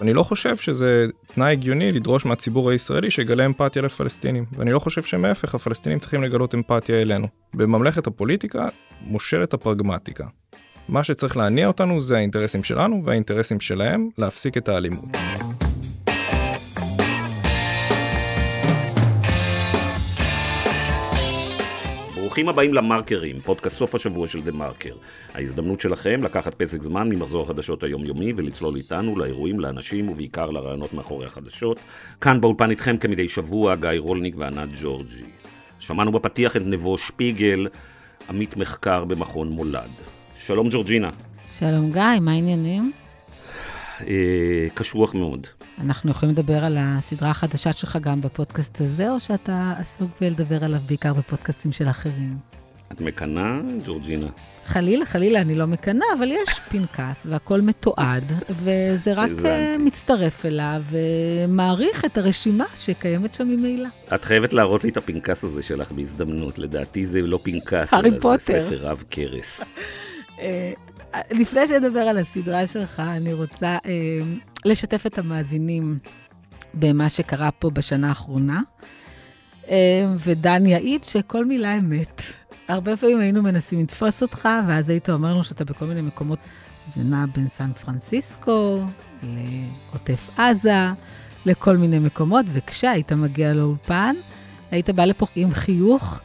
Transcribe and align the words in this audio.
אני 0.00 0.12
לא 0.12 0.22
חושב 0.22 0.56
שזה 0.56 1.06
תנאי 1.26 1.52
הגיוני 1.52 1.92
לדרוש 1.92 2.26
מהציבור 2.26 2.70
הישראלי 2.70 3.10
שיגלה 3.10 3.46
אמפתיה 3.46 3.82
לפלסטינים, 3.82 4.44
ואני 4.52 4.72
לא 4.72 4.78
חושב 4.78 5.02
שמהפך 5.02 5.54
הפלסטינים 5.54 5.98
צריכים 5.98 6.22
לגלות 6.22 6.54
אמפתיה 6.54 7.02
אלינו. 7.02 7.26
בממלכת 7.54 8.06
הפוליטיקה 8.06 8.68
מושלת 9.00 9.54
הפרגמטיקה. 9.54 10.26
מה 10.88 11.04
שצריך 11.04 11.36
להניע 11.36 11.66
אותנו 11.66 12.00
זה 12.00 12.16
האינטרסים 12.16 12.62
שלנו 12.62 13.02
והאינטרסים 13.04 13.60
שלהם 13.60 14.08
להפסיק 14.18 14.56
את 14.56 14.68
האלימות. 14.68 15.16
ברוכים 22.40 22.48
הבאים 22.48 22.74
למרקרים, 22.74 23.40
פודקאסט 23.40 23.76
סוף 23.76 23.94
השבוע 23.94 24.28
של 24.28 24.42
דה 24.42 24.52
מרקר. 24.52 24.94
ההזדמנות 25.34 25.80
שלכם 25.80 26.22
לקחת 26.22 26.54
פסק 26.54 26.82
זמן 26.82 27.08
ממחזור 27.08 27.42
החדשות 27.42 27.82
היומיומי 27.82 28.32
ולצלול 28.36 28.76
איתנו 28.76 29.18
לאירועים, 29.18 29.60
לאנשים 29.60 30.08
ובעיקר 30.08 30.50
לרעיונות 30.50 30.92
מאחורי 30.92 31.26
החדשות. 31.26 31.78
כאן 32.20 32.40
באולפן 32.40 32.70
איתכם 32.70 32.96
כמדי 32.96 33.28
שבוע 33.28 33.74
גיא 33.74 33.90
רולניק 33.98 34.34
וענת 34.38 34.68
ג'ורג'י. 34.82 35.24
שמענו 35.78 36.12
בפתיח 36.12 36.56
את 36.56 36.62
נבו 36.64 36.98
שפיגל, 36.98 37.66
עמית 38.28 38.56
מחקר 38.56 39.04
במכון 39.04 39.48
מולד. 39.48 39.90
שלום 40.46 40.68
ג'ורג'ינה. 40.70 41.10
שלום 41.52 41.92
גיא, 41.92 42.20
מה 42.20 42.32
העניינים? 42.32 42.92
אה, 44.06 44.66
קשוח 44.74 45.14
מאוד. 45.14 45.46
אנחנו 45.80 46.10
יכולים 46.10 46.34
לדבר 46.34 46.64
על 46.64 46.76
הסדרה 46.80 47.30
החדשה 47.30 47.72
שלך 47.72 47.98
גם 48.00 48.20
בפודקאסט 48.20 48.80
הזה, 48.80 49.10
או 49.10 49.20
שאתה 49.20 49.74
עסוק 49.78 50.10
בלדבר 50.20 50.64
עליו 50.64 50.80
בעיקר 50.86 51.14
בפודקאסטים 51.14 51.72
של 51.72 51.88
אחרים? 51.88 52.36
את 52.92 53.00
מקנאה, 53.00 53.60
ג'ורג'ינה? 53.86 54.26
חלילה, 54.64 55.06
חלילה, 55.06 55.40
אני 55.40 55.54
לא 55.54 55.66
מקנאה, 55.66 56.06
אבל 56.18 56.32
יש 56.32 56.60
פנקס 56.68 57.26
והכל 57.26 57.60
מתועד, 57.60 58.24
וזה 58.50 59.12
רק 59.12 59.30
הבנתי. 59.30 59.78
מצטרף 59.78 60.46
אליו 60.46 60.82
ומעריך 60.90 62.04
את 62.04 62.18
הרשימה 62.18 62.64
שקיימת 62.76 63.34
שם 63.34 63.48
ממילא. 63.48 63.88
את 64.14 64.24
חייבת 64.24 64.52
להראות 64.52 64.84
לי 64.84 64.90
את 64.90 64.96
הפנקס 64.96 65.44
הזה 65.44 65.62
שלך 65.62 65.92
בהזדמנות. 65.92 66.58
לדעתי 66.58 67.06
זה 67.06 67.22
לא 67.22 67.38
פנקס, 67.42 67.94
אלא 67.94 68.10
זה 68.10 68.20
פוטר. 68.20 68.38
ספר 68.38 68.78
רב 68.80 69.04
כרס. 69.10 69.64
אה, 70.40 70.72
לפני 71.30 71.66
שנדבר 71.66 72.00
על 72.00 72.18
הסדרה 72.18 72.66
שלך, 72.66 73.00
אני 73.00 73.32
רוצה 73.32 73.78
אה, 73.86 74.20
לשתף 74.64 75.06
את 75.06 75.18
המאזינים 75.18 75.98
במה 76.74 77.08
שקרה 77.08 77.50
פה 77.50 77.70
בשנה 77.70 78.08
האחרונה. 78.08 78.60
אה, 79.68 80.14
ודן 80.18 80.66
יעיד 80.66 81.04
שכל 81.04 81.44
מילה 81.44 81.78
אמת. 81.78 82.22
הרבה 82.68 82.96
פעמים 82.96 83.18
היינו 83.18 83.42
מנסים 83.42 83.80
לתפוס 83.80 84.22
אותך, 84.22 84.48
ואז 84.68 84.88
היית 84.88 85.10
אומר 85.10 85.32
לנו 85.32 85.44
שאתה 85.44 85.64
בכל 85.64 85.84
מיני 85.84 86.00
מקומות. 86.00 86.38
זה 86.96 87.02
נע 87.02 87.24
בין 87.34 87.48
סן 87.48 87.70
פרנסיסקו 87.84 88.82
לעוטף 89.22 90.38
עזה, 90.38 90.88
לכל 91.46 91.76
מיני 91.76 91.98
מקומות, 91.98 92.46
וכשהיית 92.48 93.12
מגיע 93.12 93.52
לאולפן, 93.52 94.14
היית 94.70 94.90
בא 94.90 95.04
לפה 95.04 95.26
עם 95.36 95.50
חיוך 95.50 96.20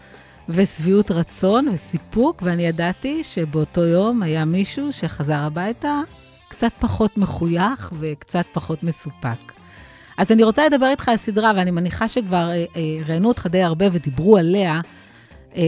ושביעות 0.49 1.11
רצון 1.11 1.67
וסיפוק, 1.67 2.41
ואני 2.45 2.67
ידעתי 2.67 3.23
שבאותו 3.23 3.81
יום 3.81 4.23
היה 4.23 4.45
מישהו 4.45 4.93
שחזר 4.93 5.39
הביתה 5.39 6.01
קצת 6.55 6.71
פחות 6.79 7.17
מחוייך 7.17 7.93
וקצת 7.99 8.45
פחות 8.51 8.83
מסופק. 8.83 9.53
אז 10.17 10.31
אני 10.31 10.43
רוצה 10.43 10.65
לדבר 10.65 10.85
איתך 10.85 11.09
על 11.09 11.17
סדרה, 11.17 11.51
ואני 11.55 11.71
מניחה 11.71 12.07
שכבר 12.07 12.49
אה, 12.49 12.65
אה, 12.75 12.81
ראיינו 13.07 13.27
אותך 13.27 13.47
די 13.47 13.63
הרבה 13.63 13.85
ודיברו 13.91 14.37
עליה, 14.37 14.81
אה, 15.55 15.63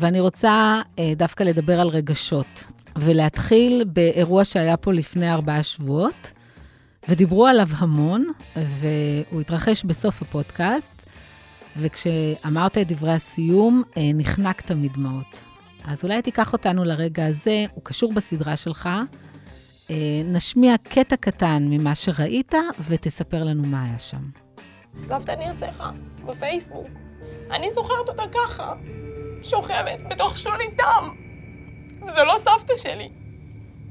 ואני 0.00 0.20
רוצה 0.20 0.80
אה, 0.98 1.12
דווקא 1.16 1.42
לדבר 1.42 1.80
על 1.80 1.88
רגשות, 1.88 2.64
ולהתחיל 2.96 3.84
באירוע 3.92 4.44
שהיה 4.44 4.76
פה 4.76 4.92
לפני 4.92 5.32
ארבעה 5.32 5.62
שבועות, 5.62 6.32
ודיברו 7.08 7.46
עליו 7.46 7.68
המון, 7.76 8.26
והוא 8.56 9.40
התרחש 9.40 9.84
בסוף 9.84 10.22
הפודקאסט, 10.22 11.06
וכשאמרת 11.76 12.78
את 12.78 12.92
דברי 12.92 13.12
הסיום, 13.12 13.82
אה, 13.96 14.10
נחנקת 14.14 14.70
מדמעות. 14.70 15.36
אז 15.84 16.04
אולי 16.04 16.22
תיקח 16.22 16.52
אותנו 16.52 16.84
לרגע 16.84 17.26
הזה, 17.26 17.64
הוא 17.74 17.84
קשור 17.84 18.12
בסדרה 18.12 18.56
שלך. 18.56 18.88
אה, 19.90 19.96
נשמיע 20.24 20.74
קטע 20.82 21.16
קטן 21.16 21.62
ממה 21.70 21.94
שראית, 21.94 22.54
ותספר 22.88 23.44
לנו 23.44 23.62
מה 23.62 23.84
היה 23.84 23.98
שם. 23.98 24.30
סבתא 25.04 25.32
נרצחה 25.32 25.90
בפייסבוק. 26.26 26.88
אני 27.50 27.70
זוכרת 27.70 28.08
אותה 28.08 28.22
ככה, 28.34 28.72
שוכבת 29.42 30.02
בתוך 30.10 30.38
שלולית 30.38 30.76
דם. 30.76 31.16
זה 32.06 32.22
לא 32.24 32.34
סבתא 32.38 32.74
שלי. 32.76 33.08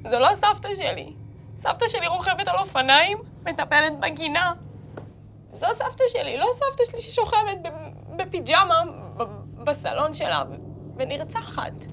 זה 0.07 0.19
לא 0.19 0.34
סבתא 0.34 0.74
שלי. 0.74 1.13
סבתא 1.57 1.88
שלי 1.88 2.07
רוכבת 2.07 2.47
על 2.47 2.57
אופניים, 2.57 3.18
מטפלת 3.46 4.00
בגינה. 4.00 4.53
זו 5.51 5.68
סבתא 5.72 6.03
שלי, 6.07 6.38
לא 6.38 6.47
סבתא 6.53 6.84
שלי 6.85 7.01
ששוכבת 7.01 7.57
בפיג'מה 8.16 8.81
בסלון 9.63 10.13
שלה 10.13 10.44
ונרצחת. 10.97 11.85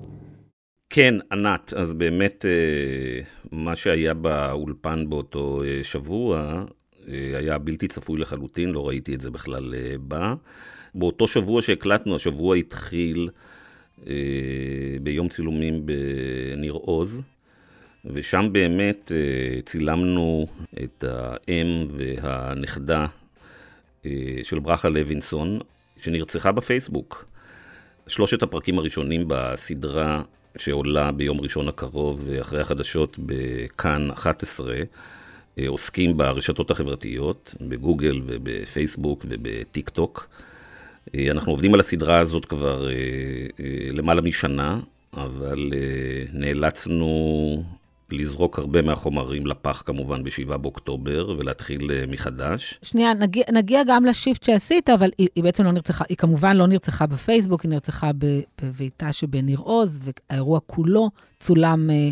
כן, 0.90 1.14
ענת, 1.32 1.72
אז 1.76 1.94
באמת 1.94 2.44
אה, 2.44 3.20
מה 3.52 3.76
שהיה 3.76 4.14
באולפן 4.14 5.10
באותו 5.10 5.62
אה, 5.64 5.84
שבוע 5.84 6.64
אה, 7.08 7.38
היה 7.38 7.58
בלתי 7.58 7.88
צפוי 7.88 8.20
לחלוטין, 8.20 8.70
לא 8.70 8.88
ראיתי 8.88 9.14
את 9.14 9.20
זה 9.20 9.30
בכלל 9.30 9.74
בא. 10.00 10.34
באותו 10.94 11.28
שבוע 11.28 11.62
שהקלטנו, 11.62 12.16
השבוע 12.16 12.56
התחיל 12.56 13.28
ביום 15.02 15.28
צילומים 15.28 15.86
בניר 15.86 16.72
עוז, 16.72 17.22
ושם 18.04 18.48
באמת 18.52 19.12
צילמנו 19.64 20.46
את 20.84 21.04
האם 21.08 21.86
והנכדה 21.96 23.06
של 24.42 24.58
ברכה 24.62 24.88
לוינסון, 24.88 25.58
שנרצחה 26.00 26.52
בפייסבוק. 26.52 27.24
שלושת 28.06 28.42
הפרקים 28.42 28.78
הראשונים 28.78 29.24
בסדרה 29.26 30.22
שעולה 30.60 31.12
ביום 31.12 31.40
ראשון 31.40 31.68
הקרוב 31.68 32.28
אחרי 32.40 32.60
החדשות 32.60 33.18
בכאן 33.26 34.10
11 34.10 34.74
אה, 35.58 35.68
עוסקים 35.68 36.16
ברשתות 36.16 36.70
החברתיות, 36.70 37.54
בגוגל 37.60 38.20
ובפייסבוק 38.26 39.24
ובטיק 39.28 39.88
טוק. 39.88 40.28
אה, 41.14 41.30
אנחנו 41.30 41.52
עובדים 41.52 41.74
על 41.74 41.80
הסדרה 41.80 42.18
הזאת 42.18 42.46
כבר 42.46 42.88
אה, 42.88 42.94
אה, 43.60 43.88
למעלה 43.92 44.22
משנה, 44.22 44.80
אבל 45.14 45.70
אה, 45.74 46.24
נאלצנו 46.32 47.62
לזרוק 48.12 48.58
הרבה 48.58 48.82
מהחומרים 48.82 49.46
לפח 49.46 49.82
כמובן 49.86 50.24
ב-7 50.24 50.56
באוקטובר 50.56 51.34
ולהתחיל 51.38 51.90
אה, 51.90 52.04
מחדש. 52.08 52.78
שנייה, 52.82 53.14
נגיע, 53.14 53.44
נגיע 53.52 53.82
גם 53.86 54.04
לשיפט 54.04 54.42
שעשית, 54.42 54.90
אבל 54.90 55.10
היא, 55.18 55.28
היא 55.36 55.44
בעצם 55.44 55.64
לא 55.64 55.72
נרצחה, 55.72 56.04
היא 56.08 56.16
כמובן 56.16 56.56
לא 56.56 56.66
נרצחה 56.66 57.06
בפייסבוק, 57.06 57.62
היא 57.62 57.70
נרצחה 57.70 58.10
בביתה 58.62 59.12
שבניר 59.12 59.58
עוז, 59.58 60.00
והאירוע 60.02 60.60
כולו 60.66 61.10
צולם 61.40 61.90
אה, 61.90 62.10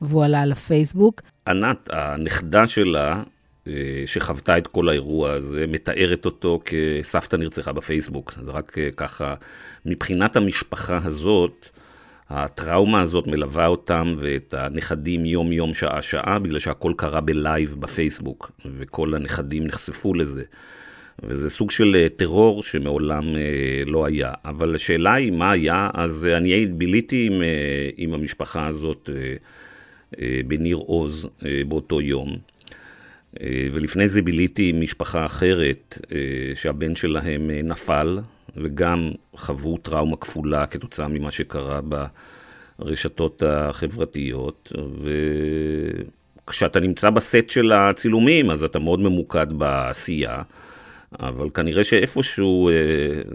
והוא 0.00 0.24
עלה 0.24 0.46
לפייסבוק. 0.46 1.22
ענת, 1.48 1.90
הנכדה 1.92 2.68
שלה, 2.68 3.22
אה, 3.66 4.02
שחוותה 4.06 4.58
את 4.58 4.66
כל 4.66 4.88
האירוע 4.88 5.30
הזה, 5.30 5.64
מתארת 5.68 6.24
אותו 6.24 6.60
כסבתא 6.64 7.36
נרצחה 7.36 7.72
בפייסבוק. 7.72 8.34
זה 8.44 8.50
רק 8.50 8.76
ככה, 8.96 9.34
מבחינת 9.86 10.36
המשפחה 10.36 11.00
הזאת, 11.04 11.68
הטראומה 12.30 13.00
הזאת 13.00 13.26
מלווה 13.26 13.66
אותם 13.66 14.12
ואת 14.16 14.54
הנכדים 14.54 15.26
יום-יום, 15.26 15.74
שעה-שעה, 15.74 16.38
בגלל 16.38 16.58
שהכל 16.58 16.92
קרה 16.96 17.20
בלייב 17.20 17.76
בפייסבוק, 17.78 18.50
וכל 18.64 19.14
הנכדים 19.14 19.66
נחשפו 19.66 20.14
לזה. 20.14 20.42
וזה 21.22 21.50
סוג 21.50 21.70
של 21.70 21.96
אה, 21.96 22.08
טרור 22.08 22.62
שמעולם 22.62 23.36
אה, 23.36 23.82
לא 23.86 24.06
היה. 24.06 24.32
אבל 24.44 24.74
השאלה 24.74 25.14
היא 25.14 25.32
מה 25.32 25.50
היה, 25.50 25.90
אז 25.94 26.26
אה, 26.30 26.36
אני 26.36 26.66
ביליתי 26.66 27.26
עם, 27.26 27.42
עם 27.96 28.14
המשפחה 28.14 28.66
הזאת 28.66 29.10
בניר 30.46 30.76
עוז 30.76 31.28
באותו 31.68 32.00
יום. 32.00 32.36
ולפני 33.72 34.08
זה 34.08 34.22
ביליתי 34.22 34.68
עם 34.68 34.80
משפחה 34.80 35.26
אחרת, 35.26 35.98
שהבן 36.54 36.94
שלהם 36.94 37.50
נפל, 37.50 38.18
וגם 38.56 39.10
חוו 39.36 39.76
טראומה 39.76 40.16
כפולה 40.16 40.66
כתוצאה 40.66 41.08
ממה 41.08 41.30
שקרה 41.30 41.80
ברשתות 42.78 43.42
החברתיות. 43.46 44.72
וכשאתה 46.44 46.80
נמצא 46.80 47.10
בסט 47.10 47.48
של 47.48 47.72
הצילומים, 47.72 48.50
אז 48.50 48.64
אתה 48.64 48.78
מאוד 48.78 49.00
ממוקד 49.00 49.52
בעשייה. 49.52 50.42
אבל 51.20 51.50
כנראה 51.54 51.84
שאיפשהו 51.84 52.68
אה, 52.68 52.74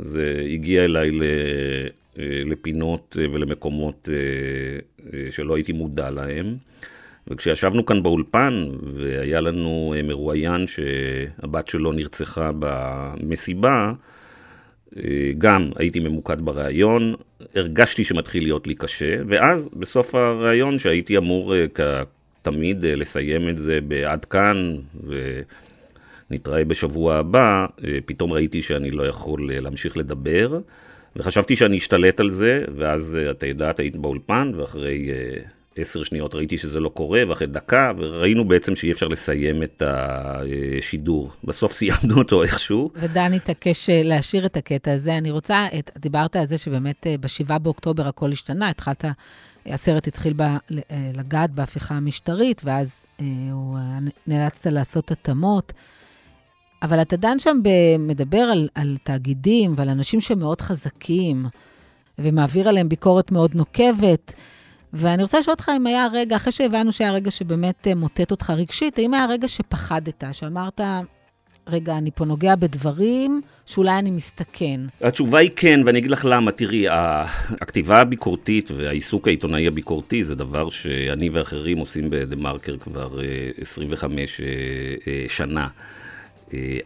זה 0.02 0.46
הגיע 0.54 0.86
אליי 0.86 1.10
אה, 1.10 1.22
לפינות 2.46 3.18
אה, 3.20 3.26
ולמקומות 3.32 4.10
שלא 5.32 5.56
הייתי 5.56 5.72
מודע 5.74 6.10
להם. 6.10 6.56
וכשישבנו 7.28 7.86
כאן 7.86 8.04
באולפן, 8.04 8.68
והיה 8.84 9.42
לנו 9.42 9.94
מרואיין 10.04 10.68
שהבת 10.68 11.68
שלו 11.68 11.92
נרצחה 11.92 12.52
במסיבה, 12.60 13.94
גם 15.38 15.70
הייתי 15.76 16.00
ממוקד 16.00 16.42
בריאיון, 16.42 17.16
הרגשתי 17.56 18.04
שמתחיל 18.04 18.44
להיות 18.44 18.68
לי 18.68 18.76
קשה, 18.76 19.16
ואז 19.28 19.70
בסוף 19.74 20.16
הריאיון, 20.16 20.80
שהייתי 20.80 21.18
אמור 21.18 21.56
אה, 21.56 21.66
כתמיד 21.68 22.86
אה, 22.86 22.96
לסיים 22.96 23.50
את 23.50 23.58
זה 23.58 23.80
בעד 23.82 24.26
כאן, 24.26 24.76
נתראה 26.32 26.66
בשבוע 26.66 27.16
הבא, 27.16 27.66
אה, 27.84 27.98
פתאום 28.06 28.34
ראיתי 28.34 28.62
שאני 28.62 28.92
לא 28.92 29.04
יכול 29.04 29.54
להמשיך 29.54 29.98
לדבר, 29.98 30.60
וחשבתי 31.16 31.56
שאני 31.56 31.78
אשתלט 31.78 32.20
על 32.20 32.30
זה, 32.30 32.66
ואז 32.76 33.18
אתה 33.32 33.48
יודעת, 33.48 33.80
היית 33.80 33.96
באולפן, 33.96 34.52
ואחרי 34.58 35.10
עשר 35.76 36.04
שניות 36.04 36.36
ראיתי 36.36 36.58
שזה 36.58 36.80
לא 36.80 36.90
קורה, 36.90 37.22
ואחרי 37.30 37.48
דקה, 37.48 37.92
וראינו 37.98 38.48
בעצם 38.48 38.76
שאי 38.76 38.92
אפשר 38.92 39.08
לסיים 39.08 39.64
את 39.64 39.84
השידור. 39.86 41.32
בסוף 41.44 41.74
סיימנו 41.74 42.18
אותו 42.18 42.44
איכשהו. 42.44 42.90
ודן 42.96 43.34
התעקש 43.34 43.90
להשאיר 43.90 44.46
את 44.46 44.58
הקטע 44.58 44.94
הזה. 44.94 45.18
אני 45.18 45.32
רוצה, 45.32 45.66
את, 45.80 45.92
דיברת 45.98 46.36
על 46.36 46.46
זה 46.46 46.58
שבאמת 46.58 47.08
ב-7 47.20 47.58
באוקטובר 47.60 48.08
הכל 48.08 48.32
השתנה, 48.32 48.70
התחלת, 48.70 49.06
הסרט 49.66 50.08
התחיל 50.08 50.34
ב, 50.36 50.44
לגעת 51.18 51.52
בהפיכה 51.52 51.96
המשטרית, 51.96 52.62
ואז 52.66 53.06
הוא 53.52 53.78
נאלצת 54.28 54.66
לעשות 54.66 55.12
התאמות. 55.12 55.74
אבל 56.82 57.02
אתה 57.02 57.18
דן 57.18 57.40
שם 57.40 57.58
מדבר 58.00 58.38
על, 58.38 58.70
על 58.76 58.98
תאגידים 59.04 59.74
ועל 59.78 59.90
אנשים 59.90 60.22
שמאוד 60.22 60.62
חזקים, 60.62 61.46
ומעביר 62.20 62.70
עליהם 62.70 62.90
ביקורת 62.90 63.32
מאוד 63.32 63.56
נוקבת. 63.56 64.34
ואני 64.94 65.24
רוצה 65.24 65.40
לשאול 65.40 65.54
אותך 65.54 65.72
אם 65.78 65.88
היה 65.88 66.08
רגע, 66.14 66.36
אחרי 66.36 66.52
שהבנו 66.52 66.92
שהיה 66.92 67.12
רגע 67.12 67.32
שבאמת 67.32 67.88
אה, 67.88 67.96
מוטט 67.96 68.32
אותך 68.32 68.50
רגשית, 68.50 69.00
האם 69.00 69.14
היה 69.14 69.26
רגע 69.26 69.48
שפחדת, 69.48 70.24
שאמרת, 70.32 70.82
רגע, 71.68 71.98
אני 71.98 72.12
פה 72.16 72.26
נוגע 72.26 72.56
בדברים 72.56 73.42
שאולי 73.66 74.00
אני 74.00 74.12
מסתכן? 74.12 74.82
התשובה 75.02 75.40
היא 75.40 75.50
כן, 75.56 75.82
ואני 75.86 76.00
אגיד 76.00 76.12
לך 76.12 76.26
למה. 76.30 76.52
תראי, 76.52 76.86
הכתיבה 77.62 78.02
הביקורתית 78.02 78.72
והעיסוק 78.72 79.28
העיתונאי 79.28 79.68
הביקורתי 79.68 80.24
זה 80.24 80.36
דבר 80.36 80.70
שאני 80.70 81.30
ואחרים 81.30 81.78
עושים 81.78 82.10
בדה-מרקר 82.10 82.78
כבר 82.78 83.20
25 83.62 84.42
אה, 84.42 84.46
אה, 85.08 85.26
שנה. 85.28 85.68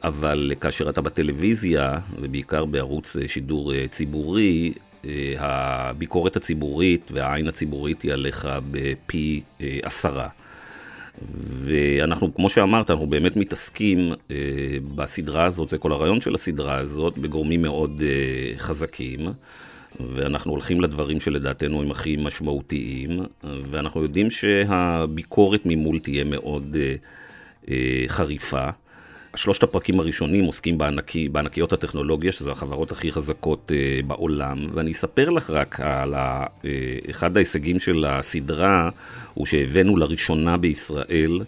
אבל 0.03 0.51
כאשר 0.62 0.89
אתה 0.89 1.01
בטלוויזיה, 1.01 2.00
ובעיקר 2.19 2.65
בערוץ 2.65 3.15
שידור 3.27 3.88
ציבורי, 3.88 4.74
הביקורת 5.39 6.35
הציבורית 6.35 7.11
והעין 7.13 7.47
הציבורית 7.47 8.01
היא 8.01 8.13
עליך 8.13 8.47
בפי 8.71 9.41
עשרה. 9.83 10.27
ואנחנו, 11.45 12.35
כמו 12.35 12.49
שאמרת, 12.49 12.91
אנחנו 12.91 13.07
באמת 13.07 13.35
מתעסקים 13.35 14.13
אה, 14.31 14.35
בסדרה 14.95 15.45
הזאת, 15.45 15.69
זה 15.69 15.77
כל 15.77 15.91
הרעיון 15.91 16.21
של 16.21 16.35
הסדרה 16.35 16.77
הזאת, 16.77 17.17
בגורמים 17.17 17.61
מאוד 17.61 18.01
אה, 18.05 18.57
חזקים, 18.57 19.19
ואנחנו 19.99 20.51
הולכים 20.51 20.81
לדברים 20.81 21.19
שלדעתנו 21.19 21.81
הם 21.81 21.91
הכי 21.91 22.17
משמעותיים, 22.19 23.19
ואנחנו 23.43 24.03
יודעים 24.03 24.29
שהביקורת 24.29 25.61
ממול 25.65 26.00
תהיה 26.00 26.23
מאוד 26.23 26.77
אה, 26.79 26.95
אה, 27.69 28.03
חריפה. 28.07 28.69
שלושת 29.38 29.63
הפרקים 29.63 30.00
הראשונים 30.00 30.45
עוסקים 30.45 30.78
בענקי, 30.78 31.30
בענקיות 31.30 31.74
הטכנולוגיה, 31.74 32.31
שזה 32.31 32.51
החברות 32.51 32.92
הכי 32.92 33.12
חזקות 33.12 33.72
uh, 33.72 34.06
בעולם, 34.06 34.57
ואני 34.74 34.92
אספר 34.92 35.30
לך 35.30 35.50
רק 35.50 35.80
על 35.80 36.13
ה, 36.13 36.45
uh, 36.45 36.66
אחד 37.10 37.38
ההישגים 37.38 37.80
של 37.80 38.06
הסדרה, 38.07 38.89
הוא 39.34 39.45
שהבאנו 39.45 39.98
לראשונה 39.98 40.57
בישראל 40.57 41.42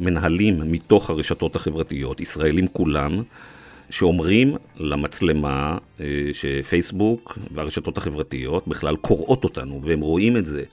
מנהלים 0.00 0.72
מתוך 0.72 1.10
הרשתות 1.10 1.56
החברתיות, 1.56 2.20
ישראלים 2.20 2.66
כולם, 2.66 3.22
שאומרים 3.90 4.56
למצלמה 4.76 5.78
uh, 5.98 6.02
שפייסבוק 6.32 7.38
והרשתות 7.50 7.98
החברתיות 7.98 8.68
בכלל 8.68 8.96
קוראות 8.96 9.44
אותנו, 9.44 9.80
והם 9.82 10.00
רואים 10.00 10.36
את 10.36 10.44
זה. 10.44 10.64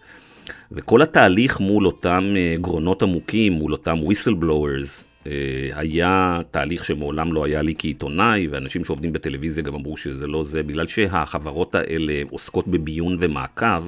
וכל 0.72 1.02
התהליך 1.02 1.60
מול 1.60 1.86
אותם 1.86 2.34
גרונות 2.56 3.04
עמוקים, 3.04 3.54
מול 3.54 3.72
אותם 3.72 3.98
whistleblowers, 3.98 5.04
אה, 5.04 5.09
היה 5.74 6.40
תהליך 6.52 6.86
שמעולם 6.86 7.34
לא 7.34 7.46
היה 7.46 7.62
לי 7.62 7.74
כעיתונאי, 7.78 8.48
ואנשים 8.48 8.86
שעובדים 8.86 9.14
בטלוויזיה 9.14 9.64
גם 9.64 9.76
אמרו 9.76 9.98
שזה 9.98 10.28
לא 10.28 10.44
זה, 10.44 10.64
בגלל 10.64 10.88
שהחברות 10.88 11.76
האלה 11.76 12.22
עוסקות 12.30 12.68
בביון 12.68 13.18
ומעקב, 13.20 13.84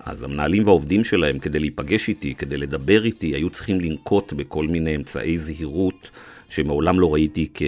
אז 0.00 0.22
המנהלים 0.22 0.64
והעובדים 0.64 1.04
שלהם, 1.04 1.38
כדי 1.38 1.58
להיפגש 1.58 2.08
איתי, 2.08 2.34
כדי 2.34 2.56
לדבר 2.56 3.04
איתי, 3.04 3.26
היו 3.26 3.50
צריכים 3.50 3.80
לנקוט 3.80 4.32
בכל 4.32 4.66
מיני 4.66 4.96
אמצעי 4.96 5.38
זהירות 5.38 6.10
שמעולם 6.48 7.00
לא 7.00 7.14
ראיתי 7.14 7.48
כ, 7.54 7.62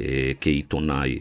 אה, 0.00 0.32
כעיתונאי. 0.40 1.18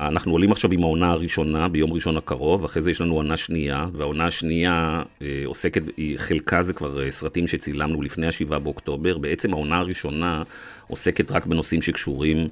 אנחנו 0.00 0.32
עולים 0.32 0.52
עכשיו 0.52 0.72
עם 0.72 0.82
העונה 0.82 1.10
הראשונה 1.10 1.68
ביום 1.68 1.92
ראשון 1.92 2.16
הקרוב, 2.16 2.64
אחרי 2.64 2.82
זה 2.82 2.90
יש 2.90 3.00
לנו 3.00 3.14
עונה 3.14 3.36
שנייה, 3.36 3.86
והעונה 3.92 4.26
השנייה 4.26 5.02
אה, 5.22 5.42
עוסקת, 5.44 5.82
חלקה 6.16 6.62
זה 6.62 6.72
כבר 6.72 7.04
אה, 7.04 7.10
סרטים 7.10 7.46
שצילמנו 7.46 8.02
לפני 8.02 8.26
השבעה 8.26 8.58
באוקטובר. 8.58 9.18
בעצם 9.18 9.52
העונה 9.52 9.76
הראשונה 9.76 10.42
עוסקת 10.88 11.30
רק 11.30 11.46
בנושאים 11.46 11.82
שקשורים 11.82 12.48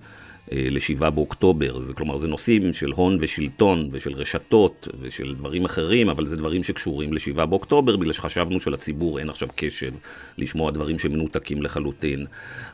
אה, 0.52 0.66
לשבעה 0.70 1.10
באוקטובר. 1.10 1.82
זה, 1.82 1.94
כלומר, 1.94 2.16
זה 2.16 2.28
נושאים 2.28 2.72
של 2.72 2.90
הון 2.90 3.18
ושלטון 3.20 3.88
ושל 3.92 4.12
רשתות 4.12 4.88
ושל 5.00 5.34
דברים 5.34 5.64
אחרים, 5.64 6.08
אבל 6.08 6.26
זה 6.26 6.36
דברים 6.36 6.62
שקשורים 6.62 7.12
לשבעה 7.12 7.46
באוקטובר, 7.46 7.96
בגלל 7.96 8.12
שחשבנו 8.12 8.60
שלציבור 8.60 9.18
אין 9.18 9.28
עכשיו 9.28 9.48
קשב 9.56 9.92
לשמוע 10.38 10.70
דברים 10.70 10.98
שמנותקים 10.98 11.62
לחלוטין. 11.62 12.26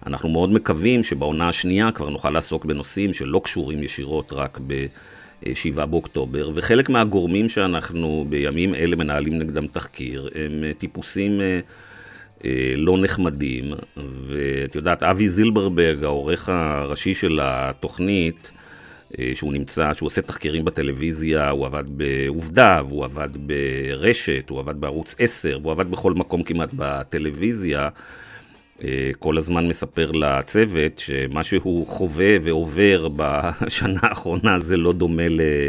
אנחנו 0.07 0.29
מאוד 0.29 0.53
מקווים 0.53 1.03
שבעונה 1.03 1.49
השנייה 1.49 1.93
כבר 1.93 2.09
נוכל 2.09 2.31
לעסוק 2.31 2.65
בנושאים 2.65 3.13
שלא 3.13 3.41
קשורים 3.45 3.83
ישירות 3.83 4.33
רק 4.33 4.61
ב... 4.67 4.87
7 5.55 5.87
באוקטובר, 5.87 6.51
וחלק 6.55 6.91
מהגורמים 6.91 7.49
שאנחנו 7.49 8.27
בימים 8.29 8.75
אלה 8.75 8.97
מנהלים 8.97 9.39
נגדם 9.39 9.67
תחקיר 9.67 10.29
הם 10.35 10.65
אה, 10.65 10.73
טיפוסים 10.79 11.41
אה, 11.41 11.61
לא 12.77 12.99
נחמדים, 12.99 13.65
ואת 14.27 14.75
יודעת, 14.75 15.03
אבי 15.03 15.29
זילברברג, 15.29 16.05
העורך 16.05 16.49
הראשי 16.49 17.15
של 17.15 17.41
התוכנית, 17.43 18.53
אה, 19.19 19.33
שהוא 19.35 19.53
נמצא, 19.53 19.95
שהוא 19.95 20.07
עושה 20.07 20.23
תחקירים 20.23 20.65
בטלוויזיה, 20.65 21.51
הוא 21.51 21.67
עבד 21.67 21.85
בעובדה, 21.87 22.81
והוא 22.89 23.05
עבד 23.05 23.29
ברשת, 23.37 24.51
הוא 24.51 24.61
עבד 24.61 24.81
בערוץ 24.81 25.15
10, 25.19 25.59
והוא 25.63 25.73
עבד 25.73 25.91
בכל 25.91 26.15
מקום 26.15 26.43
כמעט 26.43 26.71
בטלוויזיה. 26.77 27.89
אה, 28.85 29.11
כל 29.19 29.39
הזמן 29.39 29.69
מספר 29.69 30.11
לצוות 30.11 30.99
שמה 30.99 31.45
שהוא 31.45 31.87
חווה 31.87 32.37
ועובר 32.43 33.09
בשנה 33.17 34.01
האחרונה 34.09 34.59
זה 34.59 34.77
לא 34.77 34.93
דומה 34.93 35.27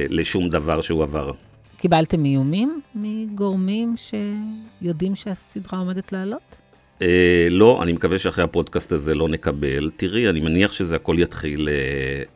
לשום 0.09 0.49
דבר 0.49 0.81
שהוא 0.81 1.03
עבר. 1.03 1.31
קיבלתם 1.77 2.25
איומים 2.25 2.81
מגורמים 2.95 3.95
שיודעים 3.97 5.15
שהסדרה 5.15 5.79
עומדת 5.79 6.11
לעלות? 6.11 6.62
אה, 7.01 7.47
לא, 7.49 7.83
אני 7.83 7.91
מקווה 7.91 8.19
שאחרי 8.19 8.43
הפודקאסט 8.43 8.91
הזה 8.91 9.13
לא 9.13 9.29
נקבל. 9.29 9.91
תראי, 9.95 10.29
אני 10.29 10.39
מניח 10.39 10.71
שזה 10.71 10.95
הכל 10.95 11.15
יתחיל 11.19 11.69
אה, 11.69 11.73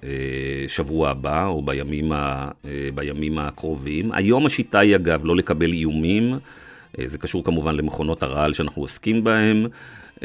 אה, 0.04 0.68
שבוע 0.68 1.10
הבא, 1.10 1.48
או 1.48 1.62
בימים, 1.62 2.12
ה, 2.12 2.52
אה, 2.66 2.90
בימים 2.96 3.38
הקרובים. 3.38 4.12
היום 4.12 4.46
השיטה 4.46 4.80
היא, 4.80 4.96
אגב, 4.96 5.26
לא 5.26 5.36
לקבל 5.36 5.74
איומים. 5.74 6.34
אה, 7.00 7.08
זה 7.08 7.18
קשור 7.18 7.44
כמובן 7.44 7.76
למכונות 7.76 8.24
הרעל 8.24 8.54
שאנחנו 8.54 8.82
עוסקים 8.82 9.24
בהן, 9.24 9.68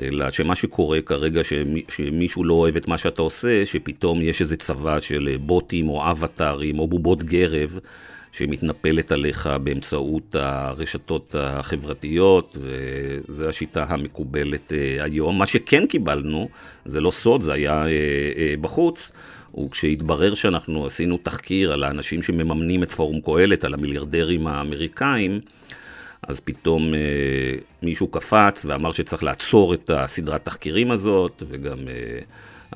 אלא 0.02 0.30
שמה 0.30 0.54
שקורה 0.54 1.00
כרגע, 1.00 1.44
שמי, 1.44 1.82
שמישהו 1.88 2.44
לא 2.44 2.54
אוהב 2.54 2.76
את 2.76 2.88
מה 2.88 2.98
שאתה 2.98 3.22
עושה, 3.22 3.66
שפתאום 3.66 4.22
יש 4.22 4.40
איזה 4.40 4.56
צבא 4.56 5.00
של 5.00 5.36
בוטים 5.40 5.88
או 5.88 6.10
אבטארים 6.10 6.78
או 6.78 6.88
בובות 6.88 7.22
גרב. 7.22 7.78
שמתנפלת 8.32 9.12
עליך 9.12 9.50
באמצעות 9.62 10.34
הרשתות 10.34 11.34
החברתיות, 11.38 12.58
וזו 12.60 13.48
השיטה 13.48 13.84
המקובלת 13.88 14.72
אה, 14.72 15.04
היום. 15.04 15.38
מה 15.38 15.46
שכן 15.46 15.86
קיבלנו, 15.86 16.48
זה 16.84 17.00
לא 17.00 17.10
סוד, 17.10 17.42
זה 17.42 17.52
היה 17.52 17.86
אה, 17.86 17.88
אה, 18.36 18.54
בחוץ. 18.60 19.12
וכשהתברר 19.64 20.34
שאנחנו 20.34 20.86
עשינו 20.86 21.18
תחקיר 21.22 21.72
על 21.72 21.84
האנשים 21.84 22.22
שמממנים 22.22 22.82
את 22.82 22.92
פורום 22.92 23.20
קהלת, 23.20 23.64
על 23.64 23.74
המיליארדרים 23.74 24.46
האמריקאים, 24.46 25.40
אז 26.28 26.40
פתאום 26.40 26.94
אה, 26.94 27.58
מישהו 27.82 28.06
קפץ 28.06 28.64
ואמר 28.64 28.92
שצריך 28.92 29.24
לעצור 29.24 29.74
את 29.74 29.90
הסדרת 29.94 30.44
תחקירים 30.44 30.90
הזאת, 30.90 31.42
וגם 31.48 31.78
אה, 31.88 32.18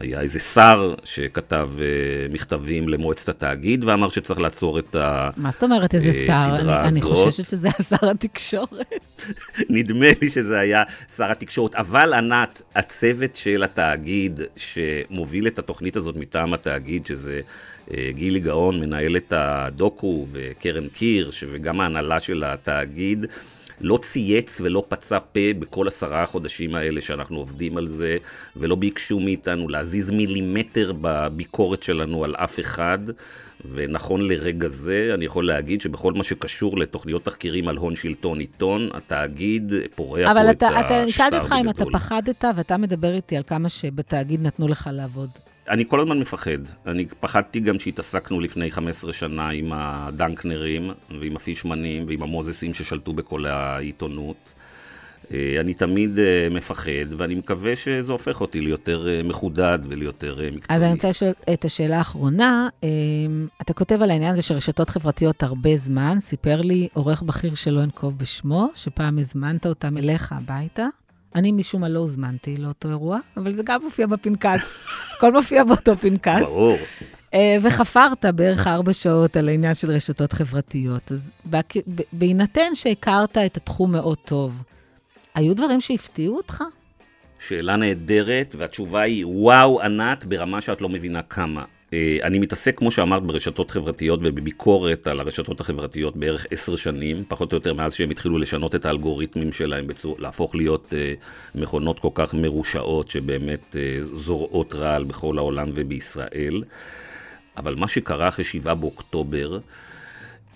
היה 0.00 0.20
איזה 0.20 0.38
שר 0.38 0.94
שכתב 1.04 1.70
uh, 1.78 2.32
מכתבים 2.32 2.88
למועצת 2.88 3.28
התאגיד 3.28 3.84
ואמר 3.84 4.08
שצריך 4.08 4.40
לעצור 4.40 4.78
את 4.78 4.96
הסדרה 4.98 5.26
הזאת. 5.26 5.38
מה 5.38 5.50
זאת 5.50 5.62
אומרת 5.62 5.94
איזה 5.94 6.10
uh, 6.10 6.26
שר? 6.26 6.54
אני, 6.58 6.88
אני 6.88 7.00
חוששת 7.00 7.44
שזה 7.44 7.68
היה 7.68 7.98
שר 7.98 8.10
התקשורת. 8.10 8.92
נדמה 9.70 10.06
לי 10.22 10.30
שזה 10.30 10.58
היה 10.58 10.82
שר 11.16 11.30
התקשורת, 11.32 11.74
אבל 11.74 12.14
ענת, 12.14 12.62
הצוות 12.74 13.36
של 13.36 13.62
התאגיד 13.62 14.40
שמוביל 14.56 15.46
את 15.46 15.58
התוכנית 15.58 15.96
הזאת 15.96 16.16
מטעם 16.16 16.54
התאגיד, 16.54 17.06
שזה 17.06 17.40
uh, 17.88 17.92
גילי 18.10 18.40
גאון, 18.40 18.80
מנהל 18.80 19.16
את 19.16 19.32
הדוקו, 19.36 20.26
וקרן 20.32 20.88
קירש, 20.88 21.44
וגם 21.52 21.80
ההנהלה 21.80 22.20
של 22.20 22.44
התאגיד, 22.46 23.26
לא 23.80 23.99
צייץ 24.02 24.61
ולא 24.61 24.85
פצע 24.88 25.18
פה 25.18 25.40
בכל 25.59 25.88
עשרה 25.88 26.23
החודשים 26.23 26.75
האלה 26.75 27.00
שאנחנו 27.00 27.37
עובדים 27.37 27.76
על 27.76 27.87
זה, 27.87 28.16
ולא 28.56 28.75
ביקשו 28.75 29.21
מאיתנו 29.21 29.68
להזיז 29.68 30.11
מילימטר 30.11 30.92
בביקורת 31.00 31.83
שלנו 31.83 32.25
על 32.25 32.35
אף 32.35 32.61
אחד. 32.61 32.99
ונכון 33.75 34.28
לרגע 34.28 34.68
זה, 34.68 35.11
אני 35.14 35.25
יכול 35.25 35.47
להגיד 35.47 35.80
שבכל 35.80 36.12
מה 36.12 36.25
שקשור 36.25 36.78
לתוכניות 36.78 37.25
תחקירים 37.25 37.68
על 37.68 37.76
הון 37.76 37.97
שלטון 37.97 38.40
עיתון, 38.40 38.88
התאגיד 38.95 39.73
פורע 39.95 40.35
פה 40.35 40.50
את 40.50 40.62
השטר 40.62 40.68
בגדול. 40.68 40.97
אבל 40.99 41.11
שאלתי 41.11 41.37
אותך 41.37 41.54
אם 41.61 41.71
אתה. 41.71 41.85
פחדת, 41.92 42.45
ואתה 42.56 42.76
מדבר 42.76 43.14
איתי 43.14 43.37
על 43.37 43.42
כמה 43.47 43.68
שבתאגיד 43.68 44.42
נתנו 44.42 44.68
לך 44.68 44.90
לעבוד. 44.92 45.30
אני 45.68 45.85
כל 45.88 46.00
הזמן 46.00 46.18
מפחד. 46.18 46.58
אני 46.87 47.06
פחדתי 47.20 47.61
גם 47.61 47.78
שהתעסקנו 47.78 48.40
לפני 48.40 48.70
15 48.70 49.12
שנה 49.12 49.49
עם 49.49 49.73
הדנקנרים, 49.73 50.90
ועם 51.20 51.37
הפישמנים, 51.37 52.04
ועם 52.08 52.23
המוזסים 52.23 52.75
ששלטו 52.75 53.12
בכל 53.12 53.46
העיתונות. 53.46 54.52
אה, 55.32 55.56
אני 55.61 55.75
תמיד 55.75 56.18
אה, 56.18 56.49
מפחד, 56.50 57.12
ואני 57.16 57.35
מקווה 57.35 57.76
שזה 57.76 58.12
הופך 58.12 58.40
אותי 58.40 58.61
ליותר 58.61 59.08
אה, 59.08 59.23
מחודד 59.23 59.78
וליותר 59.88 60.38
מקצועי. 60.52 60.76
אז 60.76 60.82
אני 60.82 60.92
רוצה 60.92 61.08
לשאול 61.08 61.32
את 61.52 61.64
השאלה 61.64 61.99
האחרונה. 61.99 62.68
אתה 63.61 63.73
כותב 63.73 64.02
על 64.02 64.11
העניין 64.11 64.32
הזה 64.32 64.42
של 64.42 64.54
רשתות 64.54 64.90
חברתיות 64.90 65.42
הרבה 65.42 65.76
זמן. 65.76 66.18
סיפר 66.20 66.61
לי 66.61 66.88
עורך 66.92 67.23
בכיר 67.23 67.54
שלא 67.54 67.82
אנקוב 67.82 68.18
בשמו, 68.18 68.68
שפעם 68.75 69.18
הזמנת 69.18 69.66
אותם 69.66 69.99
אליך 69.99 70.32
הביתה. 70.32 70.87
אני 71.35 71.52
משום 71.52 71.80
מה 71.80 71.88
לא 71.88 71.99
הוזמנתי 71.99 72.56
לאותו 72.56 72.88
אירוע, 72.88 73.18
אבל 73.37 73.54
זה 73.54 73.62
גם 73.66 73.85
מופיע 73.85 74.06
בפנקס. 74.06 74.61
הכל 75.16 75.33
מופיע 75.33 75.64
באותו 75.64 75.97
פנקס. 75.97 76.40
ברור. 76.40 76.76
אה, 77.35 77.56
וחפרת 77.62 78.25
בערך 78.25 78.66
ארבע 78.76 78.92
שעות 78.92 79.37
על 79.37 79.49
העניין 79.49 79.75
של 79.75 79.90
רשתות 79.90 80.33
חברתיות. 80.33 81.12
אז 81.12 81.30
בהינתן 82.12 82.75
שהכרת 82.75 83.38
את 83.38 83.56
התחום 83.56 83.92
מאוד 83.92 84.18
טוב, 84.18 84.62
היו 85.35 85.54
דברים 85.56 85.80
שהפתיעו 85.80 86.37
אותך? 86.37 86.64
שאלה 87.49 87.76
נהדרת, 87.76 88.54
והתשובה 88.59 89.02
היא 89.02 89.26
וואו, 89.26 89.83
ענת, 89.83 90.25
ברמה 90.25 90.61
שאת 90.61 90.80
לא 90.80 90.88
מבינה 90.88 91.23
כמה. 91.23 91.64
אה, 91.96 92.18
אני 92.22 92.38
מתעסק, 92.38 92.78
כמו 92.78 92.90
שאמרת, 92.90 93.22
ברשתות 93.22 93.70
חברתיות 93.70 94.20
ובביקורת 94.22 95.06
על 95.06 95.20
הרשתות 95.20 95.60
החברתיות 95.60 96.16
בערך 96.16 96.46
עשר 96.50 96.76
שנים, 96.76 97.24
פחות 97.28 97.52
או 97.52 97.56
יותר 97.56 97.74
מאז 97.74 97.94
שהם 97.94 98.10
התחילו 98.10 98.38
לשנות 98.38 98.74
את 98.74 98.86
האלגוריתמים 98.86 99.52
שלהם, 99.52 99.86
בצור, 99.86 100.16
להפוך 100.18 100.54
להיות 100.54 100.94
אה, 100.96 101.14
מכונות 101.54 102.00
כל 102.00 102.08
כך 102.14 102.34
מרושעות, 102.34 103.08
שבאמת 103.08 103.76
אה, 103.76 103.98
זורעות 104.02 104.74
רעל 104.74 105.04
בכל 105.04 105.38
העולם 105.38 105.70
ובישראל. 105.74 106.62
אבל 107.56 107.74
מה 107.74 107.88
שקרה 107.88 108.28
אחרי 108.28 108.44
7 108.44 108.74
באוקטובר, 108.74 109.58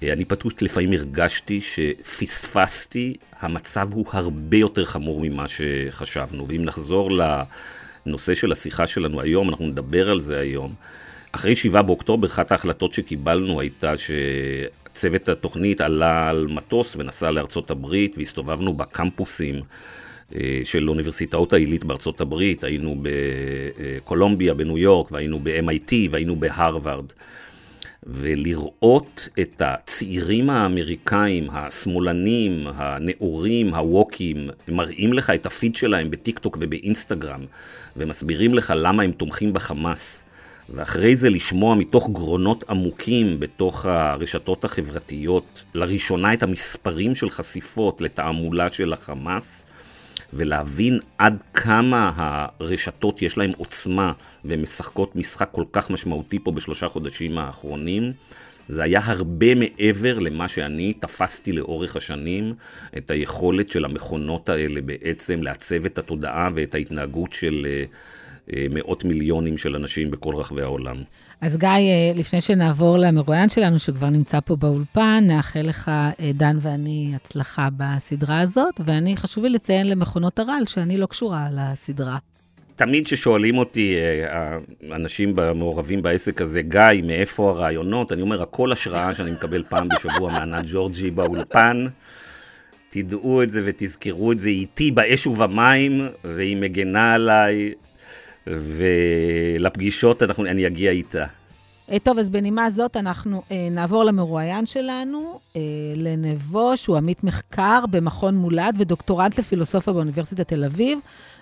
אה, 0.02 0.12
אני 0.12 0.24
פשוט 0.24 0.62
לפעמים 0.62 0.92
הרגשתי 0.92 1.60
שפספסתי, 1.60 3.14
המצב 3.40 3.88
הוא 3.92 4.06
הרבה 4.12 4.56
יותר 4.56 4.84
חמור 4.84 5.20
ממה 5.22 5.46
שחשבנו. 5.48 6.48
ואם 6.48 6.64
נחזור 6.64 7.10
לנושא 8.06 8.34
של 8.34 8.52
השיחה 8.52 8.86
שלנו 8.86 9.20
היום, 9.20 9.48
אנחנו 9.48 9.66
נדבר 9.66 10.10
על 10.10 10.20
זה 10.20 10.38
היום. 10.38 10.74
אחרי 11.32 11.56
7 11.56 11.82
באוקטובר, 11.82 12.26
אחת 12.28 12.52
ההחלטות 12.52 12.92
שקיבלנו 12.92 13.60
הייתה 13.60 13.92
שצוות 13.96 15.28
התוכנית 15.28 15.80
עלה 15.80 16.28
על 16.28 16.46
מטוס 16.50 16.96
ונסע 16.96 17.30
לארצות 17.30 17.70
הברית, 17.70 18.18
והסתובבנו 18.18 18.72
בקמפוסים 18.72 19.60
אה, 20.34 20.60
של 20.64 20.88
אוניברסיטאות 20.88 21.52
העילית 21.52 21.84
בארצות 21.84 22.20
הברית, 22.20 22.64
היינו 22.64 23.02
בקולומביה, 23.02 24.54
בניו 24.54 24.78
יורק, 24.78 25.12
והיינו 25.12 25.40
ב-MIT, 25.42 25.92
והיינו 26.10 26.36
בהרווארד. 26.36 27.12
ולראות 28.06 29.28
את 29.40 29.62
הצעירים 29.64 30.50
האמריקאים, 30.50 31.50
השמאלנים, 31.50 32.66
הנאורים, 32.74 33.74
הווקים, 33.74 34.50
מראים 34.68 35.12
לך 35.12 35.30
את 35.30 35.46
הפיד 35.46 35.74
שלהם 35.74 36.10
בטיקטוק 36.10 36.58
ובאינסטגרם, 36.60 37.40
ומסבירים 37.96 38.54
לך 38.54 38.72
למה 38.76 39.02
הם 39.02 39.12
תומכים 39.12 39.52
בחמאס. 39.52 40.22
ואחרי 40.74 41.16
זה 41.16 41.30
לשמוע 41.30 41.74
מתוך 41.74 42.10
גרונות 42.10 42.64
עמוקים 42.70 43.40
בתוך 43.40 43.86
הרשתות 43.86 44.64
החברתיות, 44.64 45.64
לראשונה 45.74 46.34
את 46.34 46.42
המספרים 46.42 47.14
של 47.14 47.30
חשיפות 47.30 48.00
לתעמולה 48.00 48.70
של 48.70 48.92
החמאס, 48.92 49.64
ולהבין 50.32 50.98
עד 51.18 51.36
כמה 51.54 52.12
הרשתות 52.16 53.22
יש 53.22 53.38
להן 53.38 53.52
עוצמה 53.56 54.12
והן 54.44 54.62
משחקות 54.62 55.16
משחק 55.16 55.48
כל 55.52 55.64
כך 55.72 55.90
משמעותי 55.90 56.38
פה 56.38 56.52
בשלושה 56.52 56.88
חודשים 56.88 57.38
האחרונים. 57.38 58.12
זה 58.68 58.82
היה 58.82 59.00
הרבה 59.04 59.54
מעבר 59.54 60.18
למה 60.18 60.48
שאני 60.48 60.92
תפסתי 60.92 61.52
לאורך 61.52 61.96
השנים, 61.96 62.54
את 62.96 63.10
היכולת 63.10 63.68
של 63.68 63.84
המכונות 63.84 64.48
האלה 64.48 64.80
בעצם 64.80 65.42
לעצב 65.42 65.84
את 65.84 65.98
התודעה 65.98 66.48
ואת 66.54 66.74
ההתנהגות 66.74 67.32
של 67.32 67.66
אה, 67.70 67.84
מאות 68.70 69.04
מיליונים 69.04 69.58
של 69.58 69.76
אנשים 69.76 70.10
בכל 70.10 70.34
רחבי 70.36 70.62
העולם. 70.62 70.96
אז 71.40 71.56
גיא, 71.56 71.68
אה, 71.68 72.12
לפני 72.14 72.40
שנעבור 72.40 72.98
למרואיין 72.98 73.48
שלנו, 73.48 73.78
שכבר 73.78 74.10
נמצא 74.10 74.40
פה 74.40 74.56
באולפן, 74.56 75.24
נאחל 75.26 75.60
לך, 75.62 75.88
אה, 75.88 76.30
דן 76.34 76.58
ואני, 76.60 77.12
הצלחה 77.16 77.68
בסדרה 77.76 78.40
הזאת, 78.40 78.80
ואני, 78.84 79.16
חשוב 79.16 79.44
לי 79.44 79.50
לציין 79.50 79.88
למכונות 79.88 80.38
הרעל 80.38 80.66
שאני 80.66 80.98
לא 80.98 81.06
קשורה 81.06 81.48
לסדרה. 81.52 82.18
תמיד 82.76 83.04
כששואלים 83.04 83.58
אותי, 83.58 83.96
אה, 83.96 84.58
האנשים 84.90 85.38
המעורבים 85.38 86.02
בעסק 86.02 86.40
הזה, 86.40 86.62
גיא, 86.62 87.02
מאיפה 87.04 87.50
הרעיונות? 87.50 88.12
אני 88.12 88.22
אומר, 88.22 88.42
הכל 88.42 88.72
השראה 88.72 89.14
שאני 89.14 89.30
מקבל 89.30 89.62
פעם 89.68 89.88
בשבוע 89.88 90.32
מענת 90.32 90.64
ג'ורג'י 90.72 91.10
באולפן. 91.10 91.86
תדעו 92.88 93.42
את 93.42 93.50
זה 93.50 93.62
ותזכרו 93.64 94.32
את 94.32 94.38
זה, 94.38 94.48
היא 94.48 94.58
איתי 94.58 94.90
באש 94.90 95.26
ובמים, 95.26 96.08
והיא 96.24 96.56
מגנה 96.56 97.14
עליי, 97.14 97.72
ולפגישות 98.46 100.22
אנחנו, 100.22 100.46
אני 100.46 100.66
אגיע 100.66 100.90
איתה. 100.90 101.26
אה, 101.90 101.98
טוב, 101.98 102.18
אז 102.18 102.30
בנימה 102.30 102.70
זאת 102.70 102.96
אנחנו 102.96 103.42
אה, 103.50 103.68
נעבור 103.70 104.04
למרואיין 104.04 104.66
שלנו, 104.66 105.40
אה, 105.56 105.60
לנבו, 105.96 106.76
שהוא 106.76 106.96
עמית 106.96 107.24
מחקר 107.24 107.84
במכון 107.90 108.36
מולד 108.36 108.76
ודוקטורנט 108.78 109.38
לפילוסופיה 109.38 109.92
באוניברסיטת 109.92 110.48
תל 110.48 110.64
אביב, 110.64 110.98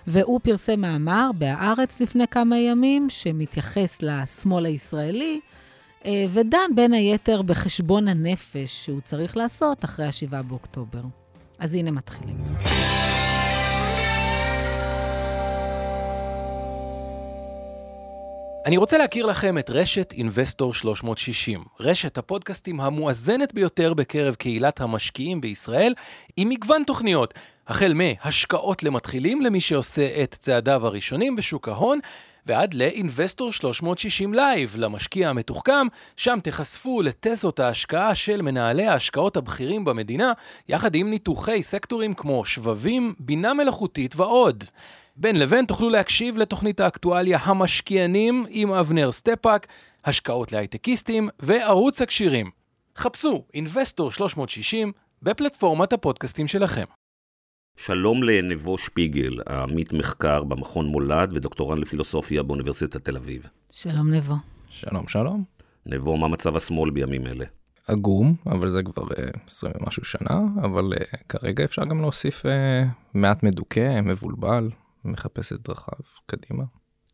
והוא 0.07 0.39
פרסם 0.43 0.81
מאמר 0.81 1.29
בהארץ 1.37 2.01
לפני 2.01 2.27
כמה 2.27 2.57
ימים, 2.57 3.09
שמתייחס 3.09 4.01
לשמאל 4.01 4.65
הישראלי, 4.65 5.39
אה, 6.05 6.25
ודן 6.33 6.71
בין 6.75 6.93
היתר 6.93 7.41
בחשבון 7.41 8.07
הנפש 8.07 8.85
שהוא 8.85 9.01
צריך 9.01 9.37
לעשות 9.37 9.85
אחרי 9.85 10.05
ה-7 10.05 10.41
באוקטובר. 10.41 11.01
אז 11.59 11.75
הנה 11.75 11.91
מתחילים. 11.91 12.37
אני 18.65 18.77
רוצה 18.77 18.97
להכיר 18.97 19.25
לכם 19.25 19.57
את 19.57 19.69
רשת 19.69 20.11
אינבסטור 20.11 20.73
360, 20.73 21.63
רשת 21.79 22.17
הפודקאסטים 22.17 22.81
המואזנת 22.81 23.53
ביותר 23.53 23.93
בקרב 23.93 24.35
קהילת 24.35 24.81
המשקיעים 24.81 25.41
בישראל, 25.41 25.93
עם 26.37 26.49
מגוון 26.49 26.83
תוכניות, 26.83 27.33
החל 27.67 27.93
מהשקעות 27.93 28.83
למתחילים 28.83 29.41
למי 29.41 29.61
שעושה 29.61 30.23
את 30.23 30.35
צעדיו 30.39 30.85
הראשונים 30.85 31.35
בשוק 31.35 31.67
ההון, 31.67 31.99
ועד 32.45 32.73
ל 32.73 32.82
Investor 32.82 33.51
360 33.51 34.33
Live, 34.33 34.75
למשקיע 34.77 35.29
המתוחכם, 35.29 35.87
שם 36.17 36.39
תחשפו 36.43 37.01
לתזות 37.01 37.59
ההשקעה 37.59 38.15
של 38.15 38.41
מנהלי 38.41 38.87
ההשקעות 38.87 39.37
הבכירים 39.37 39.85
במדינה, 39.85 40.33
יחד 40.69 40.95
עם 40.95 41.09
ניתוחי 41.09 41.63
סקטורים 41.63 42.13
כמו 42.13 42.45
שבבים, 42.45 43.13
בינה 43.19 43.53
מלאכותית 43.53 44.15
ועוד. 44.15 44.63
בין 45.21 45.39
לבין 45.39 45.65
תוכלו 45.65 45.89
להקשיב 45.89 46.37
לתוכנית 46.37 46.79
האקטואליה 46.79 47.39
המשקיענים 47.41 48.45
עם 48.49 48.71
אבנר 48.71 49.11
סטפאק, 49.11 49.67
השקעות 50.05 50.51
להייטקיסטים 50.51 51.29
וערוץ 51.39 52.01
הכשירים. 52.01 52.49
חפשו 52.97 53.45
אינבסטור 53.53 54.11
360 54.11 54.91
בפלטפורמת 55.21 55.93
הפודקאסטים 55.93 56.47
שלכם. 56.47 56.83
שלום 57.77 58.23
לנבו 58.23 58.77
שפיגל, 58.77 59.39
עמית 59.49 59.93
מחקר 59.93 60.43
במכון 60.43 60.85
מולד 60.85 61.31
ודוקטורן 61.33 61.77
לפילוסופיה 61.77 62.43
באוניברסיטת 62.43 63.05
תל 63.05 63.17
אביב. 63.17 63.47
שלום 63.71 64.13
נבו. 64.13 64.35
שלום, 64.69 65.07
שלום. 65.07 65.43
נבו, 65.85 66.17
מה 66.17 66.27
מצב 66.27 66.55
השמאל 66.55 66.89
בימים 66.89 67.27
אלה? 67.27 67.45
עגום, 67.87 68.35
אבל 68.45 68.69
זה 68.69 68.83
כבר 68.83 69.03
uh, 69.03 69.37
20 69.47 69.73
ומשהו 69.79 70.05
שנה, 70.05 70.39
אבל 70.63 70.93
uh, 70.93 71.17
כרגע 71.29 71.63
אפשר 71.63 71.85
גם 71.85 72.01
להוסיף 72.01 72.45
uh, 72.45 72.49
מעט 73.13 73.43
מדוכא, 73.43 74.01
מבולבל, 74.01 74.69
מחפש 75.05 75.53
את 75.53 75.61
דרכיו 75.67 75.99
קדימה. 76.25 76.63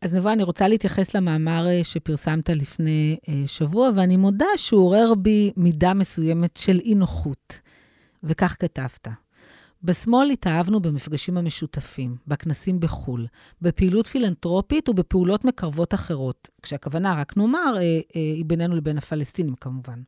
אז 0.02 0.14
נבו, 0.14 0.32
אני 0.32 0.42
רוצה 0.42 0.68
להתייחס 0.68 1.14
למאמר 1.14 1.66
אה, 1.66 1.84
שפרסמת 1.84 2.50
לפני 2.50 3.16
אה, 3.28 3.42
שבוע, 3.46 3.90
ואני 3.96 4.16
מודה 4.16 4.46
שהוא 4.56 4.80
עורר 4.80 5.14
בי 5.14 5.52
מידה 5.56 5.94
מסוימת 5.94 6.56
של 6.56 6.78
אי 6.78 6.94
נוחות. 6.94 7.60
וכך 8.22 8.56
כתבת: 8.58 9.08
בשמאל 9.82 10.30
התאהבנו 10.30 10.80
במפגשים 10.80 11.36
המשותפים, 11.36 12.16
בכנסים 12.26 12.80
בחו"ל, 12.80 13.26
בפעילות 13.62 14.06
פילנטרופית 14.06 14.88
ובפעולות 14.88 15.44
מקרבות 15.44 15.94
אחרות, 15.94 16.48
כשהכוונה, 16.62 17.14
רק 17.14 17.36
נאמר, 17.36 17.74
אה, 17.76 18.00
היא 18.14 18.44
בינינו 18.44 18.76
לבין 18.76 18.98
הפלסטינים 18.98 19.54
כמובן. 19.54 20.00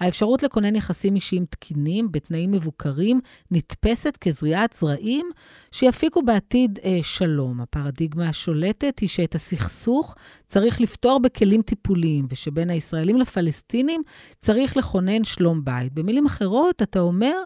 האפשרות 0.00 0.42
לכונן 0.42 0.76
יחסים 0.76 1.14
אישיים 1.14 1.44
תקינים 1.44 2.12
בתנאים 2.12 2.50
מבוקרים 2.52 3.20
נתפסת 3.50 4.16
כזריעת 4.16 4.74
זרעים 4.78 5.26
שיפיקו 5.70 6.22
בעתיד 6.22 6.78
אה, 6.84 6.98
שלום. 7.02 7.60
הפרדיגמה 7.60 8.28
השולטת 8.28 8.98
היא 8.98 9.08
שאת 9.08 9.34
הסכסוך 9.34 10.14
צריך 10.46 10.80
לפתור 10.80 11.20
בכלים 11.20 11.62
טיפוליים, 11.62 12.26
ושבין 12.30 12.70
הישראלים 12.70 13.16
לפלסטינים 13.16 14.02
צריך 14.38 14.76
לכונן 14.76 15.24
שלום 15.24 15.64
בית. 15.64 15.92
במילים 15.92 16.26
אחרות, 16.26 16.82
אתה 16.82 17.00
אומר 17.00 17.36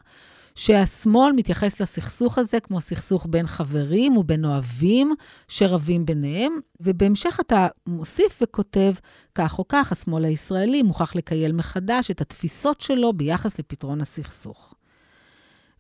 שהשמאל 0.54 1.33
מתייחס 1.33 1.80
לסכסוך 1.80 2.38
הזה 2.38 2.61
כמו 2.61 2.80
סכסוך 2.80 3.26
בין 3.30 3.47
חברים 3.47 4.16
ובין 4.16 4.45
אוהבים 4.45 5.14
שרבים 5.49 6.07
ביניהם, 6.07 6.52
ובהמשך 6.80 7.40
אתה 7.40 7.66
מוסיף 7.87 8.42
וכותב, 8.42 8.92
כך 9.35 9.59
או 9.59 9.64
כך, 9.69 9.92
השמאל 9.92 10.25
הישראלי 10.25 10.83
מוכרח 10.83 11.14
לקייל 11.14 11.52
מחדש 11.52 12.11
את 12.11 12.21
התפיסות 12.21 12.80
שלו 12.80 13.12
ביחס 13.12 13.59
לפתרון 13.59 14.00
הסכסוך. 14.00 14.75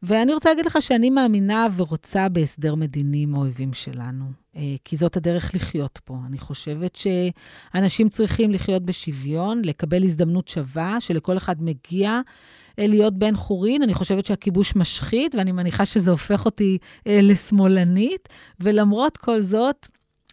ואני 0.02 0.34
רוצה 0.34 0.48
להגיד 0.48 0.66
לך 0.66 0.78
שאני 0.80 1.10
מאמינה 1.10 1.66
ורוצה 1.76 2.28
בהסדר 2.28 2.74
מדיני 2.74 3.22
עם 3.22 3.34
האויבים 3.34 3.72
שלנו, 3.72 4.24
אה, 4.56 4.74
כי 4.84 4.96
זאת 4.96 5.16
הדרך 5.16 5.54
לחיות 5.54 5.98
פה. 6.04 6.16
אני 6.26 6.38
חושבת 6.38 6.96
שאנשים 6.96 8.08
צריכים 8.08 8.50
לחיות 8.50 8.82
בשוויון, 8.82 9.62
לקבל 9.64 10.04
הזדמנות 10.04 10.48
שווה, 10.48 11.00
שלכל 11.00 11.36
אחד 11.36 11.62
מגיע 11.62 12.20
להיות 12.78 13.18
בן 13.18 13.36
חורין. 13.36 13.82
אני 13.82 13.94
חושבת 13.94 14.26
שהכיבוש 14.26 14.76
משחית, 14.76 15.34
ואני 15.34 15.52
מניחה 15.52 15.86
שזה 15.86 16.10
הופך 16.10 16.44
אותי 16.44 16.78
אה, 17.06 17.18
לשמאלנית. 17.22 18.28
ולמרות 18.60 19.16
כל 19.16 19.40
זאת, 19.40 19.88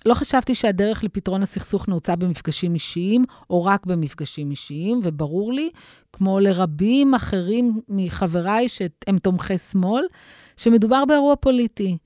לא 0.08 0.14
חשבתי 0.14 0.56
שהדרך 0.56 1.04
לפתרון 1.04 1.44
הסכסוך 1.44 1.88
נעוצה 1.88 2.16
במפגשים 2.16 2.74
אישיים, 2.74 3.26
או 3.50 3.64
רק 3.64 3.86
במפגשים 3.86 4.52
אישיים, 4.52 5.02
וברור 5.04 5.54
לי, 5.54 5.70
כמו 6.14 6.40
לרבים 6.40 7.14
אחרים 7.14 7.82
מחבריי 7.90 8.70
שהם 8.70 9.18
תומכי 9.22 9.58
שמאל, 9.58 10.04
שמדובר 10.58 11.06
באירוע 11.06 11.36
פוליטי. 11.36 11.98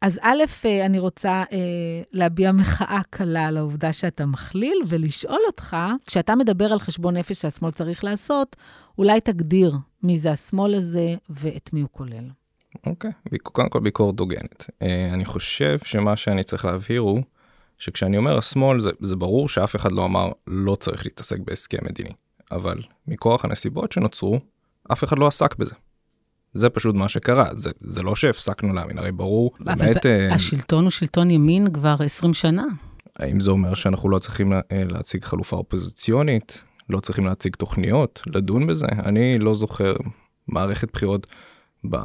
אז 0.00 0.18
א', 0.22 0.42
אה, 0.64 0.86
אני 0.86 0.98
רוצה 0.98 1.44
אה, 1.52 2.02
להביע 2.12 2.52
מחאה 2.52 3.00
קלה 3.10 3.44
על 3.44 3.56
העובדה 3.56 3.92
שאתה 3.92 4.26
מכליל, 4.26 4.78
ולשאול 4.86 5.40
אותך, 5.46 5.76
כשאתה 6.06 6.34
מדבר 6.34 6.72
על 6.72 6.78
חשבון 6.78 7.16
נפש 7.16 7.40
שהשמאל 7.40 7.70
צריך 7.70 8.04
לעשות, 8.04 8.56
אולי 8.98 9.20
תגדיר 9.20 9.72
מי 10.02 10.18
זה 10.18 10.30
השמאל 10.30 10.74
הזה 10.74 11.14
ואת 11.30 11.70
מי 11.72 11.80
הוא 11.80 11.88
כולל. 11.92 12.30
אוקיי. 12.86 13.10
קודם 13.42 13.68
כל 13.68 13.80
ביקורת 13.80 14.20
הוגנת. 14.20 14.66
Uh, 14.70 14.84
אני 15.14 15.24
חושב 15.24 15.78
שמה 15.84 16.16
שאני 16.16 16.44
צריך 16.44 16.64
להבהיר 16.64 17.00
הוא, 17.00 17.22
שכשאני 17.78 18.16
אומר 18.16 18.38
השמאל, 18.38 18.80
זה, 18.80 18.90
זה 19.00 19.16
ברור 19.16 19.48
שאף 19.48 19.76
אחד 19.76 19.92
לא 19.92 20.04
אמר 20.04 20.28
לא 20.46 20.76
צריך 20.76 21.06
להתעסק 21.06 21.38
בהסכם 21.38 21.78
מדיני. 21.82 22.12
אבל 22.52 22.82
מכוח 23.06 23.44
הנסיבות 23.44 23.92
שנוצרו, 23.92 24.40
אף 24.92 25.04
אחד 25.04 25.18
לא 25.18 25.26
עסק 25.26 25.56
בזה. 25.56 25.74
זה 26.54 26.70
פשוט 26.70 26.94
מה 26.94 27.08
שקרה, 27.08 27.44
זה, 27.54 27.70
זה 27.80 28.02
לא 28.02 28.14
שהפסקנו 28.14 28.72
להאמין, 28.72 28.98
הרי 28.98 29.12
ברור, 29.12 29.50
באמת... 29.60 29.80
אבל 30.06 30.30
uh, 30.30 30.34
השלטון 30.34 30.84
הוא 30.84 30.90
שלטון 30.90 31.30
ימין 31.30 31.72
כבר 31.72 31.96
20 32.04 32.34
שנה. 32.34 32.64
האם 33.18 33.40
זה 33.40 33.50
אומר 33.50 33.74
שאנחנו 33.74 34.08
לא 34.08 34.18
צריכים 34.18 34.52
לה, 34.52 34.60
אה, 34.72 34.84
להציג 34.90 35.24
חלופה 35.24 35.56
אופוזיציונית? 35.56 36.62
לא 36.90 37.00
צריכים 37.00 37.26
להציג 37.26 37.56
תוכניות, 37.56 38.22
לדון 38.26 38.66
בזה. 38.66 38.86
אני 38.86 39.38
לא 39.38 39.54
זוכר 39.54 39.94
מערכת 40.48 40.92
בחירות, 40.92 41.26
ב, 41.90 41.96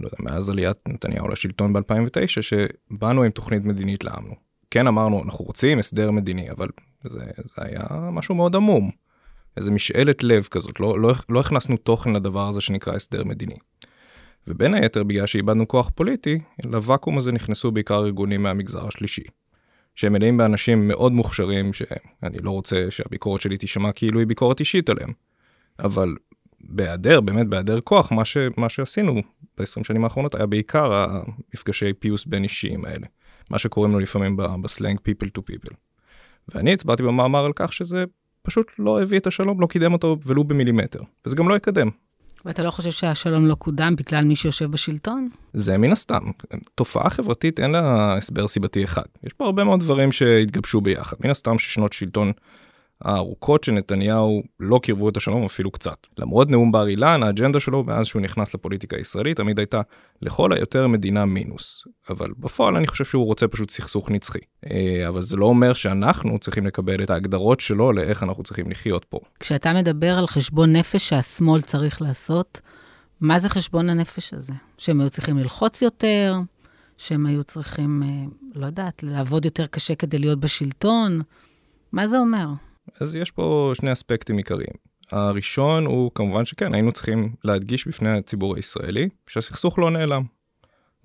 לא 0.00 0.06
יודע, 0.06 0.16
מאז 0.18 0.50
עליית 0.50 0.88
נתניהו 0.88 1.28
לשלטון 1.28 1.72
ב-2009, 1.72 2.42
שבאנו 2.42 3.22
עם 3.22 3.30
תוכנית 3.30 3.64
מדינית 3.64 4.04
לעם. 4.04 4.24
כן 4.70 4.86
אמרנו, 4.86 5.22
אנחנו 5.24 5.44
רוצים 5.44 5.78
הסדר 5.78 6.10
מדיני, 6.10 6.50
אבל 6.50 6.68
זה, 7.04 7.24
זה 7.36 7.54
היה 7.56 7.86
משהו 7.90 8.34
מאוד 8.34 8.56
עמום. 8.56 8.90
איזה 9.56 9.70
משאלת 9.70 10.22
לב 10.22 10.48
כזאת, 10.50 10.80
לא, 10.80 11.00
לא, 11.00 11.14
לא 11.28 11.40
הכנסנו 11.40 11.76
תוכן 11.76 12.12
לדבר 12.12 12.48
הזה 12.48 12.60
שנקרא 12.60 12.94
הסדר 12.94 13.24
מדיני. 13.24 13.56
ובין 14.46 14.74
היתר, 14.74 15.02
בגלל 15.04 15.26
שאיבדנו 15.26 15.68
כוח 15.68 15.90
פוליטי, 15.94 16.38
לוואקום 16.64 17.18
הזה 17.18 17.32
נכנסו 17.32 17.72
בעיקר 17.72 17.98
ארגונים 18.04 18.42
מהמגזר 18.42 18.86
השלישי. 18.86 19.22
שהם 19.94 20.12
מלאים 20.12 20.36
באנשים 20.36 20.88
מאוד 20.88 21.12
מוכשרים, 21.12 21.72
שאני 21.72 22.38
לא 22.42 22.50
רוצה 22.50 22.86
שהביקורת 22.90 23.40
שלי 23.40 23.56
תישמע 23.56 23.92
כאילו 23.92 24.18
היא 24.18 24.26
ביקורת 24.26 24.60
אישית 24.60 24.90
עליהם. 24.90 25.12
אבל 25.78 26.14
בהיעדר, 26.60 27.20
באמת 27.20 27.46
בהיעדר 27.46 27.80
כוח, 27.80 28.12
מה, 28.12 28.24
ש, 28.24 28.36
מה 28.56 28.68
שעשינו 28.68 29.14
ב-20 29.58 29.84
שנים 29.84 30.04
האחרונות 30.04 30.34
היה 30.34 30.46
בעיקר 30.46 30.92
המפגשי 30.92 31.92
פיוס 31.92 32.24
בין 32.24 32.42
אישיים 32.42 32.84
האלה. 32.84 33.06
מה 33.50 33.58
שקוראים 33.58 33.92
לו 33.92 33.98
לפעמים 33.98 34.36
בסלנג 34.36 34.98
people 34.98 35.28
to 35.38 35.40
people. 35.40 35.74
ואני 36.54 36.72
הצבעתי 36.72 37.02
במאמר 37.02 37.44
על 37.44 37.52
כך 37.56 37.72
שזה 37.72 38.04
פשוט 38.42 38.72
לא 38.78 39.02
הביא 39.02 39.18
את 39.18 39.26
השלום, 39.26 39.60
לא 39.60 39.66
קידם 39.66 39.92
אותו 39.92 40.16
ולו 40.26 40.44
במילימטר, 40.44 41.00
וזה 41.26 41.36
גם 41.36 41.48
לא 41.48 41.54
יקדם. 41.54 41.88
ואתה 42.44 42.62
לא 42.62 42.70
חושב 42.70 42.90
שהשלום 42.90 43.46
לא 43.46 43.54
קודם 43.54 43.96
בגלל 43.96 44.24
מי 44.24 44.36
שיושב 44.36 44.70
בשלטון? 44.70 45.28
זה 45.54 45.78
מן 45.78 45.92
הסתם. 45.92 46.22
תופעה 46.74 47.10
חברתית 47.10 47.60
אין 47.60 47.70
לה 47.70 48.14
הסבר 48.16 48.48
סיבתי 48.48 48.84
אחד. 48.84 49.02
יש 49.24 49.32
פה 49.32 49.44
הרבה 49.44 49.64
מאוד 49.64 49.80
דברים 49.80 50.12
שהתגבשו 50.12 50.80
ביחד. 50.80 51.16
מן 51.24 51.30
הסתם 51.30 51.58
ששנות 51.58 51.92
שלטון 51.92 52.32
הארוכות 53.04 53.64
של 53.64 53.72
נתניהו 53.72 54.42
לא 54.60 54.80
קירבו 54.82 55.08
את 55.08 55.16
השלום 55.16 55.44
אפילו 55.44 55.70
קצת. 55.70 56.06
למרות 56.18 56.50
נאום 56.50 56.72
בר 56.72 56.88
אילן, 56.88 57.22
האג'נדה 57.22 57.60
שלו 57.60 57.84
מאז 57.84 58.06
שהוא 58.06 58.22
נכנס 58.22 58.54
לפוליטיקה 58.54 58.96
הישראלית 58.96 59.36
תמיד 59.36 59.58
הייתה 59.58 59.80
לכל 60.22 60.52
היותר 60.52 60.86
מדינה 60.86 61.24
מינוס. 61.24 61.84
אבל 62.10 62.30
בפועל 62.38 62.76
אני 62.76 62.86
חושב 62.86 63.04
שהוא 63.04 63.24
רוצה 63.24 63.48
פשוט 63.48 63.70
סכסוך 63.70 64.10
נצחי. 64.10 64.38
אה, 64.70 65.08
אבל 65.08 65.22
זה 65.22 65.36
לא 65.36 65.46
אומר 65.46 65.72
שאנחנו 65.72 66.38
צריכים 66.38 66.66
לקבל 66.66 67.02
את 67.02 67.10
ההגדרות 67.10 67.60
שלו 67.60 67.92
לאיך 67.92 68.22
אנחנו 68.22 68.42
צריכים 68.42 68.70
לחיות 68.70 69.04
פה. 69.04 69.20
כשאתה 69.40 69.72
מדבר 69.72 70.18
על 70.18 70.26
חשבון 70.26 70.72
נפש 70.72 71.08
שהשמאל 71.08 71.60
צריך 71.60 72.02
לעשות, 72.02 72.60
מה 73.20 73.40
זה 73.40 73.48
חשבון 73.48 73.90
הנפש 73.90 74.34
הזה? 74.34 74.52
שהם 74.78 75.00
היו 75.00 75.10
צריכים 75.10 75.38
ללחוץ 75.38 75.82
יותר? 75.82 76.36
שהם 76.96 77.26
היו 77.26 77.44
צריכים, 77.44 78.02
אה, 78.02 78.08
לא 78.54 78.66
יודעת, 78.66 79.02
לעבוד 79.02 79.44
יותר 79.44 79.66
קשה 79.66 79.94
כדי 79.94 80.18
להיות 80.18 80.40
בשלטון? 80.40 81.22
מה 81.92 82.08
זה 82.08 82.18
אומר? 82.18 82.46
אז 83.00 83.14
יש 83.16 83.30
פה 83.30 83.72
שני 83.74 83.92
אספקטים 83.92 84.36
עיקריים. 84.36 84.74
הראשון 85.12 85.86
הוא 85.86 86.10
כמובן 86.14 86.44
שכן, 86.44 86.74
היינו 86.74 86.92
צריכים 86.92 87.32
להדגיש 87.44 87.88
בפני 87.88 88.18
הציבור 88.18 88.56
הישראלי 88.56 89.08
שהסכסוך 89.26 89.78
לא 89.78 89.90
נעלם. 89.90 90.22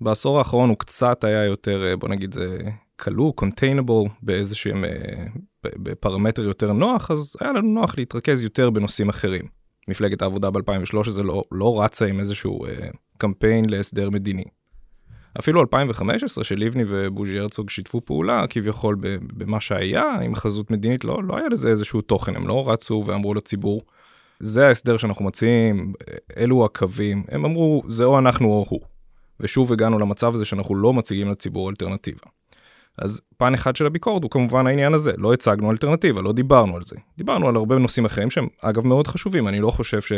בעשור 0.00 0.38
האחרון 0.38 0.68
הוא 0.68 0.78
קצת 0.78 1.24
היה 1.24 1.44
יותר, 1.44 1.84
אה, 1.86 1.96
בוא 1.96 2.08
נגיד 2.08 2.34
זה 2.34 2.58
כלוא, 2.96 3.32
containable 3.40 4.08
באיזשהם, 4.22 4.84
אה, 4.84 5.24
בפרמטר 5.64 6.42
יותר 6.42 6.72
נוח, 6.72 7.10
אז 7.10 7.36
היה 7.40 7.52
לנו 7.52 7.74
נוח 7.74 7.98
להתרכז 7.98 8.42
יותר 8.42 8.70
בנושאים 8.70 9.08
אחרים. 9.08 9.44
מפלגת 9.88 10.22
העבודה 10.22 10.50
ב-2013 10.50 11.22
לא, 11.22 11.42
לא 11.52 11.82
רצה 11.82 12.06
עם 12.06 12.20
איזשהו 12.20 12.66
אה, 12.66 12.88
קמפיין 13.18 13.64
להסדר 13.68 14.10
מדיני. 14.10 14.44
אפילו 15.38 15.60
2015 15.60 16.44
שלבני 16.44 16.84
ובוז'י 16.88 17.38
הרצוג 17.38 17.70
שיתפו 17.70 18.00
פעולה 18.04 18.44
כביכול 18.50 18.96
במה 19.20 19.60
שהיה 19.60 20.04
עם 20.22 20.34
חזות 20.34 20.70
מדינית 20.70 21.04
לא 21.04 21.24
לא 21.24 21.36
היה 21.36 21.48
לזה 21.48 21.68
איזשהו 21.68 22.00
תוכן 22.00 22.36
הם 22.36 22.48
לא 22.48 22.70
רצו 22.70 23.04
ואמרו 23.06 23.34
לציבור. 23.34 23.82
זה 24.40 24.66
ההסדר 24.66 24.96
שאנחנו 24.96 25.24
מציעים 25.24 25.92
אלו 26.36 26.64
הקווים 26.64 27.24
הם 27.28 27.44
אמרו 27.44 27.82
זה 27.88 28.04
או 28.04 28.18
אנחנו 28.18 28.48
או 28.48 28.64
הוא. 28.68 28.80
ושוב 29.40 29.72
הגענו 29.72 29.98
למצב 29.98 30.34
הזה 30.34 30.44
שאנחנו 30.44 30.74
לא 30.74 30.92
מציגים 30.92 31.30
לציבור 31.30 31.70
אלטרנטיבה. 31.70 32.20
אז 32.98 33.20
פן 33.36 33.54
אחד 33.54 33.76
של 33.76 33.86
הביקורת 33.86 34.22
הוא 34.22 34.30
כמובן 34.30 34.66
העניין 34.66 34.94
הזה 34.94 35.12
לא 35.18 35.32
הצגנו 35.32 35.70
אלטרנטיבה 35.70 36.22
לא 36.22 36.32
דיברנו 36.32 36.76
על 36.76 36.82
זה 36.84 36.96
דיברנו 37.18 37.48
על 37.48 37.56
הרבה 37.56 37.78
נושאים 37.78 38.04
אחרים 38.04 38.30
שהם 38.30 38.48
אגב 38.60 38.86
מאוד 38.86 39.06
חשובים 39.06 39.48
אני 39.48 39.60
לא 39.60 39.70
חושב 39.70 40.00
ש. 40.00 40.12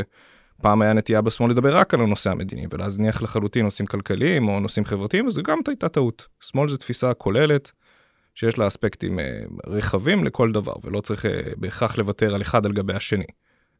פעם 0.63 0.83
היה 0.83 0.93
נטייה 0.93 1.21
בשמאל 1.21 1.51
לדבר 1.51 1.77
רק 1.77 1.95
על 1.95 2.01
הנושא 2.01 2.31
המדיני 2.31 2.67
ולהזניח 2.71 3.23
לחלוטין 3.23 3.65
נושאים 3.65 3.87
כלכליים 3.87 4.49
או 4.49 4.61
נושאים 4.61 4.85
חברתיים 4.85 5.27
וזו 5.27 5.43
גם 5.43 5.59
הייתה 5.69 5.89
טעות. 5.89 6.27
שמאל 6.41 6.69
זו 6.69 6.77
תפיסה 6.77 7.15
כוללת 7.15 7.73
שיש 8.35 8.59
לה 8.59 8.67
אספקטים 8.67 9.21
אה, 9.21 9.41
רחבים 9.67 10.25
לכל 10.25 10.53
דבר 10.53 10.73
ולא 10.85 11.01
צריך 11.01 11.27
אה, 11.27 11.41
בהכרח 11.57 11.99
לוותר 11.99 12.35
על 12.35 12.43
אחד 12.43 12.67
על 12.67 12.73
גבי 12.73 12.95
השני. 12.95 13.27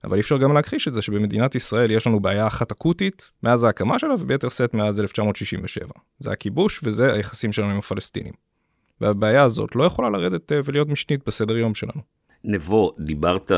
אבל 0.05 0.15
אי 0.15 0.21
אפשר 0.21 0.39
גם 0.39 0.55
להכחיש 0.55 0.89
את 0.89 0.95
זה 0.95 1.03
שבמדינת 1.03 1.55
ישראל 1.55 1.91
יש 1.91 2.07
לנו 2.07 2.21
בעיה 2.21 2.47
אחת 2.47 2.73
אקוטית 2.73 3.29
מאז 3.43 3.65
ההקמה 3.65 3.99
שלה 3.99 4.15
וביתר 4.15 4.49
שאת 4.49 4.75
מאז 4.75 5.01
1967. 5.01 5.89
זה 6.19 6.33
הכיבוש 6.33 6.81
וזה 6.83 7.13
היחסים 7.13 7.53
שלנו 7.53 7.71
עם 7.71 7.79
הפלסטינים. 7.79 8.33
והבעיה 9.01 9.43
הזאת 9.43 9.77
לא 9.77 9.85
יכולה 9.85 10.11
לרדת 10.11 10.53
אה, 10.53 10.61
ולהיות 10.65 10.89
משנית 10.89 11.27
בסדר 11.27 11.57
יום 11.57 11.75
שלנו. 11.75 12.16
נבו, 12.49 12.93
דיברת 12.99 13.51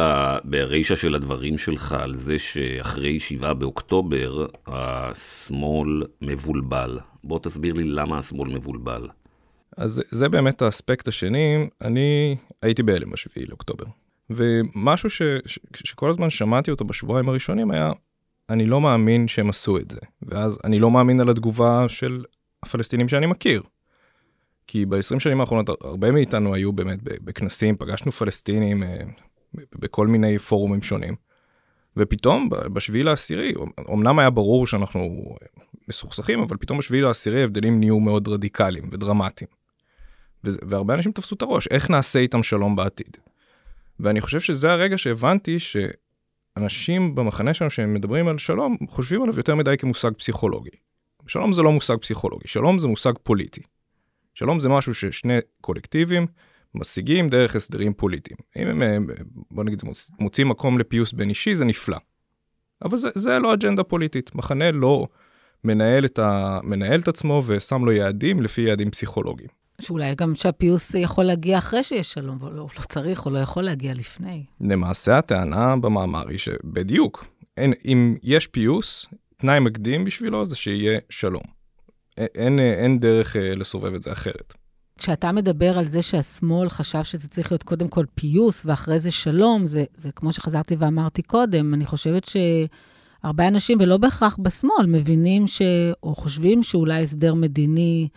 ברישה 0.44 0.96
של 0.96 1.14
הדברים 1.14 1.58
שלך 1.58 1.92
על 1.92 2.14
זה 2.14 2.38
שאחרי 2.38 3.20
7 3.20 3.54
באוקטובר 3.54 4.46
השמאל 4.66 6.02
מבולבל. 6.22 6.98
בוא 7.24 7.38
תסביר 7.38 7.74
לי 7.74 7.84
למה 7.84 8.18
השמאל 8.18 8.48
מבולבל. 8.54 9.08
אז 9.76 10.02
זה 10.10 10.28
באמת 10.28 10.62
האספקט 10.62 11.08
השני, 11.08 11.68
אני 11.80 12.36
הייתי 12.62 12.82
בהלם 12.82 13.10
בשביעי 13.10 13.46
לאוקטובר. 13.46 13.84
ומשהו 14.30 15.10
ש, 15.10 15.22
ש, 15.46 15.58
שכל 15.74 16.10
הזמן 16.10 16.30
שמעתי 16.30 16.70
אותו 16.70 16.84
בשבועיים 16.84 17.28
הראשונים 17.28 17.70
היה, 17.70 17.92
אני 18.50 18.66
לא 18.66 18.80
מאמין 18.80 19.28
שהם 19.28 19.50
עשו 19.50 19.78
את 19.78 19.90
זה. 19.90 20.00
ואז 20.22 20.58
אני 20.64 20.78
לא 20.78 20.90
מאמין 20.90 21.20
על 21.20 21.30
התגובה 21.30 21.88
של 21.88 22.24
הפלסטינים 22.62 23.08
שאני 23.08 23.26
מכיר. 23.26 23.62
כי 24.68 24.86
ב-20 24.86 25.18
שנים 25.18 25.40
האחרונות 25.40 25.84
הרבה 25.84 26.12
מאיתנו 26.12 26.54
היו 26.54 26.72
באמת 26.72 26.98
בכנסים, 27.02 27.76
פגשנו 27.76 28.12
פלסטינים 28.12 28.82
אה, 28.82 28.98
בכל 29.54 30.06
מיני 30.06 30.38
פורומים 30.38 30.82
שונים. 30.82 31.14
ופתאום 31.96 32.48
בשביעי 32.72 33.02
לעשירי, 33.04 33.54
אמנם 33.92 34.18
היה 34.18 34.30
ברור 34.30 34.66
שאנחנו 34.66 35.34
מסוכסכים, 35.88 36.40
אבל 36.40 36.56
פתאום 36.56 36.78
בשביעי 36.78 37.02
לעשירי 37.02 37.40
ההבדלים 37.40 37.80
נהיו 37.80 38.00
מאוד 38.00 38.28
רדיקליים 38.28 38.88
ודרמטיים. 38.92 39.50
והרבה 40.44 40.94
אנשים 40.94 41.12
תפסו 41.12 41.34
את 41.34 41.42
הראש, 41.42 41.68
איך 41.68 41.90
נעשה 41.90 42.18
איתם 42.18 42.42
שלום 42.42 42.76
בעתיד? 42.76 43.16
ואני 44.00 44.20
חושב 44.20 44.40
שזה 44.40 44.72
הרגע 44.72 44.98
שהבנתי 44.98 45.58
שאנשים 45.58 47.14
במחנה 47.14 47.54
שלנו 47.54 47.70
שהם 47.70 47.94
מדברים 47.94 48.28
על 48.28 48.38
שלום, 48.38 48.76
חושבים 48.88 49.22
עליו 49.22 49.36
יותר 49.36 49.54
מדי 49.54 49.76
כמושג 49.78 50.10
פסיכולוגי. 50.10 50.70
שלום 51.26 51.52
זה 51.52 51.62
לא 51.62 51.72
מושג 51.72 51.96
פסיכולוגי, 51.96 52.48
שלום 52.48 52.78
זה 52.78 52.88
מושג 52.88 53.12
פוליטי. 53.22 53.60
שלום 54.38 54.60
זה 54.60 54.68
משהו 54.68 54.94
ששני 54.94 55.38
קולקטיבים 55.60 56.26
משיגים 56.74 57.28
דרך 57.28 57.56
הסדרים 57.56 57.94
פוליטיים. 57.94 58.36
אם 58.56 58.82
הם, 58.82 59.06
בוא 59.50 59.64
נגיד, 59.64 59.82
מוצאים 60.20 60.48
מקום 60.48 60.78
לפיוס 60.78 61.12
בין 61.12 61.28
אישי, 61.28 61.54
זה 61.54 61.64
נפלא. 61.64 61.96
אבל 62.84 62.98
זה, 62.98 63.08
זה 63.14 63.38
לא 63.38 63.54
אג'נדה 63.54 63.82
פוליטית. 63.82 64.34
מחנה 64.34 64.70
לא 64.70 65.06
מנהל 65.64 66.04
את, 66.04 66.18
ה, 66.18 66.58
מנהל 66.62 67.00
את 67.00 67.08
עצמו 67.08 67.42
ושם 67.46 67.84
לו 67.84 67.92
יעדים 67.92 68.42
לפי 68.42 68.60
יעדים 68.60 68.90
פסיכולוגיים. 68.90 69.48
שאולי 69.80 70.14
גם 70.14 70.34
שהפיוס 70.34 70.94
יכול 70.94 71.24
להגיע 71.24 71.58
אחרי 71.58 71.82
שיש 71.82 72.12
שלום, 72.12 72.38
אבל 72.40 72.52
לא, 72.52 72.66
לא 72.78 72.82
צריך 72.88 73.26
או 73.26 73.30
לא 73.30 73.38
יכול 73.38 73.62
להגיע 73.62 73.94
לפני. 73.94 74.44
למעשה 74.60 75.18
הטענה 75.18 75.76
במאמר 75.76 76.28
היא 76.28 76.38
שבדיוק, 76.38 77.24
אין, 77.56 77.72
אם 77.84 78.16
יש 78.22 78.46
פיוס, 78.46 79.06
תנאי 79.36 79.60
מקדים 79.60 80.04
בשבילו 80.04 80.46
זה 80.46 80.56
שיהיה 80.56 80.98
שלום. 81.10 81.57
אין, 82.18 82.58
אין, 82.58 82.98
דרך 82.98 83.36
אה, 83.36 83.54
לסובב 83.54 83.94
את 83.94 84.02
זה 84.02 84.12
אחרת. 84.12 84.54
כשאתה 84.98 85.32
מדבר 85.32 85.78
על 85.78 85.84
זה 85.84 86.02
שהשמאל 86.02 86.68
חשב 86.68 87.02
שזה 87.02 87.28
צריך 87.28 87.52
להיות 87.52 87.62
קודם 87.62 87.88
כל 87.88 88.04
פיוס 88.14 88.62
ואחרי 88.66 88.98
זה 88.98 89.10
שלום, 89.10 89.66
זה, 89.66 89.84
זה 89.96 90.12
כמו 90.12 90.32
שחזרתי 90.32 90.76
ואמרתי 90.78 91.22
קודם, 91.22 91.74
אני 91.74 91.86
חושבת 91.86 92.24
שהרבה 92.24 93.48
אנשים, 93.48 93.78
ולא 93.80 93.96
בהכרח 93.96 94.38
בשמאל, 94.42 94.86
מבינים 94.86 95.46
ש... 95.46 95.62
או 96.02 96.14
חושבים 96.14 96.62
שאולי 96.62 97.02
הסדר 97.02 97.34
מדיני 97.34 98.08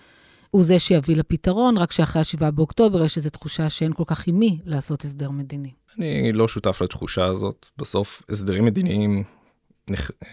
הוא 0.52 0.64
זה 0.64 0.80
שיביא 0.80 1.16
לפתרון, 1.16 1.78
רק 1.78 1.92
שאחרי 1.92 2.22
ה-7 2.22 2.52
באוקטובר 2.52 3.04
יש 3.04 3.18
איזו 3.18 3.30
תחושה 3.30 3.70
שאין 3.70 3.94
כל 3.94 4.04
כך 4.08 4.28
עם 4.28 4.40
מי 4.40 4.60
לעשות 4.66 5.04
הסדר 5.04 5.30
מדיני. 5.30 5.72
אני 5.98 6.32
לא 6.32 6.48
שותף 6.48 6.82
לתחושה 6.82 7.26
הזאת. 7.26 7.68
בסוף 7.78 8.22
הסדרים 8.30 8.66
מדיניים 8.66 9.24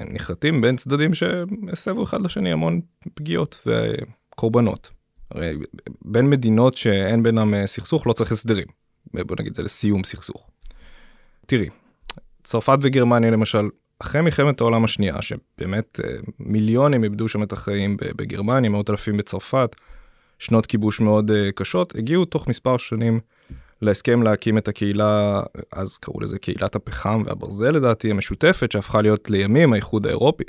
נחרטים 0.00 0.60
בין 0.60 0.76
צדדים 0.76 1.14
שהסבו 1.14 2.02
אחד 2.02 2.20
לשני 2.20 2.52
המון 2.52 2.80
פגיעות 3.14 3.66
וקורבנות. 3.66 4.90
הרי 5.30 5.52
בין 6.02 6.30
מדינות 6.30 6.76
שאין 6.76 7.22
בינם 7.22 7.54
אה, 7.54 7.66
סכסוך 7.66 8.06
לא 8.06 8.12
צריך 8.12 8.32
הסדרים. 8.32 8.66
בוא 9.14 9.36
נגיד 9.38 9.54
זה 9.54 9.62
לסיום 9.62 10.04
סכסוך. 10.04 10.50
תראי, 11.46 11.68
צרפת 12.44 12.78
וגרמניה 12.82 13.30
למשל, 13.30 13.68
אחרי 13.98 14.20
מלחמת 14.20 14.60
העולם 14.60 14.84
השנייה, 14.84 15.22
שבאמת 15.22 16.00
אה, 16.04 16.14
מיליונים 16.40 17.04
איבדו 17.04 17.28
שם 17.28 17.42
את 17.42 17.52
החיים 17.52 17.96
בגרמניה, 18.00 18.70
מאות 18.70 18.90
אלפים 18.90 19.16
בצרפת, 19.16 19.76
שנות 20.38 20.66
כיבוש 20.66 21.00
מאוד 21.00 21.30
אה, 21.30 21.52
קשות, 21.52 21.94
הגיעו 21.96 22.24
תוך 22.24 22.48
מספר 22.48 22.78
שנים 22.78 23.20
להסכם 23.82 24.22
להקים 24.22 24.58
את 24.58 24.68
הקהילה, 24.68 25.42
אז 25.72 25.96
קראו 25.96 26.20
לזה 26.20 26.38
קהילת 26.38 26.74
הפחם 26.74 27.22
והברזל 27.26 27.70
לדעתי, 27.70 28.10
המשותפת, 28.10 28.72
שהפכה 28.72 29.02
להיות 29.02 29.30
לימים 29.30 29.72
האיחוד 29.72 30.06
האירופי. 30.06 30.44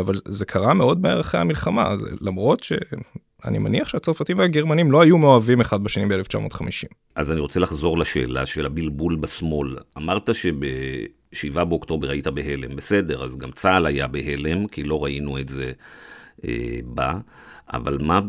אבל 0.00 0.14
זה 0.28 0.44
קרה 0.44 0.74
מאוד 0.74 1.02
מהר 1.02 1.20
אחרי 1.20 1.40
המלחמה, 1.40 1.94
למרות 2.20 2.62
ש... 2.62 2.72
אני 3.44 3.58
מניח 3.58 3.88
שהצרפתים 3.88 4.38
והגרמנים 4.38 4.92
לא 4.92 5.00
היו 5.00 5.18
מאוהבים 5.18 5.60
אחד 5.60 5.84
בשני 5.84 6.06
ב-1950. 6.06 6.88
אז 7.16 7.30
אני 7.30 7.40
רוצה 7.40 7.60
לחזור 7.60 7.98
לשאלה 7.98 8.46
של 8.46 8.66
הבלבול 8.66 9.16
בשמאל. 9.16 9.76
אמרת 9.96 10.34
שב-7 10.34 11.64
באוקטובר 11.64 12.10
היית 12.10 12.26
בהלם. 12.26 12.76
בסדר, 12.76 13.24
אז 13.24 13.36
גם 13.36 13.50
צה"ל 13.50 13.86
היה 13.86 14.06
בהלם, 14.06 14.66
כי 14.66 14.82
לא 14.82 15.04
ראינו 15.04 15.38
את 15.38 15.48
זה 15.48 15.72
אה, 16.44 16.78
בה, 16.84 17.12
אבל 17.72 17.98
מה 18.00 18.20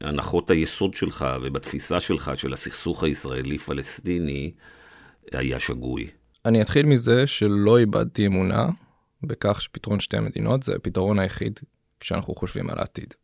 בהנחות 0.00 0.50
היסוד 0.50 0.94
שלך 0.94 1.26
ובתפיסה 1.42 2.00
שלך 2.00 2.32
של 2.34 2.52
הסכסוך 2.52 3.04
הישראלי-פלסטיני 3.04 4.50
היה 5.32 5.60
שגוי? 5.60 6.08
אני 6.44 6.62
אתחיל 6.62 6.86
מזה 6.86 7.26
שלא 7.26 7.78
איבדתי 7.78 8.26
אמונה 8.26 8.68
בכך 9.22 9.62
שפתרון 9.62 10.00
שתי 10.00 10.16
המדינות 10.16 10.62
זה 10.62 10.76
הפתרון 10.76 11.18
היחיד 11.18 11.60
כשאנחנו 12.00 12.34
חושבים 12.34 12.70
על 12.70 12.78
העתיד. 12.78 13.14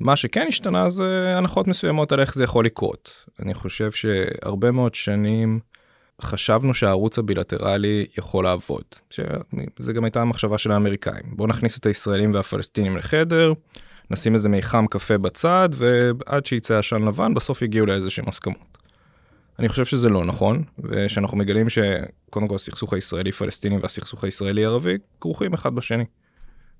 מה 0.00 0.16
שכן 0.16 0.44
השתנה 0.48 0.90
זה 0.90 1.34
הנחות 1.36 1.68
מסוימות 1.68 2.12
על 2.12 2.20
איך 2.20 2.34
זה 2.34 2.44
יכול 2.44 2.64
לקרות. 2.66 3.10
אני 3.40 3.54
חושב 3.54 3.92
שהרבה 3.92 4.70
מאוד 4.70 4.94
שנים 4.94 5.60
חשבנו 6.22 6.74
שהערוץ 6.74 7.18
הבילטרלי 7.18 8.06
יכול 8.18 8.44
לעבוד. 8.44 8.84
שזה 9.10 9.92
גם 9.92 10.04
הייתה 10.04 10.20
המחשבה 10.20 10.58
של 10.58 10.72
האמריקאים. 10.72 11.24
בואו 11.26 11.48
נכניס 11.48 11.78
את 11.78 11.86
הישראלים 11.86 12.34
והפלסטינים 12.34 12.96
לחדר, 12.96 13.52
נשים 14.12 14.34
איזה 14.34 14.48
מיחם 14.48 14.86
קפה 14.90 15.18
בצד, 15.18 15.68
ועד 15.72 16.46
שיצא 16.46 16.78
עשן 16.78 17.02
לבן 17.02 17.34
בסוף 17.34 17.62
יגיעו 17.62 17.86
לאיזשהם 17.86 18.28
הסכמות. 18.28 18.78
אני 19.58 19.68
חושב 19.68 19.84
שזה 19.84 20.08
לא 20.08 20.24
נכון, 20.24 20.62
ושאנחנו 20.78 21.36
מגלים 21.36 21.66
שקודם 21.70 22.48
כל 22.48 22.54
הסכסוך 22.54 22.92
הישראלי-פלסטיני 22.92 23.78
והסכסוך 23.78 24.24
הישראלי-ערבי 24.24 24.98
כרוכים 25.20 25.54
אחד 25.54 25.74
בשני. 25.74 26.04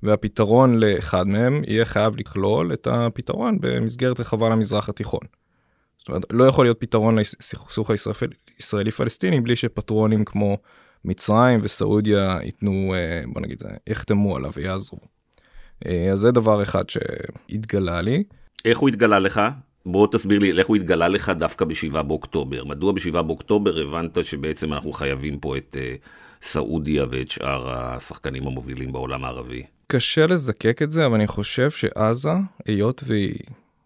והפתרון 0.03 0.79
לאחד 0.79 1.27
מהם 1.27 1.62
יהיה 1.66 1.85
חייב 1.85 2.16
לכלול 2.16 2.73
את 2.73 2.88
הפתרון 2.90 3.59
במסגרת 3.61 4.21
רחבה 4.21 4.49
למזרח 4.49 4.88
התיכון. 4.88 5.21
זאת 5.99 6.09
אומרת, 6.09 6.23
לא 6.31 6.45
יכול 6.45 6.64
להיות 6.64 6.81
פתרון 6.81 7.18
לסכסוך 7.18 7.90
הישראלי-פלסטיני 7.90 9.40
בלי 9.40 9.57
שפטרונים 9.57 10.25
כמו 10.25 10.59
מצרים 11.05 11.61
וסעודיה 11.62 12.38
ייתנו, 12.42 12.95
אה, 12.95 13.23
בוא 13.33 13.40
נגיד 13.40 13.59
זה, 13.59 13.68
יחתמו 13.87 14.37
עליו 14.37 14.53
ויעזרו. 14.55 15.12
אה, 15.87 16.12
אז 16.12 16.18
זה 16.18 16.31
דבר 16.31 16.62
אחד 16.62 16.85
שהתגלה 16.90 18.01
לי. 18.01 18.25
איך 18.64 18.79
הוא 18.79 18.88
התגלה 18.88 19.18
לך? 19.18 19.40
בוא 19.87 20.07
תסביר 20.07 20.38
לי 20.38 20.59
איך 20.59 20.66
הוא 20.66 20.77
התגלה 20.77 21.09
לך 21.09 21.29
דווקא 21.29 21.64
ב-7 21.64 22.03
באוקטובר. 22.03 22.64
מדוע 22.64 22.92
ב-7 22.92 23.23
באוקטובר 23.23 23.81
הבנת 23.81 24.25
שבעצם 24.25 24.73
אנחנו 24.73 24.92
חייבים 24.92 25.38
פה 25.38 25.57
את 25.57 25.77
uh, 25.77 26.07
סעודיה 26.42 27.05
ואת 27.11 27.29
שאר 27.29 27.71
השחקנים 27.71 28.47
המובילים 28.47 28.92
בעולם 28.92 29.25
הערבי? 29.25 29.62
קשה 29.87 30.27
לזקק 30.27 30.83
את 30.83 30.90
זה, 30.90 31.07
אבל 31.07 31.14
אני 31.14 31.27
חושב 31.27 31.71
שעזה, 31.71 32.31
היות 32.66 33.03
והיא 33.07 33.38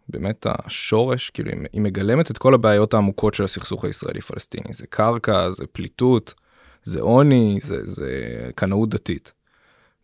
באמת 0.09 0.47
השורש, 0.49 1.31
כאילו 1.31 1.51
היא 1.73 1.81
מגלמת 1.81 2.31
את 2.31 2.39
כל 2.39 2.55
הבעיות 2.55 2.95
העמוקות 2.95 3.35
של 3.35 3.45
הסכסוך 3.45 3.85
הישראלי-פלסטיני. 3.85 4.73
זה 4.73 4.87
קרקע, 4.87 5.51
זה 5.51 5.67
פליטות, 5.73 6.35
זה 6.83 7.01
עוני, 7.01 7.59
זה, 7.63 7.87
זה 7.87 8.11
קנאות 8.55 8.89
דתית. 8.89 9.33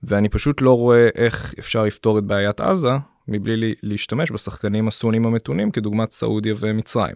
ואני 0.02 0.28
פשוט 0.28 0.60
לא 0.60 0.76
רואה 0.76 1.08
איך 1.14 1.54
אפשר 1.58 1.84
לפתור 1.84 2.18
את 2.18 2.24
בעיית 2.24 2.60
עזה 2.60 2.92
מבלי 3.28 3.74
להשתמש 3.82 4.30
בשחקנים 4.30 4.88
הסונים 4.88 5.26
המתונים 5.26 5.70
כדוגמת 5.70 6.12
סעודיה 6.12 6.54
ומצרים. 6.58 7.14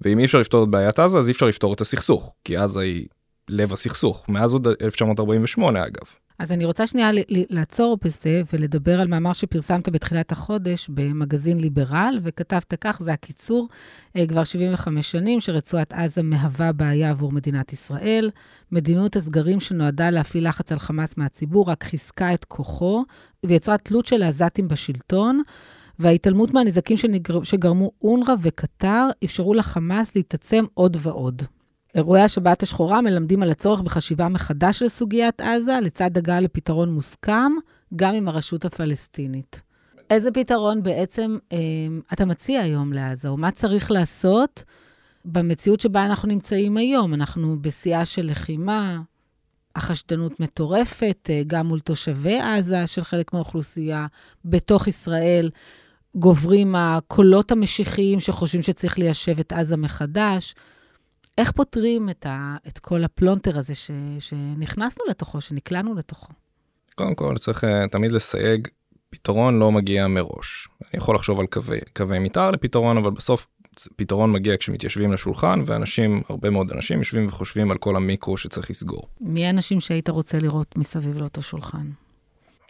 ואם 0.00 0.18
אי 0.18 0.24
אפשר 0.24 0.38
לפתור 0.40 0.64
את 0.64 0.68
בעיית 0.68 0.98
עזה, 0.98 1.18
אז 1.18 1.28
אי 1.28 1.32
אפשר 1.32 1.46
לפתור 1.46 1.72
את 1.72 1.80
הסכסוך, 1.80 2.34
כי 2.44 2.56
עזה 2.56 2.80
היא 2.80 3.06
לב 3.48 3.72
הסכסוך, 3.72 4.28
מאז 4.28 4.52
עוד 4.52 4.68
1948 4.80 5.86
אגב. 5.86 6.23
אז 6.38 6.52
אני 6.52 6.64
רוצה 6.64 6.86
שנייה 6.86 7.10
לעצור 7.28 7.98
בזה 8.04 8.42
ולדבר 8.52 9.00
על 9.00 9.08
מאמר 9.08 9.32
שפרסמת 9.32 9.88
בתחילת 9.88 10.32
החודש 10.32 10.88
במגזין 10.88 11.60
ליברל, 11.60 12.18
וכתבת 12.22 12.74
כך, 12.80 13.02
זה 13.02 13.12
הקיצור, 13.12 13.68
אה, 14.16 14.26
כבר 14.26 14.44
75 14.44 15.10
שנים 15.10 15.40
שרצועת 15.40 15.92
עזה 15.92 16.22
מהווה 16.22 16.72
בעיה 16.72 17.10
עבור 17.10 17.32
מדינת 17.32 17.72
ישראל. 17.72 18.30
מדיניות 18.72 19.16
הסגרים 19.16 19.60
שנועדה 19.60 20.10
להפעיל 20.10 20.48
לחץ 20.48 20.72
על 20.72 20.78
חמאס 20.78 21.16
מהציבור 21.16 21.70
רק 21.70 21.84
חיזקה 21.84 22.34
את 22.34 22.44
כוחו 22.44 23.04
ויצרה 23.46 23.78
תלות 23.78 24.06
של 24.06 24.22
העזתים 24.22 24.68
בשלטון. 24.68 25.42
וההתעלמות 25.98 26.54
מהנזקים 26.54 26.96
שגרמו 27.42 27.90
אונר"א 28.02 28.34
וקטר 28.40 29.08
אפשרו 29.24 29.54
לחמאס 29.54 30.16
להתעצם 30.16 30.64
עוד 30.74 30.96
ועוד. 31.00 31.42
אירועי 31.94 32.22
השבת 32.22 32.62
השחורה 32.62 33.00
מלמדים 33.00 33.42
על 33.42 33.50
הצורך 33.50 33.80
בחשיבה 33.80 34.28
מחדש 34.28 34.78
של 34.78 34.88
סוגיית 34.88 35.40
עזה, 35.40 35.78
לצד 35.82 36.16
הגעה 36.16 36.40
לפתרון 36.40 36.92
מוסכם, 36.92 37.52
גם 37.96 38.14
עם 38.14 38.28
הרשות 38.28 38.64
הפלסטינית. 38.64 39.62
איזה 40.10 40.30
פתרון 40.30 40.82
בעצם 40.82 41.38
אה, 41.52 41.58
אתה 42.12 42.24
מציע 42.24 42.60
היום 42.60 42.92
לעזה, 42.92 43.28
או 43.28 43.36
מה 43.36 43.50
צריך 43.50 43.90
לעשות 43.90 44.64
במציאות 45.24 45.80
שבה 45.80 46.04
אנחנו 46.04 46.28
נמצאים 46.28 46.76
היום? 46.76 47.14
אנחנו 47.14 47.56
בשיאה 47.60 48.04
של 48.04 48.26
לחימה, 48.26 49.00
החשדנות 49.76 50.40
מטורפת, 50.40 51.30
אה, 51.30 51.42
גם 51.46 51.66
מול 51.66 51.80
תושבי 51.80 52.40
עזה 52.40 52.86
של 52.86 53.04
חלק 53.04 53.32
מהאוכלוסייה, 53.32 54.06
בתוך 54.44 54.88
ישראל. 54.88 55.50
גוברים 56.16 56.74
הקולות 56.76 57.52
המשיחיים 57.52 58.20
שחושבים 58.20 58.62
שצריך 58.62 58.98
ליישב 58.98 59.38
את 59.40 59.52
עזה 59.52 59.76
מחדש. 59.76 60.54
איך 61.38 61.52
פותרים 61.52 62.08
את, 62.08 62.26
ה, 62.26 62.56
את 62.68 62.78
כל 62.78 63.04
הפלונטר 63.04 63.58
הזה 63.58 63.74
ש, 63.74 63.90
שנכנסנו 64.18 65.04
לתוכו, 65.08 65.40
שנקלענו 65.40 65.94
לתוכו? 65.94 66.32
קודם 66.94 67.14
כל, 67.14 67.38
צריך 67.38 67.64
uh, 67.64 67.66
תמיד 67.90 68.12
לסייג, 68.12 68.68
פתרון 69.10 69.58
לא 69.58 69.72
מגיע 69.72 70.06
מראש. 70.06 70.68
אני 70.80 70.98
יכול 70.98 71.14
לחשוב 71.14 71.40
על 71.40 71.46
קווי, 71.46 71.78
קווי 71.96 72.18
מתאר 72.18 72.50
לפתרון, 72.50 72.96
אבל 72.96 73.10
בסוף 73.10 73.46
פתרון 73.96 74.32
מגיע 74.32 74.56
כשמתיישבים 74.56 75.12
לשולחן, 75.12 75.62
ואנשים, 75.66 76.22
הרבה 76.28 76.50
מאוד 76.50 76.70
אנשים, 76.70 76.98
יושבים 76.98 77.26
וחושבים 77.26 77.70
על 77.70 77.78
כל 77.78 77.96
המיקרו 77.96 78.36
שצריך 78.36 78.70
לסגור. 78.70 79.08
מי 79.20 79.46
האנשים 79.46 79.80
שהיית 79.80 80.08
רוצה 80.08 80.38
לראות 80.38 80.78
מסביב 80.78 81.18
לאותו 81.18 81.42
שולחן? 81.42 81.86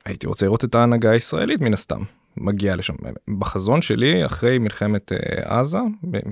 הייתי 0.04 0.26
רוצה 0.26 0.46
לראות 0.46 0.64
את 0.64 0.74
ההנהגה 0.74 1.10
הישראלית 1.10 1.60
מן 1.60 1.74
הסתם. 1.74 2.02
מגיע 2.36 2.76
לשם. 2.76 2.94
בחזון 3.38 3.82
שלי, 3.82 4.26
אחרי 4.26 4.58
מלחמת 4.58 5.12
אה, 5.12 5.60
עזה, 5.60 5.78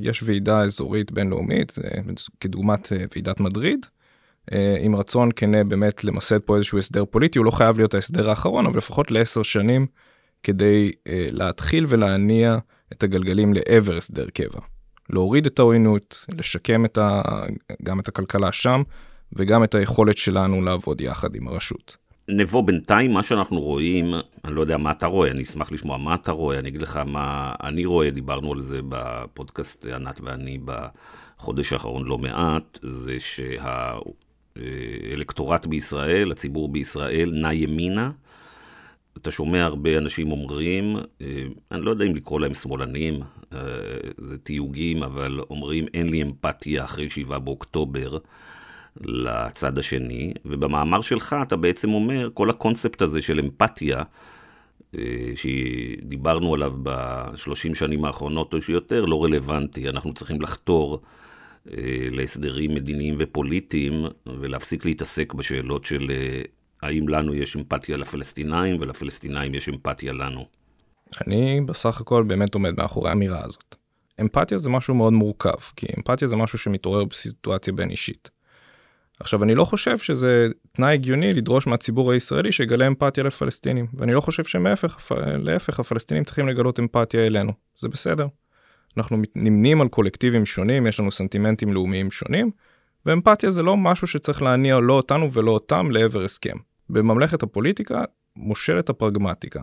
יש 0.00 0.22
ועידה 0.22 0.60
אזורית 0.60 1.12
בינלאומית, 1.12 1.72
אה, 1.84 2.00
כדוגמת 2.40 2.92
אה, 2.92 3.04
ועידת 3.14 3.40
מדריד, 3.40 3.86
עם 4.80 4.96
רצון 4.96 5.30
כנה 5.36 5.64
באמת 5.64 6.04
למסד 6.04 6.38
פה 6.38 6.56
איזשהו 6.56 6.78
הסדר 6.78 7.04
פוליטי, 7.04 7.38
הוא 7.38 7.46
לא 7.46 7.50
חייב 7.50 7.76
להיות 7.76 7.94
ההסדר 7.94 8.30
האחרון, 8.30 8.66
אבל 8.66 8.76
לפחות 8.76 9.10
לעשר 9.10 9.42
שנים, 9.42 9.86
כדי 10.42 10.90
להתחיל 11.06 11.84
ולהניע 11.88 12.58
את 12.92 13.02
הגלגלים 13.02 13.54
לעבר 13.54 13.96
הסדר 13.96 14.26
קבע. 14.30 14.60
להוריד 15.10 15.46
את 15.46 15.58
העוינות, 15.58 16.24
לשקם 16.38 16.84
את 16.84 16.98
ה... 16.98 17.22
גם 17.82 18.00
את 18.00 18.08
הכלכלה 18.08 18.52
שם, 18.52 18.82
וגם 19.32 19.64
את 19.64 19.74
היכולת 19.74 20.18
שלנו 20.18 20.62
לעבוד 20.62 21.00
יחד 21.00 21.34
עם 21.34 21.48
הרשות. 21.48 21.96
נבו, 22.28 22.62
בינתיים 22.62 23.12
מה 23.12 23.22
שאנחנו 23.22 23.60
רואים, 23.60 24.14
אני 24.44 24.54
לא 24.54 24.60
יודע 24.60 24.76
מה 24.76 24.90
אתה 24.90 25.06
רואה, 25.06 25.30
אני 25.30 25.42
אשמח 25.42 25.72
לשמוע 25.72 25.96
מה 25.96 26.14
אתה 26.14 26.32
רואה, 26.32 26.58
אני 26.58 26.68
אגיד 26.68 26.82
לך 26.82 26.96
מה 26.96 27.54
אני 27.62 27.84
רואה, 27.84 28.10
דיברנו 28.10 28.52
על 28.52 28.60
זה 28.60 28.80
בפודקאסט 28.88 29.86
ענת 29.86 30.20
ואני 30.20 30.58
בחודש 30.64 31.72
האחרון 31.72 32.04
לא 32.04 32.18
מעט, 32.18 32.78
זה 32.82 33.16
שהאלקטורט 34.56 35.66
בישראל, 35.66 36.32
הציבור 36.32 36.68
בישראל, 36.68 37.32
נע 37.34 37.52
ימינה. 37.52 38.10
אתה 39.16 39.30
שומע 39.30 39.64
הרבה 39.64 39.98
אנשים 39.98 40.32
אומרים, 40.32 40.96
אה, 40.96 41.42
אני 41.72 41.82
לא 41.82 41.90
יודע 41.90 42.04
אם 42.04 42.14
לקרוא 42.14 42.40
להם 42.40 42.54
שמאלנים, 42.54 43.20
אה, 43.52 43.58
זה 44.18 44.38
תיוגים, 44.38 45.02
אבל 45.02 45.40
אומרים 45.50 45.86
אין 45.94 46.08
לי 46.08 46.22
אמפתיה 46.22 46.84
אחרי 46.84 47.10
7 47.10 47.38
באוקטובר. 47.38 48.18
לצד 49.00 49.78
השני, 49.78 50.32
ובמאמר 50.44 51.00
שלך 51.00 51.36
אתה 51.42 51.56
בעצם 51.56 51.92
אומר, 51.92 52.28
כל 52.34 52.50
הקונספט 52.50 53.02
הזה 53.02 53.22
של 53.22 53.40
אמפתיה, 53.40 54.02
אה, 54.98 55.32
שדיברנו 55.34 56.54
עליו 56.54 56.72
בשלושים 56.82 57.74
שנים 57.74 58.04
האחרונות 58.04 58.54
או 58.54 58.62
שיותר, 58.62 59.04
לא 59.04 59.24
רלוונטי. 59.24 59.88
אנחנו 59.88 60.14
צריכים 60.14 60.40
לחתור 60.40 61.02
אה, 61.70 62.08
להסדרים 62.10 62.74
מדיניים 62.74 63.16
ופוליטיים, 63.18 64.06
ולהפסיק 64.26 64.84
להתעסק 64.84 65.34
בשאלות 65.34 65.84
של 65.84 66.10
אה, 66.10 66.42
האם 66.82 67.08
לנו 67.08 67.34
יש 67.34 67.56
אמפתיה 67.56 67.96
לפלסטינאים, 67.96 68.76
ולפלסטינאים 68.80 69.54
יש 69.54 69.68
אמפתיה 69.68 70.12
לנו. 70.12 70.46
אני 71.26 71.60
בסך 71.60 72.00
הכל 72.00 72.22
באמת 72.22 72.54
עומד 72.54 72.74
מאחורי 72.78 73.08
האמירה 73.08 73.44
הזאת. 73.44 73.76
אמפתיה 74.20 74.58
זה 74.58 74.70
משהו 74.70 74.94
מאוד 74.94 75.12
מורכב, 75.12 75.60
כי 75.76 75.86
אמפתיה 75.98 76.28
זה 76.28 76.36
משהו 76.36 76.58
שמתעורר 76.58 77.04
בסיטואציה 77.04 77.72
בין 77.72 77.90
אישית. 77.90 78.30
עכשיו 79.22 79.42
אני 79.42 79.54
לא 79.54 79.64
חושב 79.64 79.98
שזה 79.98 80.48
תנאי 80.72 80.92
הגיוני 80.94 81.32
לדרוש 81.32 81.66
מהציבור 81.66 82.12
הישראלי 82.12 82.52
שיגלה 82.52 82.86
אמפתיה 82.86 83.24
לפלסטינים 83.24 83.86
ואני 83.94 84.12
לא 84.12 84.20
חושב 84.20 84.44
שמהפך 84.44 85.12
להפך 85.42 85.80
הפלסטינים 85.80 86.24
צריכים 86.24 86.48
לגלות 86.48 86.80
אמפתיה 86.80 87.26
אלינו 87.26 87.52
זה 87.76 87.88
בסדר. 87.88 88.26
אנחנו 88.96 89.22
נמנים 89.34 89.80
על 89.80 89.88
קולקטיבים 89.88 90.46
שונים 90.46 90.86
יש 90.86 91.00
לנו 91.00 91.12
סנטימנטים 91.12 91.72
לאומיים 91.72 92.10
שונים 92.10 92.50
ואמפתיה 93.06 93.50
זה 93.50 93.62
לא 93.62 93.76
משהו 93.76 94.06
שצריך 94.06 94.42
להניע 94.42 94.80
לא 94.80 94.92
אותנו 94.92 95.32
ולא 95.32 95.50
אותם 95.50 95.90
לעבר 95.90 96.24
הסכם. 96.24 96.56
בממלכת 96.90 97.42
הפוליטיקה 97.42 98.04
מושלת 98.36 98.88
הפרגמטיקה. 98.88 99.62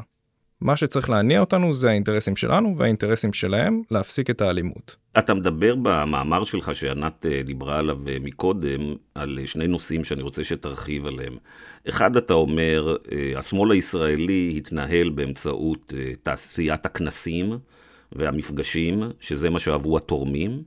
מה 0.62 0.78
שצריך 0.78 1.10
להניע 1.10 1.40
אותנו 1.40 1.74
זה 1.74 1.90
האינטרסים 1.90 2.36
שלנו 2.36 2.78
והאינטרסים 2.78 3.34
שלהם 3.34 3.82
להפסיק 3.92 4.30
את 4.30 4.42
האלימות. 4.42 4.96
אתה 5.18 5.34
מדבר 5.34 5.76
במאמר 5.76 6.44
שלך 6.44 6.76
שענת 6.76 7.26
אה, 7.26 7.42
דיברה 7.44 7.80
עליו 7.80 7.98
אה, 8.08 8.18
מקודם, 8.22 8.96
על 9.16 9.40
אה, 9.42 9.48
שני 9.48 9.68
נושאים 9.68 10.04
שאני 10.04 10.22
רוצה 10.22 10.44
שתרחיב 10.44 11.08
עליהם. 11.08 11.38
אחד, 11.90 12.18
אתה 12.18 12.34
אומר, 12.34 12.96
השמאל 13.36 13.72
הישראלי 13.72 14.54
התנהל 14.58 15.10
באמצעות 15.10 15.94
תעשיית 16.24 16.86
הכנסים 16.86 17.58
והמפגשים, 18.12 19.04
שזה 19.20 19.50
מה 19.50 19.60
שאהבו 19.60 19.98
התורמים. 19.98 20.64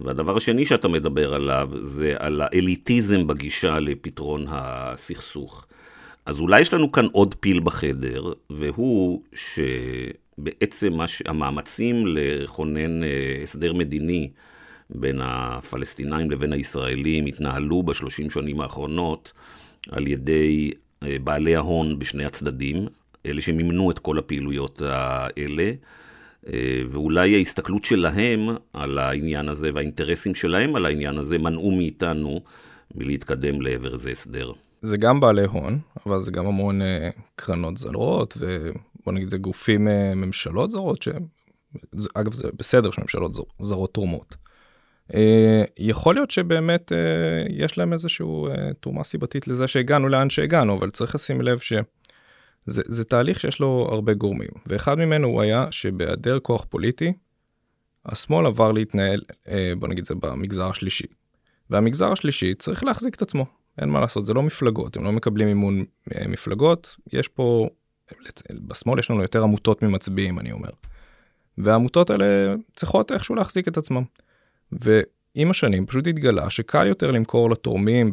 והדבר 0.00 0.36
השני 0.36 0.66
שאתה 0.66 0.88
מדבר 0.88 1.34
עליו 1.34 1.70
זה 1.82 2.14
על 2.18 2.40
האליטיזם 2.40 3.26
בגישה 3.26 3.80
לפתרון 3.80 4.46
הסכסוך. 4.48 5.66
אז 6.26 6.40
אולי 6.40 6.60
יש 6.60 6.74
לנו 6.74 6.92
כאן 6.92 7.06
עוד 7.12 7.34
פיל 7.40 7.60
בחדר, 7.60 8.32
והוא 8.50 9.22
שבעצם 9.34 11.06
ש... 11.06 11.22
המאמצים 11.26 12.04
לכונן 12.06 13.04
אה, 13.04 13.40
הסדר 13.42 13.72
מדיני 13.72 14.30
בין 14.90 15.20
הפלסטינאים 15.22 16.30
לבין 16.30 16.52
הישראלים 16.52 17.26
התנהלו 17.26 17.82
בשלושים 17.82 18.30
שנים 18.30 18.60
האחרונות 18.60 19.32
על 19.90 20.08
ידי 20.08 20.70
אה, 21.02 21.16
בעלי 21.24 21.56
ההון 21.56 21.98
בשני 21.98 22.24
הצדדים, 22.24 22.86
אלה 23.26 23.40
שמימנו 23.40 23.90
את 23.90 23.98
כל 23.98 24.18
הפעילויות 24.18 24.82
האלה. 24.84 25.72
אה, 26.52 26.82
ואולי 26.88 27.34
ההסתכלות 27.34 27.84
שלהם 27.84 28.48
על 28.72 28.98
העניין 28.98 29.48
הזה 29.48 29.70
והאינטרסים 29.74 30.34
שלהם 30.34 30.76
על 30.76 30.86
העניין 30.86 31.18
הזה 31.18 31.38
מנעו 31.38 31.70
מאיתנו 31.70 32.40
מלהתקדם 32.94 33.60
לעבר 33.60 33.92
איזה 33.92 34.10
הסדר. 34.10 34.52
זה 34.86 34.96
גם 34.96 35.20
בעלי 35.20 35.44
הון, 35.44 35.78
אבל 36.06 36.20
זה 36.20 36.30
גם 36.30 36.46
המון 36.46 36.82
uh, 36.82 36.84
קרנות 37.36 37.76
זרות, 37.76 38.36
ובוא 38.40 39.12
נגיד 39.12 39.30
זה 39.30 39.38
גופים, 39.38 39.88
uh, 39.88 39.90
ממשלות 40.14 40.70
זרות, 40.70 41.02
שאגב 41.02 42.32
זה 42.32 42.48
בסדר 42.58 42.90
שממשלות 42.90 43.34
זר, 43.34 43.42
זרות 43.58 43.94
תרומות. 43.94 44.36
Uh, 45.12 45.14
יכול 45.78 46.14
להיות 46.14 46.30
שבאמת 46.30 46.92
uh, 46.92 46.94
יש 47.50 47.78
להם 47.78 47.92
איזשהו 47.92 48.48
uh, 48.48 48.52
תרומה 48.80 49.04
סיבתית 49.04 49.48
לזה 49.48 49.68
שהגענו 49.68 50.08
לאן 50.08 50.30
שהגענו, 50.30 50.78
אבל 50.78 50.90
צריך 50.90 51.14
לשים 51.14 51.40
לב 51.40 51.58
שזה 51.58 53.04
תהליך 53.04 53.40
שיש 53.40 53.60
לו 53.60 53.88
הרבה 53.92 54.14
גורמים, 54.14 54.50
ואחד 54.66 54.98
ממנו 54.98 55.28
הוא 55.28 55.42
היה 55.42 55.66
שבהיעדר 55.70 56.38
כוח 56.40 56.64
פוליטי, 56.64 57.12
השמאל 58.06 58.46
עבר 58.46 58.72
להתנהל, 58.72 59.20
בוא 59.78 59.88
נגיד 59.88 60.04
זה 60.04 60.14
במגזר 60.14 60.68
השלישי. 60.68 61.06
והמגזר 61.70 62.12
השלישי 62.12 62.54
צריך 62.54 62.84
להחזיק 62.84 63.14
את 63.14 63.22
עצמו. 63.22 63.46
אין 63.78 63.88
מה 63.88 64.00
לעשות, 64.00 64.26
זה 64.26 64.34
לא 64.34 64.42
מפלגות, 64.42 64.96
הם 64.96 65.04
לא 65.04 65.12
מקבלים 65.12 65.48
מימון 65.48 65.84
אה, 66.14 66.28
מפלגות, 66.28 66.96
יש 67.12 67.28
פה, 67.28 67.68
בשמאל 68.50 68.98
יש 68.98 69.10
לנו 69.10 69.22
יותר 69.22 69.42
עמותות 69.42 69.82
ממצביעים, 69.82 70.38
אני 70.38 70.52
אומר. 70.52 70.70
והעמותות 71.58 72.10
האלה 72.10 72.54
צריכות 72.76 73.12
איכשהו 73.12 73.34
להחזיק 73.34 73.68
את 73.68 73.76
עצמם. 73.76 74.02
ועם 74.72 75.50
השנים 75.50 75.86
פשוט 75.86 76.06
התגלה 76.06 76.50
שקל 76.50 76.86
יותר 76.86 77.10
למכור 77.10 77.50
לתורמים 77.50 78.12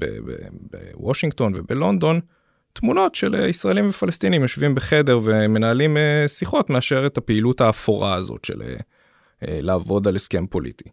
בוושינגטון 0.72 1.54
ובלונדון 1.56 2.20
תמונות 2.74 3.16
של 3.16 3.36
ישראלים 3.50 3.90
ופלסטינים 3.90 4.42
יושבים 4.42 4.76
בחדר 4.76 5.20
ומנהלים 5.24 5.98
אה, 5.98 6.28
שיחות 6.28 6.70
מאשר 6.70 7.06
את 7.06 7.18
הפעילות 7.18 7.62
האפורה 7.62 8.14
הזאת 8.14 8.46
של 8.46 8.62
אה, 8.62 8.76
לעבוד 9.62 10.08
על 10.08 10.16
הסכם 10.16 10.48
פוליטי. 10.48 10.90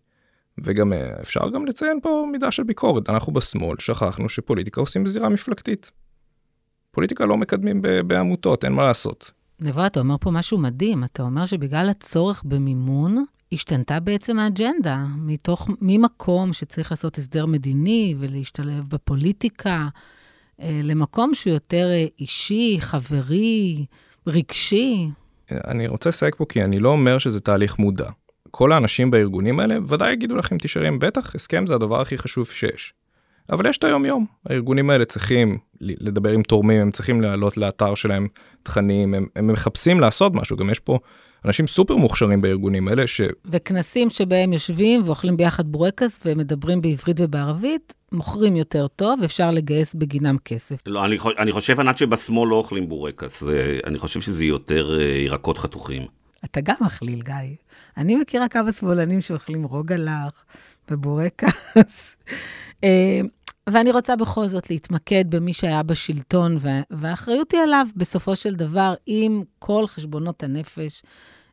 וגם 0.62 0.92
אה, 0.92 1.20
אפשר 1.20 1.48
גם 1.48 1.66
לציין 1.66 1.98
פה 2.02 2.26
מידה 2.32 2.50
של 2.50 2.62
ביקורת, 2.62 3.10
אנחנו 3.10 3.32
בשמאל 3.32 3.76
שכחנו 3.78 4.28
שפוליטיקה 4.28 4.80
עושים 4.80 5.04
בזירה 5.04 5.28
מפלגתית. 5.28 5.90
פוליטיקה 6.90 7.24
לא 7.24 7.36
מקדמים 7.36 7.82
בעמותות, 8.06 8.64
אין 8.64 8.72
מה 8.72 8.86
לעשות. 8.86 9.30
נבו, 9.60 9.86
אתה 9.86 10.00
אומר 10.00 10.16
פה 10.20 10.30
משהו 10.30 10.58
מדהים, 10.58 11.04
אתה 11.04 11.22
אומר 11.22 11.46
שבגלל 11.46 11.88
הצורך 11.90 12.42
במימון, 12.44 13.24
השתנתה 13.52 14.00
בעצם 14.00 14.38
האג'נדה, 14.38 15.04
מתוך, 15.16 15.68
ממקום 15.80 16.52
שצריך 16.52 16.90
לעשות 16.90 17.18
הסדר 17.18 17.46
מדיני 17.46 18.14
ולהשתלב 18.18 18.84
בפוליטיקה, 18.88 19.88
אה, 20.60 20.80
למקום 20.82 21.34
שהוא 21.34 21.52
יותר 21.52 21.88
אה, 21.90 22.06
אישי, 22.18 22.76
חברי, 22.80 23.86
רגשי. 24.26 25.08
אני 25.50 25.86
רוצה 25.86 26.08
לסייג 26.08 26.34
פה 26.34 26.44
כי 26.48 26.64
אני 26.64 26.78
לא 26.78 26.88
אומר 26.88 27.18
שזה 27.18 27.40
תהליך 27.40 27.78
מודע. 27.78 28.10
כל 28.50 28.72
האנשים 28.72 29.10
בארגונים 29.10 29.60
האלה 29.60 29.78
ודאי 29.88 30.12
יגידו 30.12 30.36
לכם 30.36 30.58
תשארים 30.58 30.98
בטח 30.98 31.34
הסכם 31.34 31.66
זה 31.66 31.74
הדבר 31.74 32.00
הכי 32.00 32.18
חשוב 32.18 32.46
שיש. 32.46 32.94
אבל 33.52 33.66
יש 33.66 33.78
את 33.78 33.84
היום 33.84 34.04
יום 34.04 34.26
הארגונים 34.46 34.90
האלה 34.90 35.04
צריכים 35.04 35.58
לדבר 35.80 36.30
עם 36.30 36.42
תורמים 36.42 36.80
הם 36.80 36.90
צריכים 36.90 37.20
להעלות 37.20 37.56
לאתר 37.56 37.94
שלהם 37.94 38.28
תכנים 38.62 39.14
הם, 39.14 39.26
הם 39.36 39.46
מחפשים 39.46 40.00
לעשות 40.00 40.34
משהו 40.34 40.56
גם 40.56 40.70
יש 40.70 40.78
פה 40.78 40.98
אנשים 41.44 41.66
סופר 41.66 41.96
מוכשרים 41.96 42.40
בארגונים 42.40 42.88
האלה 42.88 43.06
ש... 43.06 43.20
וכנסים 43.44 44.10
שבהם 44.10 44.52
יושבים 44.52 45.02
ואוכלים 45.06 45.36
ביחד 45.36 45.66
בורקס 45.66 46.20
ומדברים 46.24 46.80
בעברית 46.80 47.20
ובערבית 47.20 47.94
מוכרים 48.12 48.56
יותר 48.56 48.86
טוב 48.88 49.20
אפשר 49.24 49.50
לגייס 49.50 49.94
בגינם 49.94 50.36
כסף. 50.44 50.76
לא 50.86 51.04
אני, 51.04 51.18
אני 51.38 51.52
חושב 51.52 51.80
ענת 51.80 51.98
שבשמאל 51.98 52.48
לא 52.48 52.56
אוכלים 52.56 52.88
בורקס 52.88 53.42
אני 53.86 53.98
חושב 53.98 54.20
שזה 54.20 54.44
יותר 54.44 55.00
אה, 55.00 55.04
ירקות 55.04 55.58
חתוכים. 55.58 56.02
אתה 56.44 56.60
גם 56.60 56.74
מכליל 56.80 57.20
גיא. 57.22 57.34
אני 58.00 58.16
מכירה 58.16 58.48
כמה 58.48 58.72
שמאלנים 58.72 59.20
שאוכלים 59.20 59.64
רוגלח 59.64 60.44
ובורקס. 60.90 62.16
אה, 62.84 63.20
ואני 63.66 63.90
רוצה 63.90 64.16
בכל 64.16 64.46
זאת 64.46 64.70
להתמקד 64.70 65.24
במי 65.28 65.52
שהיה 65.52 65.82
בשלטון, 65.82 66.58
והאחריות 66.90 67.52
היא 67.52 67.60
עליו 67.60 67.86
בסופו 67.96 68.36
של 68.36 68.54
דבר, 68.54 68.94
עם 69.06 69.42
כל 69.58 69.86
חשבונות 69.86 70.42
הנפש 70.42 71.02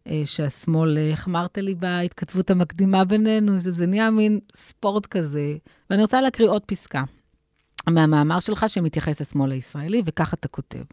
אה, 0.07 0.21
שהשמאל, 0.25 0.97
איך 0.97 1.27
אמרת 1.27 1.57
לי 1.57 1.75
בהתכתבות 1.75 2.49
המקדימה 2.49 3.05
בינינו, 3.05 3.61
שזה 3.61 3.87
נהיה 3.87 4.11
מין 4.11 4.39
ספורט 4.55 5.05
כזה. 5.05 5.55
ואני 5.89 6.01
רוצה 6.01 6.21
להקריא 6.21 6.49
עוד 6.49 6.61
פסקה 6.65 7.03
מהמאמר 7.89 8.39
שלך 8.39 8.69
שמתייחס 8.69 9.21
לשמאל 9.21 9.51
הישראלי, 9.51 10.01
וכך 10.05 10.33
אתה 10.33 10.47
כותב. 10.47 10.83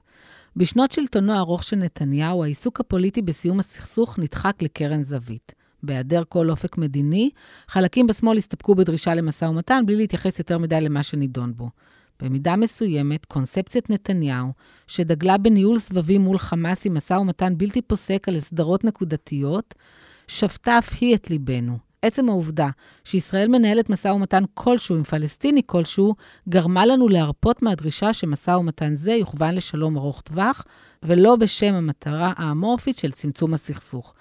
בשנות 0.56 0.92
שלטונו 0.92 1.32
הארוך 1.32 1.62
של 1.62 1.76
נתניהו, 1.76 2.44
העיסוק 2.44 2.80
הפוליטי 2.80 3.22
בסיום 3.22 3.60
הסכסוך 3.60 4.18
נדחק 4.18 4.62
לקרן 4.62 5.02
זווית. 5.02 5.54
בהיעדר 5.82 6.22
כל 6.28 6.50
אופק 6.50 6.78
מדיני, 6.78 7.30
חלקים 7.68 8.06
בשמאל 8.06 8.38
הסתפקו 8.38 8.74
בדרישה 8.74 9.14
למשא 9.14 9.44
ומתן 9.44 9.82
בלי 9.86 9.96
להתייחס 9.96 10.38
יותר 10.38 10.58
מדי 10.58 10.80
למה 10.80 11.02
שנידון 11.02 11.52
בו. 11.56 11.70
במידה 12.22 12.56
מסוימת, 12.56 13.24
קונספציית 13.24 13.90
נתניהו, 13.90 14.52
שדגלה 14.86 15.38
בניהול 15.38 15.78
סבבים 15.78 16.20
מול 16.20 16.38
חמאס 16.38 16.86
עם 16.86 16.94
משא 16.94 17.14
ומתן 17.14 17.58
בלתי 17.58 17.82
פוסק 17.82 18.28
על 18.28 18.36
הסדרות 18.36 18.84
נקודתיות, 18.84 19.74
שפטה 20.26 20.78
אף 20.78 20.94
היא 21.00 21.14
את 21.14 21.30
ליבנו. 21.30 21.78
עצם 22.04 22.28
העובדה 22.28 22.68
שישראל 23.04 23.48
מנהלת 23.48 23.90
משא 23.90 24.08
ומתן 24.08 24.44
כלשהו 24.54 24.96
עם 24.96 25.02
פלסטיני 25.04 25.62
כלשהו, 25.66 26.14
גרמה 26.48 26.86
לנו 26.86 27.08
להרפות 27.08 27.62
מהדרישה 27.62 28.12
שמשא 28.12 28.50
ומתן 28.50 28.94
זה 28.94 29.12
יוכוון 29.12 29.54
לשלום 29.54 29.96
ארוך 29.96 30.20
טווח, 30.20 30.64
ולא 31.02 31.36
בשם 31.36 31.74
המטרה 31.74 32.32
האמורפית 32.36 32.98
של 32.98 33.12
צמצום 33.12 33.54
הסכסוך. 33.54 34.14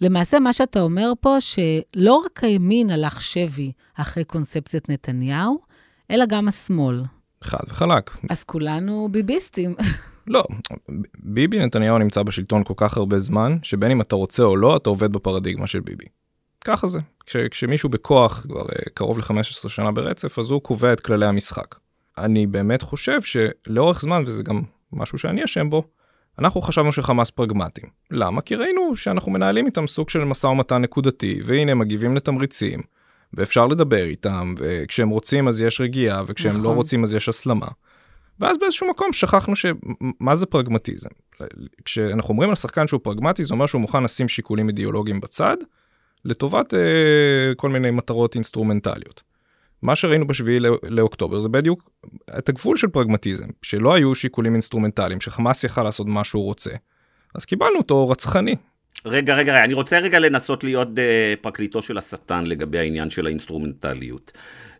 למעשה, 0.00 0.40
מה 0.40 0.52
שאתה 0.52 0.80
אומר 0.80 1.12
פה, 1.20 1.36
שלא 1.40 2.22
רק 2.26 2.44
הימין 2.44 2.90
הלך 2.90 3.22
שבי 3.22 3.72
אחרי 3.94 4.24
קונספציית 4.24 4.88
נתניהו, 4.88 5.58
אלא 6.10 6.24
גם 6.26 6.48
השמאל. 6.48 7.02
חד 7.44 7.64
וחלק. 7.68 8.16
אז 8.30 8.44
כולנו 8.44 9.08
ביביסטים. 9.10 9.74
לא, 10.26 10.44
ביבי 11.18 11.58
נתניהו 11.58 11.98
נמצא 11.98 12.22
בשלטון 12.22 12.64
כל 12.64 12.74
כך 12.76 12.96
הרבה 12.96 13.18
זמן, 13.18 13.56
שבין 13.62 13.90
אם 13.90 14.00
אתה 14.00 14.16
רוצה 14.16 14.42
או 14.42 14.56
לא, 14.56 14.76
אתה 14.76 14.90
עובד 14.90 15.12
בפרדיגמה 15.12 15.66
של 15.66 15.80
ביבי. 15.80 16.04
ככה 16.68 16.86
זה. 16.86 16.98
כש, 17.26 17.36
כשמישהו 17.36 17.88
בכוח 17.88 18.40
כבר 18.48 18.62
uh, 18.62 18.90
קרוב 18.94 19.18
ל-15 19.18 19.68
שנה 19.68 19.90
ברצף, 19.90 20.38
אז 20.38 20.50
הוא 20.50 20.62
קובע 20.62 20.92
את 20.92 21.00
כללי 21.00 21.26
המשחק. 21.26 21.74
אני 22.18 22.46
באמת 22.46 22.82
חושב 22.82 23.18
שלאורך 23.22 24.00
זמן, 24.00 24.22
וזה 24.26 24.42
גם 24.42 24.62
משהו 24.92 25.18
שאני 25.18 25.44
אשם 25.44 25.70
בו, 25.70 25.82
אנחנו 26.38 26.60
חשבנו 26.60 26.92
שחמאס 26.92 27.30
פרגמטיים. 27.30 27.86
למה? 28.10 28.40
כי 28.40 28.54
ראינו 28.54 28.96
שאנחנו 28.96 29.32
מנהלים 29.32 29.66
איתם 29.66 29.86
סוג 29.86 30.10
של 30.10 30.24
משא 30.24 30.46
ומתן 30.46 30.82
נקודתי, 30.82 31.40
והנה 31.44 31.72
הם 31.72 31.78
מגיבים 31.78 32.16
לתמריצים, 32.16 32.82
ואפשר 33.34 33.66
לדבר 33.66 34.04
איתם, 34.04 34.54
וכשהם 34.58 35.08
רוצים 35.08 35.48
אז 35.48 35.60
יש 35.60 35.80
רגיעה, 35.80 36.22
וכשהם 36.26 36.52
לא 36.52 36.58
נכון. 36.58 36.70
לא 36.70 36.76
רוצים 36.76 37.04
אז 37.04 37.14
יש 37.14 37.28
הסלמה. 37.28 37.66
ואז 38.40 38.58
באיזשהו 38.58 38.90
מקום 38.90 39.12
שכחנו 39.12 39.56
שמה 39.56 40.36
זה 40.36 40.46
פרגמטיזם. 40.46 41.08
כשאנחנו 41.84 42.32
אומרים 42.32 42.50
על 42.50 42.56
שחקן 42.56 42.86
שהוא 42.86 43.00
פרגמטי, 43.02 43.44
זה 43.44 43.54
אומר 43.54 43.66
שהוא 43.66 43.80
מוכן 43.80 44.02
לשים 44.02 44.28
שיקולים 44.28 44.68
אידיאולוגיים 44.68 45.20
בצד, 45.20 45.56
לטובת 46.24 46.74
אה, 46.74 47.54
כל 47.56 47.70
מיני 47.70 47.90
מטרות 47.90 48.34
אינסטרומנטליות. 48.34 49.22
מה 49.82 49.96
שראינו 49.96 50.26
בשביעי 50.26 50.58
לאוקטובר 50.82 51.38
זה 51.38 51.48
בדיוק 51.48 51.90
את 52.38 52.48
הגבול 52.48 52.76
של 52.76 52.88
פרגמטיזם, 52.88 53.46
שלא 53.62 53.94
היו 53.94 54.14
שיקולים 54.14 54.52
אינסטרומנטליים, 54.52 55.20
שחמאס 55.20 55.64
יכל 55.64 55.82
לעשות 55.82 56.06
מה 56.06 56.24
שהוא 56.24 56.44
רוצה. 56.44 56.70
אז 57.34 57.44
קיבלנו 57.44 57.78
אותו 57.78 58.08
רצחני. 58.08 58.56
רגע, 59.06 59.34
רגע, 59.34 59.52
רגע, 59.52 59.64
אני 59.64 59.74
רוצה 59.74 59.98
רגע 59.98 60.18
לנסות 60.18 60.64
להיות 60.64 60.88
uh, 60.88 61.00
פרקליטו 61.40 61.82
של 61.82 61.98
השטן 61.98 62.46
לגבי 62.46 62.78
העניין 62.78 63.10
של 63.10 63.26
האינסטרומנטליות. 63.26 64.32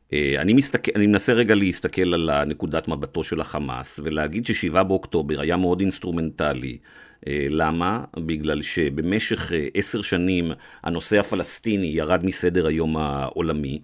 Uh, 0.09 0.13
אני, 0.39 0.53
מסתכל, 0.53 0.93
אני 0.95 1.07
מנסה 1.07 1.33
רגע 1.33 1.55
להסתכל 1.55 2.15
על 2.15 2.45
נקודת 2.45 2.89
מבטו 2.89 3.25
של 3.25 3.41
החמאס 3.41 4.01
ולהגיד 4.05 4.47
ששבעה 4.47 4.85
באוקטובר 4.85 5.41
היה 5.41 5.57
מאוד 5.57 5.81
אינסטרומנטלי. 5.81 6.79
Uh, 7.25 7.29
למה? 7.51 8.05
בגלל 8.17 8.63
שבמשך 8.63 9.53
עשר 9.75 10.01
uh, 10.01 10.03
שנים 10.03 10.53
הנושא 10.83 11.19
הפלסטיני 11.19 11.87
ירד 11.87 12.27
מסדר 12.27 12.67
היום 12.67 12.97
העולמי. 12.97 13.81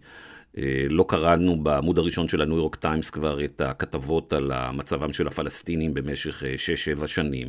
אה, 0.58 0.86
לא 0.90 1.04
קראנו 1.08 1.62
בעמוד 1.62 1.98
הראשון 1.98 2.28
של 2.28 2.40
הניו 2.40 2.56
יורק 2.56 2.76
טיימס 2.76 3.10
כבר 3.10 3.44
את 3.44 3.60
הכתבות 3.60 4.32
על 4.32 4.52
מצבם 4.72 5.12
של 5.12 5.26
הפלסטינים 5.26 5.94
במשך 5.94 6.42
6-7 6.98 7.02
אה, 7.02 7.06
שנים. 7.08 7.48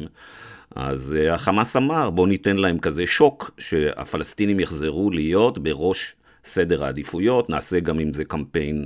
אז 0.75 1.15
אה, 1.17 1.33
החמאס 1.33 1.75
אמר, 1.75 2.09
בואו 2.09 2.27
ניתן 2.27 2.57
להם 2.57 2.79
כזה 2.79 3.07
שוק, 3.07 3.51
שהפלסטינים 3.57 4.59
יחזרו 4.59 5.11
להיות 5.11 5.57
בראש 5.57 6.15
סדר 6.43 6.83
העדיפויות, 6.83 7.49
נעשה 7.49 7.79
גם 7.79 7.99
עם 7.99 8.13
זה 8.13 8.25
קמפיין 8.25 8.85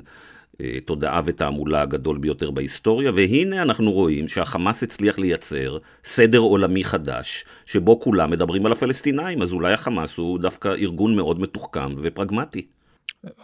תודעה 0.85 1.21
ותעמולה 1.25 1.81
הגדול 1.81 2.17
ביותר 2.17 2.51
בהיסטוריה, 2.51 3.11
והנה 3.15 3.61
אנחנו 3.61 3.91
רואים 3.91 4.27
שהחמאס 4.27 4.83
הצליח 4.83 5.19
לייצר 5.19 5.77
סדר 6.03 6.39
עולמי 6.39 6.83
חדש, 6.83 7.45
שבו 7.65 7.99
כולם 7.99 8.31
מדברים 8.31 8.65
על 8.65 8.71
הפלסטינאים, 8.71 9.41
אז 9.41 9.53
אולי 9.53 9.73
החמאס 9.73 10.17
הוא 10.17 10.39
דווקא 10.39 10.67
ארגון 10.67 11.15
מאוד 11.15 11.39
מתוחכם 11.39 11.93
ופרגמטי. 11.97 12.65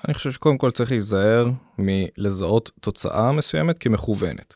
אני 0.08 0.14
חושב 0.14 0.32
שקודם 0.32 0.58
כל 0.58 0.72
צריך 0.72 0.92
להיזהר 0.92 1.50
מלזהות 1.80 2.72
תוצאה 2.80 3.32
מסוימת 3.32 3.80
כמכוונת. 3.80 4.54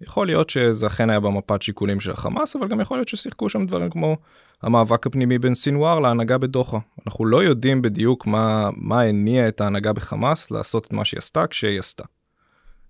יכול 0.00 0.26
להיות 0.26 0.50
שזה 0.50 0.86
אכן 0.86 1.10
היה 1.10 1.20
במפת 1.20 1.62
שיקולים 1.62 2.00
של 2.00 2.10
החמאס, 2.10 2.56
אבל 2.56 2.68
גם 2.68 2.80
יכול 2.80 2.96
להיות 2.96 3.08
ששיחקו 3.08 3.48
שם 3.48 3.66
דברים 3.66 3.90
כמו 3.90 4.16
המאבק 4.62 5.06
הפנימי 5.06 5.38
בין 5.38 5.54
סינואר 5.54 6.00
להנהגה 6.00 6.38
בדוחה. 6.38 6.78
אנחנו 7.08 7.26
לא 7.26 7.42
יודעים 7.42 7.82
בדיוק 7.82 8.26
מה, 8.26 8.70
מה 8.76 9.02
הניע 9.02 9.48
את 9.48 9.60
ההנהגה 9.60 9.92
בחמאס 9.92 10.50
לעשות 10.50 10.86
את 10.86 10.92
מה 10.92 11.04
שהיא 11.04 11.18
עשתה 11.18 11.46
כשהיא 11.46 11.78
עשתה. 11.78 12.04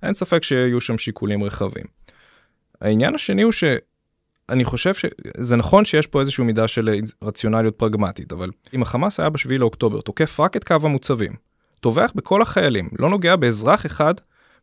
אין 0.03 0.15
ספק 0.15 0.43
שיהיו 0.43 0.81
שם 0.81 0.99
שיקולים 0.99 1.45
רחבים. 1.45 1.85
העניין 2.81 3.15
השני 3.15 3.43
הוא 3.43 3.53
שאני 3.53 4.65
חושב 4.65 4.95
שזה 4.95 5.57
נכון 5.57 5.85
שיש 5.85 6.07
פה 6.07 6.21
איזושהי 6.21 6.45
מידה 6.45 6.69
של 6.69 7.01
רציונליות 7.23 7.75
פרגמטית, 7.75 8.33
אבל 8.33 8.51
אם 8.75 8.83
החמאס 8.83 9.21
היה 9.21 9.29
בשביעי 9.29 9.59
לאוקטובר 9.59 10.01
תוקף 10.01 10.41
רק 10.41 10.57
את 10.57 10.65
קו 10.65 10.77
המוצבים, 10.83 11.33
טובח 11.81 12.13
בכל 12.15 12.43
החיילים, 12.43 12.89
לא 12.99 13.11
נוגע 13.11 13.37
באזרח 13.37 13.87
אחד 13.87 14.15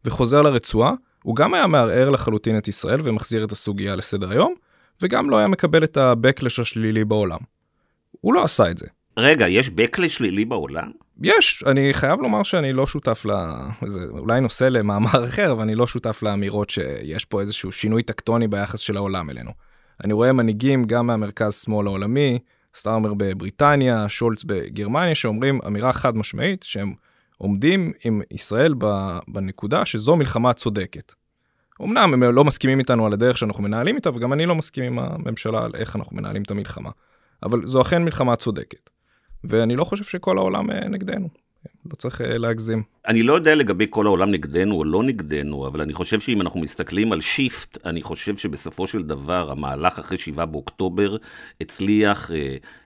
וחוזר 0.06 0.42
לרצועה, 0.42 0.94
הוא 1.24 1.36
גם 1.36 1.54
היה 1.54 1.68
מערער 1.68 2.10
לחלוטין 2.10 2.58
את 2.58 2.68
ישראל 2.68 3.00
ומחזיר 3.04 3.44
את 3.44 3.52
הסוגיה 3.52 3.96
לסדר 3.96 4.32
היום, 4.32 4.54
וגם 5.02 5.30
לא 5.30 5.38
היה 5.38 5.48
מקבל 5.48 5.84
את 5.84 5.98
ה-Backlash 5.98 6.62
השלילי 6.62 7.06
בעולם. 7.06 7.40
הוא 8.22 8.34
לא 8.34 8.44
עשה 8.44 8.72
את 8.72 8.78
זה. 8.78 8.88
רגע, 9.18 9.48
יש 9.48 9.68
Backlash 9.68 10.10
שלילי 10.10 10.46
בעולם? 10.46 10.92
יש, 11.22 11.64
אני 11.68 11.94
חייב 11.94 12.22
לומר 12.22 12.44
שאני 12.44 12.74
לא 12.74 12.88
שותף 12.88 13.26
ל... 13.26 13.32
זה 13.88 14.00
אולי 14.10 14.42
נושא 14.42 14.64
למאמר 14.64 15.26
אחר, 15.26 15.52
אבל 15.52 15.62
אני 15.62 15.76
לא 15.76 15.88
שותף 15.88 16.24
לאמירות 16.24 16.70
שיש 16.70 17.26
פה 17.26 17.42
איזשהו 17.42 17.72
שינוי 17.72 18.04
טקטוני 18.04 18.48
ביחס 18.48 18.80
של 18.80 18.98
העולם 18.98 19.30
אלינו. 19.30 19.52
אני 20.04 20.14
רואה 20.14 20.34
מנהיגים 20.34 20.86
גם 20.86 21.08
מהמרכז 21.08 21.54
שמאל 21.54 21.88
העולמי, 21.88 22.40
סטארמר 22.76 23.14
בבריטניה, 23.18 24.10
שולץ 24.10 24.44
בגרמניה, 24.44 25.16
שאומרים 25.16 25.60
אמירה 25.68 25.94
חד 25.94 26.18
משמעית 26.18 26.64
שהם 26.64 26.94
עומדים 27.38 27.92
עם 28.04 28.22
ישראל 28.32 28.74
בנקודה 29.28 29.86
שזו 29.86 30.16
מלחמה 30.16 30.54
צודקת. 30.54 31.14
אמנם 31.82 32.14
הם 32.14 32.24
לא 32.24 32.44
מסכימים 32.44 32.80
איתנו 32.80 33.06
על 33.06 33.14
הדרך 33.14 33.38
שאנחנו 33.38 33.64
מנהלים 33.64 33.96
איתה, 33.96 34.10
וגם 34.10 34.34
אני 34.34 34.46
לא 34.46 34.56
מסכים 34.56 34.84
עם 34.84 35.00
הממשלה 35.00 35.66
על 35.66 35.72
איך 35.76 35.96
אנחנו 35.96 36.18
מנהלים 36.18 36.44
את 36.44 36.52
המלחמה. 36.52 36.90
אבל 37.44 37.66
זו 37.66 37.82
אכן 37.82 38.04
מלחמה 38.04 38.36
צודקת. 38.36 38.90
ואני 39.48 39.76
לא 39.76 39.84
חושב 39.84 40.04
שכל 40.04 40.38
העולם 40.38 40.72
אה, 40.72 40.88
נגדנו. 40.90 41.30
לא 41.92 41.96
צריך 41.96 42.22
uh, 42.22 42.24
להגזים. 42.24 42.84
אני 43.08 43.24
לא 43.24 43.34
יודע 43.34 43.56
לגבי 43.56 43.86
כל 43.90 44.06
העולם 44.06 44.32
נגדנו 44.32 44.76
או 44.76 44.84
לא 44.84 45.04
נגדנו, 45.04 45.68
אבל 45.68 45.82
אני 45.82 45.94
חושב 45.94 46.20
שאם 46.20 46.42
אנחנו 46.42 46.60
מסתכלים 46.60 47.12
על 47.12 47.22
שיפט, 47.22 47.86
אני 47.86 48.02
חושב 48.02 48.36
שבסופו 48.36 48.88
של 48.88 49.04
דבר 49.04 49.52
המהלך 49.52 50.00
אחרי 50.00 50.18
7 50.18 50.46
באוקטובר 50.46 51.16
הצליח 51.62 52.32
uh, 52.32 52.34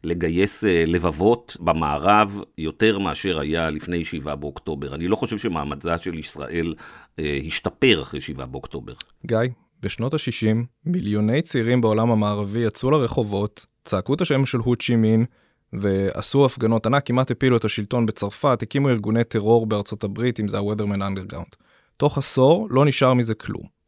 לגייס 0.04 0.64
uh, 0.64 0.68
לבבות 0.68 1.58
במערב 1.60 2.42
יותר 2.58 3.00
מאשר 3.00 3.40
היה 3.40 3.70
לפני 3.70 4.06
7 4.06 4.36
באוקטובר. 4.36 4.96
אני 4.96 5.08
לא 5.08 5.16
חושב 5.16 5.38
שמעמדה 5.38 5.98
של 5.98 6.20
ישראל 6.20 6.74
uh, 6.78 7.22
השתפר 7.48 8.02
אחרי 8.02 8.22
7 8.22 8.46
באוקטובר. 8.46 8.94
גיא, 9.26 9.38
בשנות 9.84 10.14
ה-60 10.14 10.56
מיליוני 10.86 11.42
צעירים 11.42 11.82
בעולם 11.82 12.12
המערבי 12.12 12.60
יצאו 12.60 12.92
לרחובות, 12.92 13.66
צעקו 13.86 14.14
את 14.14 14.22
השם 14.22 14.46
של 14.46 14.58
הוצ'י 14.58 14.96
מין, 14.96 15.26
ועשו 15.74 16.46
הפגנות 16.46 16.86
ענק, 16.86 17.08
כמעט 17.08 17.32
הפילו 17.32 17.58
את 17.58 17.66
השלטון 17.66 18.06
בצרפת, 18.06 18.60
הקימו 18.62 18.90
ארגוני 18.90 19.24
טרור 19.24 19.66
בארצות 19.68 20.04
הברית, 20.04 20.40
אם 20.40 20.48
זה 20.48 20.58
ה-Weatherman 20.58 21.00
Underground. 21.00 21.56
תוך 21.98 22.18
עשור 22.18 22.68
לא 22.72 22.86
נשאר 22.86 23.14
מזה 23.14 23.36
כלום. 23.36 23.80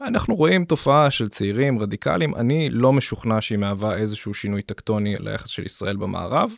אנחנו 0.00 0.34
רואים 0.34 0.64
תופעה 0.64 1.10
של 1.10 1.28
צעירים 1.28 1.78
רדיקליים, 1.78 2.34
אני 2.34 2.70
לא 2.70 2.92
משוכנע 2.92 3.40
שהיא 3.40 3.58
מהווה 3.58 3.96
איזשהו 3.96 4.34
שינוי 4.34 4.62
טקטוני 4.62 5.16
ליחס 5.18 5.48
של 5.48 5.66
ישראל 5.66 5.96
במערב, 5.96 6.52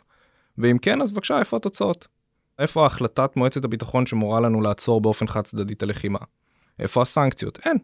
ואם 0.57 0.77
כן, 0.77 1.01
אז 1.01 1.11
בבקשה, 1.11 1.39
איפה 1.39 1.57
התוצאות? 1.57 2.07
איפה 2.59 2.85
החלטת 2.85 3.35
מועצת 3.35 3.65
הביטחון 3.65 4.05
שמורה 4.05 4.39
לנו 4.39 4.61
לעצור 4.61 5.01
באופן 5.01 5.27
חד 5.27 5.41
צדדי 5.41 5.73
את 5.73 5.83
הלחימה? 5.83 6.19
איפה 6.79 7.01
הסנקציות? 7.01 7.59
אין. 7.65 7.77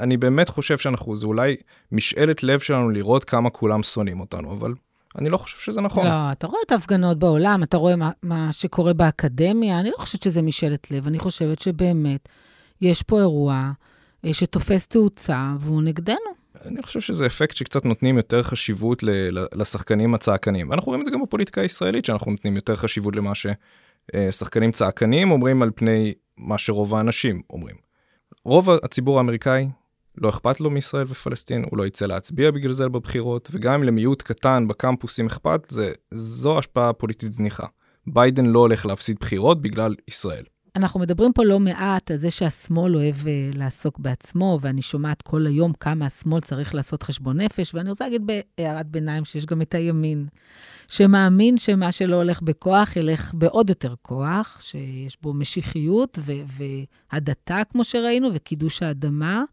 אני 0.00 0.16
באמת 0.16 0.48
חושב 0.48 0.78
שאנחנו, 0.78 1.16
זה 1.16 1.26
אולי 1.26 1.56
משאלת 1.92 2.42
לב 2.42 2.60
שלנו 2.60 2.90
לראות 2.90 3.24
כמה 3.24 3.50
כולם 3.50 3.82
שונאים 3.82 4.20
אותנו, 4.20 4.52
אבל 4.52 4.74
אני 5.18 5.28
לא 5.28 5.36
חושב 5.36 5.56
שזה 5.58 5.80
נכון. 5.80 6.06
לא, 6.06 6.32
אתה 6.32 6.46
רואה 6.46 6.60
את 6.66 6.72
ההפגנות 6.72 7.18
בעולם, 7.18 7.62
אתה 7.62 7.76
רואה 7.76 7.96
מה, 7.96 8.10
מה 8.22 8.48
שקורה 8.52 8.92
באקדמיה, 8.92 9.80
אני 9.80 9.90
לא 9.90 9.96
חושבת 9.98 10.22
שזה 10.22 10.42
משאלת 10.42 10.90
לב, 10.90 11.06
אני 11.06 11.18
חושבת 11.18 11.58
שבאמת 11.58 12.28
יש 12.80 13.02
פה 13.02 13.18
אירוע 13.18 13.70
אה, 14.24 14.34
שתופס 14.34 14.86
תאוצה 14.86 15.54
והוא 15.60 15.82
נגדנו. 15.82 16.42
אני 16.64 16.82
חושב 16.82 17.00
שזה 17.00 17.26
אפקט 17.26 17.56
שקצת 17.56 17.84
נותנים 17.84 18.16
יותר 18.16 18.42
חשיבות 18.42 19.02
לשחקנים 19.54 20.14
הצעקנים. 20.14 20.70
ואנחנו 20.70 20.86
רואים 20.86 21.00
את 21.00 21.06
זה 21.06 21.10
גם 21.10 21.22
בפוליטיקה 21.22 21.60
הישראלית, 21.60 22.04
שאנחנו 22.04 22.30
נותנים 22.30 22.56
יותר 22.56 22.76
חשיבות 22.76 23.16
למה 23.16 23.32
ששחקנים 23.34 24.72
צעקנים 24.72 25.30
אומרים 25.30 25.62
על 25.62 25.70
פני 25.74 26.14
מה 26.36 26.58
שרוב 26.58 26.94
האנשים 26.94 27.42
אומרים. 27.50 27.76
רוב 28.44 28.70
הציבור 28.70 29.18
האמריקאי 29.18 29.68
לא 30.18 30.28
אכפת 30.28 30.60
לו 30.60 30.70
מישראל 30.70 31.04
ופלסטין, 31.08 31.64
הוא 31.70 31.78
לא 31.78 31.86
יצא 31.86 32.06
להצביע 32.06 32.50
בגלל 32.50 32.72
זה 32.72 32.88
בבחירות, 32.88 33.48
וגם 33.52 33.72
אם 33.72 33.82
למיעוט 33.82 34.22
קטן 34.22 34.68
בקמפוסים 34.68 35.26
אכפת, 35.26 35.60
זה, 35.68 35.92
זו 36.10 36.58
השפעה 36.58 36.92
פוליטית 36.92 37.32
זניחה. 37.32 37.66
ביידן 38.06 38.46
לא 38.46 38.58
הולך 38.58 38.86
להפסיד 38.86 39.16
בחירות 39.20 39.62
בגלל 39.62 39.94
ישראל. 40.08 40.44
אנחנו 40.76 41.00
מדברים 41.00 41.32
פה 41.32 41.44
לא 41.44 41.60
מעט 41.60 42.10
על 42.10 42.16
זה 42.16 42.30
שהשמאל 42.30 42.96
אוהב 42.96 43.14
uh, 43.14 43.58
לעסוק 43.58 43.98
בעצמו, 43.98 44.58
ואני 44.62 44.82
שומעת 44.82 45.22
כל 45.22 45.46
היום 45.46 45.72
כמה 45.72 46.06
השמאל 46.06 46.40
צריך 46.40 46.74
לעשות 46.74 47.02
חשבון 47.02 47.40
נפש, 47.40 47.74
ואני 47.74 47.90
רוצה 47.90 48.04
להגיד 48.04 48.22
בהערת 48.26 48.86
ביניים 48.86 49.24
שיש 49.24 49.46
גם 49.46 49.62
את 49.62 49.74
הימין, 49.74 50.26
שמאמין 50.88 51.58
שמה 51.58 51.92
שלא 51.92 52.16
הולך 52.16 52.42
בכוח, 52.42 52.96
ילך 52.96 53.34
בעוד 53.34 53.68
יותר 53.68 53.94
כוח, 54.02 54.60
שיש 54.60 55.16
בו 55.22 55.34
משיחיות 55.34 56.18
והדתה, 57.12 57.62
כמו 57.70 57.84
שראינו, 57.84 58.28
וקידוש 58.34 58.82
האדמה. 58.82 59.44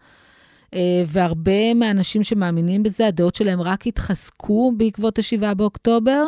Uh, 0.75 0.77
והרבה 1.07 1.73
מהאנשים 1.73 2.23
שמאמינים 2.23 2.83
בזה, 2.83 3.07
הדעות 3.07 3.35
שלהם 3.35 3.61
רק 3.61 3.87
התחזקו 3.87 4.73
בעקבות 4.77 5.19
ה-7 5.19 5.53
באוקטובר. 5.53 6.23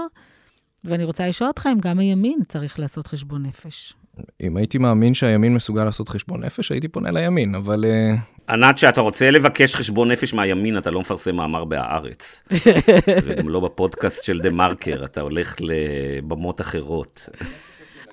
ואני 0.83 1.03
רוצה 1.03 1.27
לשאול 1.27 1.47
אותך 1.47 1.69
אם 1.71 1.79
גם 1.79 1.99
הימין 1.99 2.39
צריך 2.47 2.79
לעשות 2.79 3.07
חשבון 3.07 3.45
נפש. 3.45 3.93
אם 4.41 4.57
הייתי 4.57 4.77
מאמין 4.77 5.13
שהימין 5.13 5.53
מסוגל 5.53 5.83
לעשות 5.83 6.09
חשבון 6.09 6.43
נפש, 6.43 6.71
הייתי 6.71 6.87
פונה 6.87 7.11
לימין, 7.11 7.55
אבל... 7.55 7.85
אה, 7.85 8.15
ענת, 8.49 8.75
כשאתה 8.75 9.01
רוצה 9.01 9.31
לבקש 9.31 9.75
חשבון 9.75 10.11
נפש 10.11 10.33
מהימין, 10.33 10.77
אתה 10.77 10.91
לא 10.91 10.99
מפרסם 10.99 11.35
מאמר 11.35 11.65
בהארץ. 11.65 12.43
וגם 13.25 13.49
לא 13.49 13.59
בפודקאסט 13.59 14.23
של 14.23 14.39
דה 14.39 14.49
מרקר, 14.49 15.05
אתה 15.05 15.21
הולך 15.21 15.55
לבמות 15.59 16.61
אחרות. 16.61 17.29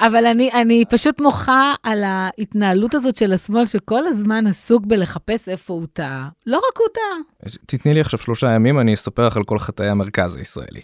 אבל 0.01 0.27
אני, 0.27 0.53
אני 0.53 0.85
פשוט 0.91 1.21
מוחה 1.21 1.75
על 1.83 2.05
ההתנהלות 2.05 2.95
הזאת 2.95 3.17
של 3.17 3.33
השמאל, 3.33 3.67
שכל 3.67 4.07
הזמן 4.07 4.47
עסוק 4.47 4.87
בלחפש 4.87 5.49
איפה 5.49 5.75
הוא 5.75 5.87
טעה. 5.93 6.29
לא 6.47 6.57
רק 6.57 6.79
הוא 6.79 6.87
טעה. 6.95 7.51
תתני 7.67 7.95
לי 7.95 8.01
עכשיו 8.01 8.19
שלושה 8.19 8.51
ימים, 8.51 8.81
אני 8.81 8.95
אספר 8.95 9.27
לך 9.27 9.37
על 9.37 9.45
כל 9.45 9.59
חטאי 9.59 9.89
המרכז 9.89 10.37
הישראלי. 10.37 10.81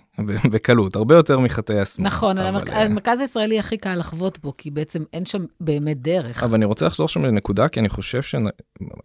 בקלות, 0.53 0.97
הרבה 0.97 1.15
יותר 1.15 1.39
מחטאי 1.39 1.81
השמאל. 1.81 2.07
נכון, 2.07 2.39
אבל... 2.39 2.49
המרכ... 2.49 2.71
אה, 2.71 2.83
המרכז 2.83 3.21
הישראלי 3.21 3.59
הכי 3.59 3.77
קל 3.77 3.95
לחוות 3.95 4.39
בו, 4.39 4.53
כי 4.59 4.71
בעצם 4.71 5.03
אין 5.13 5.27
שם 5.27 5.45
באמת 5.61 6.03
דרך. 6.03 6.43
אבל 6.43 6.55
אני 6.55 6.65
רוצה 6.65 6.87
לחזור 6.87 7.09
שם 7.09 7.25
לנקודה, 7.25 7.69
כי 7.69 7.81
אני 7.81 7.89
חושב 7.89 8.23
ש... 8.23 8.35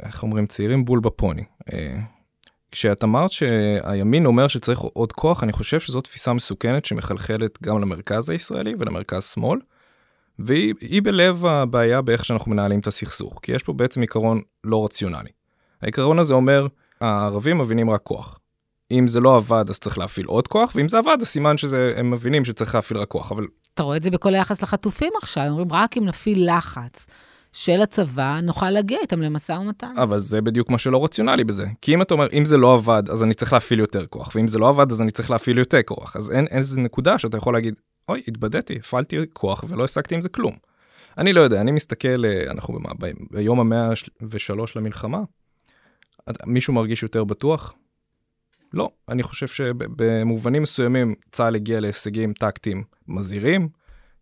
איך 0.03 0.23
אומרים? 0.23 0.47
צעירים 0.47 0.85
בול 0.85 0.99
בפוני. 0.99 1.43
אה, 1.73 1.97
כשאת 2.71 3.03
אמרת 3.03 3.31
שהימין 3.31 4.25
אומר 4.25 4.47
שצריך 4.47 4.79
עוד 4.79 5.11
כוח, 5.11 5.43
אני 5.43 5.51
חושב 5.51 5.79
שזו 5.79 6.01
תפיסה 6.01 6.33
מסוכנת 6.33 6.85
שמחלחלת 6.85 7.57
גם 7.63 7.81
למרכז 7.81 8.29
הישראלי 8.29 8.73
ולמרכז 8.79 9.23
שמאל. 9.23 9.59
והיא 10.39 11.01
בלב 11.03 11.45
הבעיה 11.45 12.01
באיך 12.01 12.25
שאנחנו 12.25 12.51
מנהלים 12.51 12.79
את 12.79 12.87
הסכסוך, 12.87 13.39
כי 13.43 13.51
יש 13.51 13.63
פה 13.63 13.73
בעצם 13.73 14.01
עיקרון 14.01 14.41
לא 14.63 14.85
רציונלי. 14.85 15.29
העיקרון 15.81 16.19
הזה 16.19 16.33
אומר, 16.33 16.67
הערבים 17.01 17.57
מבינים 17.57 17.89
רק 17.89 18.01
כוח. 18.03 18.39
אם 18.91 19.07
זה 19.07 19.19
לא 19.19 19.35
עבד, 19.35 19.65
אז 19.69 19.79
צריך 19.79 19.97
להפעיל 19.97 20.25
עוד 20.25 20.47
כוח, 20.47 20.71
ואם 20.75 20.89
זה 20.89 20.97
עבד, 20.97 21.17
זה 21.19 21.25
סימן 21.25 21.57
שהם 21.57 22.11
מבינים 22.11 22.45
שצריך 22.45 22.75
להפעיל 22.75 22.99
רק 22.99 23.07
כוח, 23.07 23.31
אבל... 23.31 23.45
אתה 23.73 23.83
רואה 23.83 23.97
את 23.97 24.03
זה 24.03 24.11
בכל 24.11 24.35
היחס 24.35 24.61
לחטופים 24.61 25.13
עכשיו, 25.21 25.47
אומרים, 25.47 25.67
רק 25.71 25.97
אם 25.97 26.05
נפעיל 26.05 26.49
לחץ 26.57 27.07
של 27.53 27.81
הצבא, 27.81 28.39
נוכל 28.43 28.69
להגיע 28.69 28.99
איתם 29.01 29.21
למשא 29.21 29.51
ומתן. 29.51 29.93
אבל 29.97 30.19
זה 30.19 30.41
בדיוק 30.41 30.69
מה 30.69 30.77
שלא 30.77 31.03
רציונלי 31.03 31.43
בזה. 31.43 31.65
כי 31.81 31.93
אם 31.93 32.01
אתה 32.01 32.13
אומר, 32.13 32.27
אם 32.33 32.45
זה 32.45 32.57
לא 32.57 32.73
עבד, 32.73 33.03
אז 33.11 33.23
אני 33.23 33.33
צריך 33.33 33.53
להפעיל 33.53 33.79
יותר 33.79 34.05
כוח, 34.05 34.31
ואם 34.35 34.47
זה 34.47 34.59
לא 34.59 34.69
עבד, 34.69 34.91
אז 34.91 35.01
אני 35.01 35.11
צריך 35.11 35.31
להפעיל 35.31 35.57
יותר 35.57 35.81
כוח. 35.81 36.15
אז 36.15 36.31
אין 36.31 36.47
איזה 36.47 36.81
נקודה 36.81 37.19
שאתה 37.19 37.37
יכול 37.37 37.53
להגיד, 37.53 37.73
אוי, 38.09 38.23
התבדיתי, 38.27 38.75
הפעלתי 38.75 39.17
כוח 39.33 39.63
ולא 39.67 39.83
השגתי 39.83 40.15
עם 40.15 40.21
זה 40.21 40.29
כלום. 40.29 40.57
אני 41.17 41.33
לא 41.33 41.41
יודע, 41.41 41.61
אני 41.61 41.71
מסתכל, 41.71 42.25
אה, 42.25 42.51
אנחנו 42.51 42.73
במה, 42.73 42.89
ב, 42.99 43.11
ביום 43.31 43.59
המאה 43.59 43.89
ושלוש 44.21 44.75
למלחמה, 44.75 45.21
מישהו 46.45 46.73
מרגיש 46.73 47.03
יותר 47.03 47.23
בטוח? 47.23 47.75
לא, 48.73 48.89
אני 49.09 49.23
חושב 49.23 49.47
שבמובנים 49.47 50.63
מסוימים 50.63 51.15
צה"ל 51.31 51.55
הגיע 51.55 51.79
להישגים 51.79 52.33
טקטיים 52.33 52.83
מזהירים, 53.07 53.69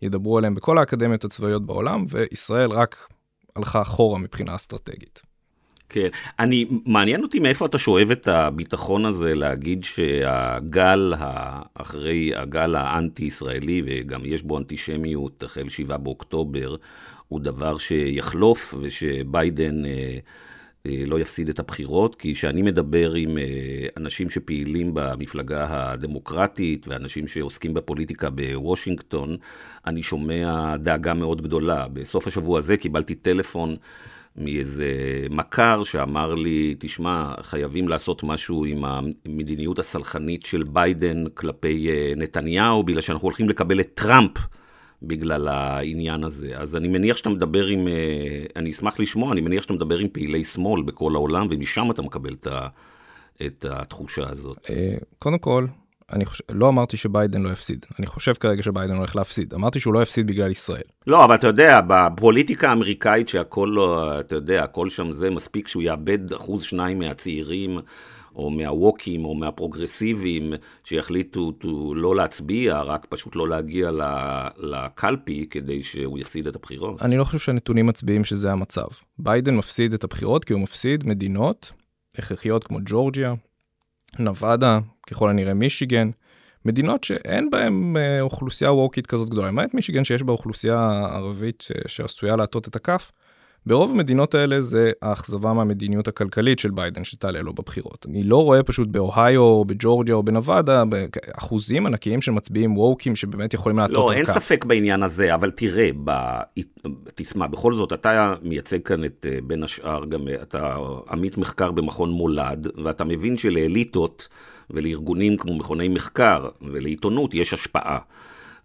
ידברו 0.01 0.37
עליהם 0.37 0.55
בכל 0.55 0.77
האקדמיות 0.77 1.23
הצבאיות 1.23 1.65
בעולם, 1.65 2.05
וישראל 2.09 2.71
רק 2.71 3.07
הלכה 3.55 3.81
אחורה 3.81 4.19
מבחינה 4.19 4.55
אסטרטגית. 4.55 5.21
כן, 5.89 6.07
אני, 6.39 6.65
מעניין 6.85 7.23
אותי 7.23 7.39
מאיפה 7.39 7.65
אתה 7.65 7.77
שואב 7.77 8.11
את 8.11 8.27
הביטחון 8.27 9.05
הזה 9.05 9.35
להגיד 9.35 9.83
שהגל 9.83 11.13
אחרי 11.73 12.35
הגל 12.35 12.75
האנטי-ישראלי, 12.75 13.81
וגם 13.85 14.21
יש 14.25 14.43
בו 14.43 14.57
אנטישמיות 14.57 15.43
החל 15.43 15.69
7 15.69 15.97
באוקטובר, 15.97 16.75
הוא 17.27 17.39
דבר 17.39 17.77
שיחלוף 17.77 18.73
ושביידן 18.81 19.85
אה, 19.85 20.17
אה, 20.85 21.03
לא 21.05 21.19
יפסיד 21.19 21.49
את 21.49 21.59
הבחירות, 21.59 22.15
כי 22.15 22.33
כשאני 22.33 22.61
מדבר 22.61 23.13
עם 23.13 23.37
אה, 23.37 23.43
אנשים 23.97 24.29
שפעילים 24.29 24.91
במפלגה 24.93 25.67
הדמוקרטית 25.69 26.87
ואנשים 26.87 27.27
שעוסקים 27.27 27.73
בפוליטיקה 27.73 28.29
בוושינגטון, 28.29 29.37
אני 29.85 30.03
שומע 30.03 30.77
דאגה 30.77 31.13
מאוד 31.13 31.41
גדולה. 31.41 31.87
בסוף 31.87 32.27
השבוע 32.27 32.59
הזה 32.59 32.77
קיבלתי 32.77 33.15
טלפון 33.15 33.75
מאיזה 34.37 34.91
מכר 35.29 35.83
שאמר 35.83 36.33
לי, 36.33 36.75
תשמע, 36.79 37.33
חייבים 37.41 37.87
לעשות 37.87 38.23
משהו 38.23 38.65
עם 38.65 38.85
המדיניות 38.85 39.79
הסלחנית 39.79 40.45
של 40.45 40.63
ביידן 40.63 41.23
כלפי 41.33 41.89
אה, 41.89 42.13
נתניהו, 42.17 42.83
בגלל 42.83 43.01
שאנחנו 43.01 43.25
הולכים 43.25 43.49
לקבל 43.49 43.79
את 43.79 43.91
טראמפ 43.93 44.31
בגלל 45.03 45.47
העניין 45.47 46.23
הזה. 46.23 46.57
אז 46.57 46.75
אני 46.75 46.87
מניח 46.87 47.17
שאתה 47.17 47.29
מדבר 47.29 47.65
עם, 47.65 47.87
אה, 47.87 48.45
אני 48.55 48.69
אשמח 48.69 48.99
לשמוע, 48.99 49.31
אני 49.31 49.41
מניח 49.41 49.63
שאתה 49.63 49.73
מדבר 49.73 49.97
עם 49.97 50.07
פעילי 50.07 50.43
שמאל 50.43 50.81
בכל 50.81 51.15
העולם, 51.15 51.47
ומשם 51.51 51.91
אתה 51.91 52.01
מקבל 52.01 52.35
את 53.45 53.65
התחושה 53.65 54.29
הזאת. 54.29 54.69
אה, 54.69 54.97
קודם 55.19 55.37
כל, 55.37 55.65
אני 56.13 56.25
חושב, 56.25 56.43
לא 56.49 56.69
אמרתי 56.69 56.97
שביידן 56.97 57.41
לא 57.41 57.49
יפסיד, 57.49 57.85
אני 57.99 58.07
חושב 58.07 58.33
כרגע 58.33 58.63
שביידן 58.63 58.95
הולך 58.95 59.15
להפסיד, 59.15 59.53
אמרתי 59.53 59.79
שהוא 59.79 59.93
לא 59.93 60.01
יפסיד 60.01 60.27
בגלל 60.27 60.51
ישראל. 60.51 60.81
לא, 61.07 61.25
אבל 61.25 61.35
אתה 61.35 61.47
יודע, 61.47 61.81
בפוליטיקה 61.87 62.69
האמריקאית 62.69 63.29
שהכל 63.29 63.71
לא, 63.75 64.19
אתה 64.19 64.35
יודע, 64.35 64.63
הכל 64.63 64.89
שם 64.89 65.11
זה 65.11 65.29
מספיק 65.29 65.67
שהוא 65.67 65.83
יאבד 65.83 66.33
אחוז 66.33 66.63
שניים 66.63 66.99
מהצעירים, 66.99 67.79
או 68.35 68.49
מהווקים, 68.49 69.25
או 69.25 69.35
מהפרוגרסיביים, 69.35 70.53
שיחליטו 70.83 71.53
לא 71.95 72.15
להצביע, 72.15 72.81
רק 72.81 73.05
פשוט 73.09 73.35
לא 73.35 73.49
להגיע 73.49 73.91
לקלפי 74.57 75.47
כדי 75.49 75.83
שהוא 75.83 76.19
יפסיד 76.19 76.47
את 76.47 76.55
הבחירות. 76.55 77.01
אני 77.01 77.17
לא 77.17 77.23
חושב 77.23 77.39
שהנתונים 77.39 77.85
מצביעים 77.85 78.23
שזה 78.25 78.51
המצב. 78.51 78.87
ביידן 79.19 79.55
מפסיד 79.55 79.93
את 79.93 80.03
הבחירות 80.03 80.45
כי 80.45 80.53
הוא 80.53 80.61
מפסיד 80.61 81.07
מדינות 81.07 81.71
הכרחיות 82.17 82.63
כמו 82.63 82.79
ג'ורג'יה, 82.85 83.33
נבדה, 84.19 84.79
ככל 85.09 85.29
הנראה 85.29 85.53
מישיגן, 85.53 86.09
מדינות 86.65 87.03
שאין 87.03 87.49
בהן 87.49 87.97
אה, 87.97 88.21
אוכלוסייה 88.21 88.71
ווקית 88.71 89.07
כזאת 89.07 89.29
גדולה, 89.29 89.47
למעט 89.47 89.73
מישיגן 89.73 90.03
שיש 90.03 90.23
בה 90.23 90.31
אוכלוסייה 90.31 91.07
ערבית 91.11 91.61
ש... 91.61 91.71
שעשויה 91.87 92.35
להטות 92.35 92.67
את 92.67 92.75
הכף. 92.75 93.11
ברוב 93.65 93.91
המדינות 93.91 94.35
האלה 94.35 94.61
זה 94.61 94.91
האכזבה 95.01 95.53
מהמדיניות 95.53 96.07
הכלכלית 96.07 96.59
של 96.59 96.71
ביידן 96.71 97.03
שתעלה 97.03 97.41
לו 97.41 97.53
בבחירות. 97.53 98.05
אני 98.09 98.23
לא 98.23 98.43
רואה 98.43 98.63
פשוט 98.63 98.87
באוהיו, 98.87 99.41
או 99.41 99.65
בג'ורג'יה 99.65 100.15
או 100.15 100.23
בנבדה, 100.23 100.83
אחוזים 101.37 101.85
ענקיים 101.85 102.21
של 102.21 102.31
מצביעים 102.31 102.77
ווקים 102.77 103.15
שבאמת 103.15 103.53
יכולים 103.53 103.77
להטות 103.77 103.95
לא, 103.95 104.11
אין 104.11 104.25
כף. 104.25 104.33
ספק 104.33 104.65
בעניין 104.65 105.03
הזה, 105.03 105.35
אבל 105.35 105.51
תראה, 105.51 105.89
ב... 106.03 106.11
תשמע, 107.15 107.47
בכל 107.47 107.73
זאת, 107.73 107.93
אתה 107.93 108.35
מייצג 108.41 108.81
כאן 108.81 109.05
את, 109.05 109.25
אה, 109.29 109.39
בין 109.43 109.63
השאר, 109.63 110.05
גם 110.05 110.27
אה, 110.27 110.41
אתה 110.41 110.75
עמית 111.11 111.37
מחקר 111.37 111.71
במכון 111.71 112.11
מולד, 112.11 112.67
ואתה 112.83 113.03
מבין 113.03 113.37
שלאליטות 113.37 114.27
ולארגונים 114.69 115.37
כמו 115.37 115.57
מכוני 115.57 115.87
מחקר 115.87 116.49
ולעיתונות 116.61 117.33
יש 117.33 117.53
השפעה. 117.53 117.99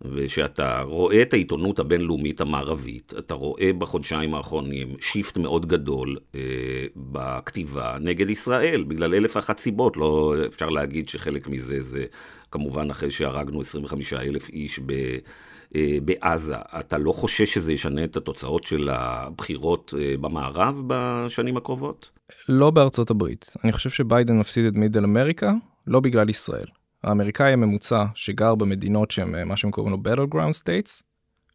ושאתה 0.04 0.80
רואה 0.80 1.22
את 1.22 1.32
העיתונות 1.32 1.78
הבינלאומית 1.78 2.40
המערבית, 2.40 3.14
אתה 3.18 3.34
רואה 3.34 3.70
בחודשיים 3.78 4.34
האחרונים 4.34 4.88
שיפט 5.00 5.38
מאוד 5.38 5.66
גדול 5.66 6.16
אה, 6.34 6.40
בכתיבה 6.96 7.96
נגד 8.00 8.30
ישראל, 8.30 8.82
בגלל 8.82 9.14
אלף 9.14 9.36
ואחת 9.36 9.58
סיבות, 9.58 9.96
לא 9.96 10.34
אפשר 10.46 10.68
להגיד 10.68 11.08
שחלק 11.08 11.48
מזה 11.48 11.82
זה 11.82 12.04
כמובן 12.50 12.90
אחרי 12.90 13.10
שהרגנו 13.10 13.60
25 13.60 14.12
אלף 14.12 14.48
איש 14.48 14.80
ב... 14.86 14.92
אה, 15.74 15.98
בעזה, 16.04 16.56
אתה 16.80 16.98
לא 16.98 17.12
חושש 17.12 17.54
שזה 17.54 17.72
ישנה 17.72 18.04
את 18.04 18.16
התוצאות 18.16 18.64
של 18.64 18.88
הבחירות 18.92 19.94
אה, 19.98 20.14
במערב 20.20 20.82
בשנים 20.86 21.56
הקרובות? 21.56 22.10
לא 22.48 22.70
בארצות 22.70 23.10
הברית. 23.10 23.50
אני 23.64 23.72
חושב 23.72 23.90
שביידן 23.90 24.38
מפסיד 24.38 24.64
את 24.64 24.74
מידל 24.74 25.04
אמריקה, 25.04 25.52
לא 25.86 26.00
בגלל 26.00 26.28
ישראל. 26.28 26.66
האמריקאי 27.04 27.52
הממוצע 27.52 28.04
שגר 28.14 28.54
במדינות 28.54 29.10
שהן 29.10 29.34
אה, 29.34 29.44
מה 29.44 29.56
שהם 29.56 29.70
קוראים 29.70 29.92
לו 29.92 29.98
Battleground 30.12 30.62
States, 30.62 31.02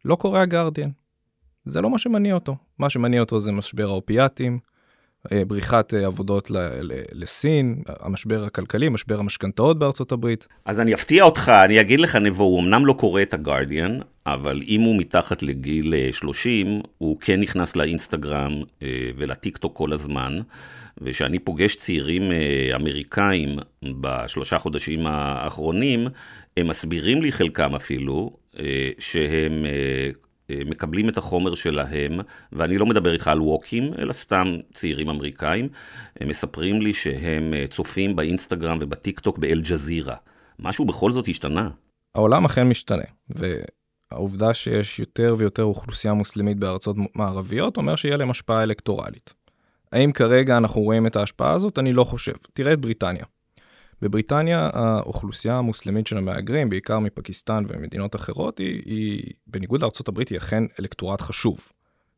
לא 0.04 0.16
קורא 0.16 0.40
הגרדיאן. 0.40 0.90
זה 1.64 1.80
לא 1.80 1.90
מה 1.90 1.98
שמניע 1.98 2.34
אותו. 2.34 2.56
מה 2.78 2.90
שמניע 2.90 3.20
אותו 3.20 3.40
זה 3.40 3.52
משבר 3.52 3.88
האופיאטים, 3.88 4.58
אה, 5.32 5.44
בריחת 5.44 5.94
אה, 5.94 6.06
עבודות 6.06 6.50
ל- 6.50 6.58
ל- 6.58 7.02
לסין, 7.12 7.82
המשבר 8.00 8.44
הכלכלי, 8.44 8.88
משבר 8.88 9.18
המשכנתאות 9.18 9.78
בארצות 9.78 10.12
הברית. 10.12 10.46
אז 10.64 10.80
אני 10.80 10.94
אפתיע 10.94 11.24
אותך, 11.24 11.52
אני 11.64 11.80
אגיד 11.80 12.00
לך, 12.00 12.16
נבו, 12.16 12.42
הוא 12.44 12.60
אמנם 12.60 12.86
לא 12.86 12.92
קורא 12.92 13.22
את 13.22 13.34
הגרדיאן, 13.34 13.98
אבל 14.34 14.62
אם 14.68 14.80
הוא 14.80 14.98
מתחת 14.98 15.42
לגיל 15.42 15.94
אה, 15.94 16.08
30, 16.12 16.80
הוא 16.98 17.20
כן 17.20 17.40
נכנס 17.40 17.76
לאינסטגרם 17.76 18.62
אה, 18.82 19.10
ולטיקטוק 19.16 19.76
כל 19.76 19.92
הזמן. 19.92 20.36
וכשאני 21.00 21.38
פוגש 21.38 21.76
צעירים 21.76 22.32
אה, 22.32 22.76
אמריקאים 22.76 23.56
בשלושה 24.00 24.58
חודשים 24.58 25.06
האחרונים, 25.06 26.06
הם 26.56 26.68
מסבירים 26.68 27.22
לי 27.22 27.32
חלקם 27.32 27.74
אפילו, 27.74 28.36
אה, 28.58 28.90
שהם 28.98 29.66
אה, 29.66 30.08
אה, 30.50 30.62
מקבלים 30.66 31.08
את 31.08 31.18
החומר 31.18 31.54
שלהם, 31.54 32.12
ואני 32.52 32.78
לא 32.78 32.86
מדבר 32.86 33.12
איתך 33.12 33.28
על 33.28 33.40
woke 33.40 33.71
ים, 33.71 33.94
אלא 33.98 34.12
סתם 34.12 34.56
צעירים 34.74 35.08
אמריקאים, 35.08 35.68
הם 36.20 36.28
מספרים 36.28 36.82
לי 36.82 36.94
שהם 36.94 37.54
אה, 37.54 37.66
צופים 37.66 38.16
באינסטגרם 38.16 38.78
ובטיקטוק 38.80 39.38
באל-ג'זירה. 39.38 40.16
משהו 40.58 40.84
בכל 40.84 41.12
זאת 41.12 41.28
השתנה. 41.28 41.70
העולם 42.14 42.44
אכן 42.44 42.68
משתנה, 42.68 43.02
והעובדה 44.12 44.54
שיש 44.54 44.98
יותר 44.98 45.34
ויותר 45.38 45.62
אוכלוסייה 45.62 46.14
מוסלמית 46.14 46.56
בארצות 46.56 46.96
מערביות 47.14 47.76
אומר 47.76 47.96
שיהיה 47.96 48.16
להם 48.16 48.30
השפעה 48.30 48.62
אלקטורלית. 48.62 49.34
האם 49.92 50.12
כרגע 50.12 50.56
אנחנו 50.56 50.80
רואים 50.80 51.06
את 51.06 51.16
ההשפעה 51.16 51.52
הזאת? 51.52 51.78
אני 51.78 51.92
לא 51.92 52.04
חושב. 52.04 52.32
תראה 52.52 52.72
את 52.72 52.80
בריטניה. 52.80 53.24
בבריטניה 54.02 54.70
האוכלוסייה 54.72 55.54
המוסלמית 55.54 56.06
של 56.06 56.18
המהגרים, 56.18 56.70
בעיקר 56.70 56.98
מפקיסטן 56.98 57.64
ומדינות 57.68 58.16
אחרות, 58.16 58.58
היא, 58.58 58.82
היא 58.84 59.32
בניגוד 59.46 59.80
לארה"ב, 59.80 60.18
היא 60.30 60.38
אכן 60.38 60.64
אלקטורט 60.80 61.20
חשוב. 61.20 61.72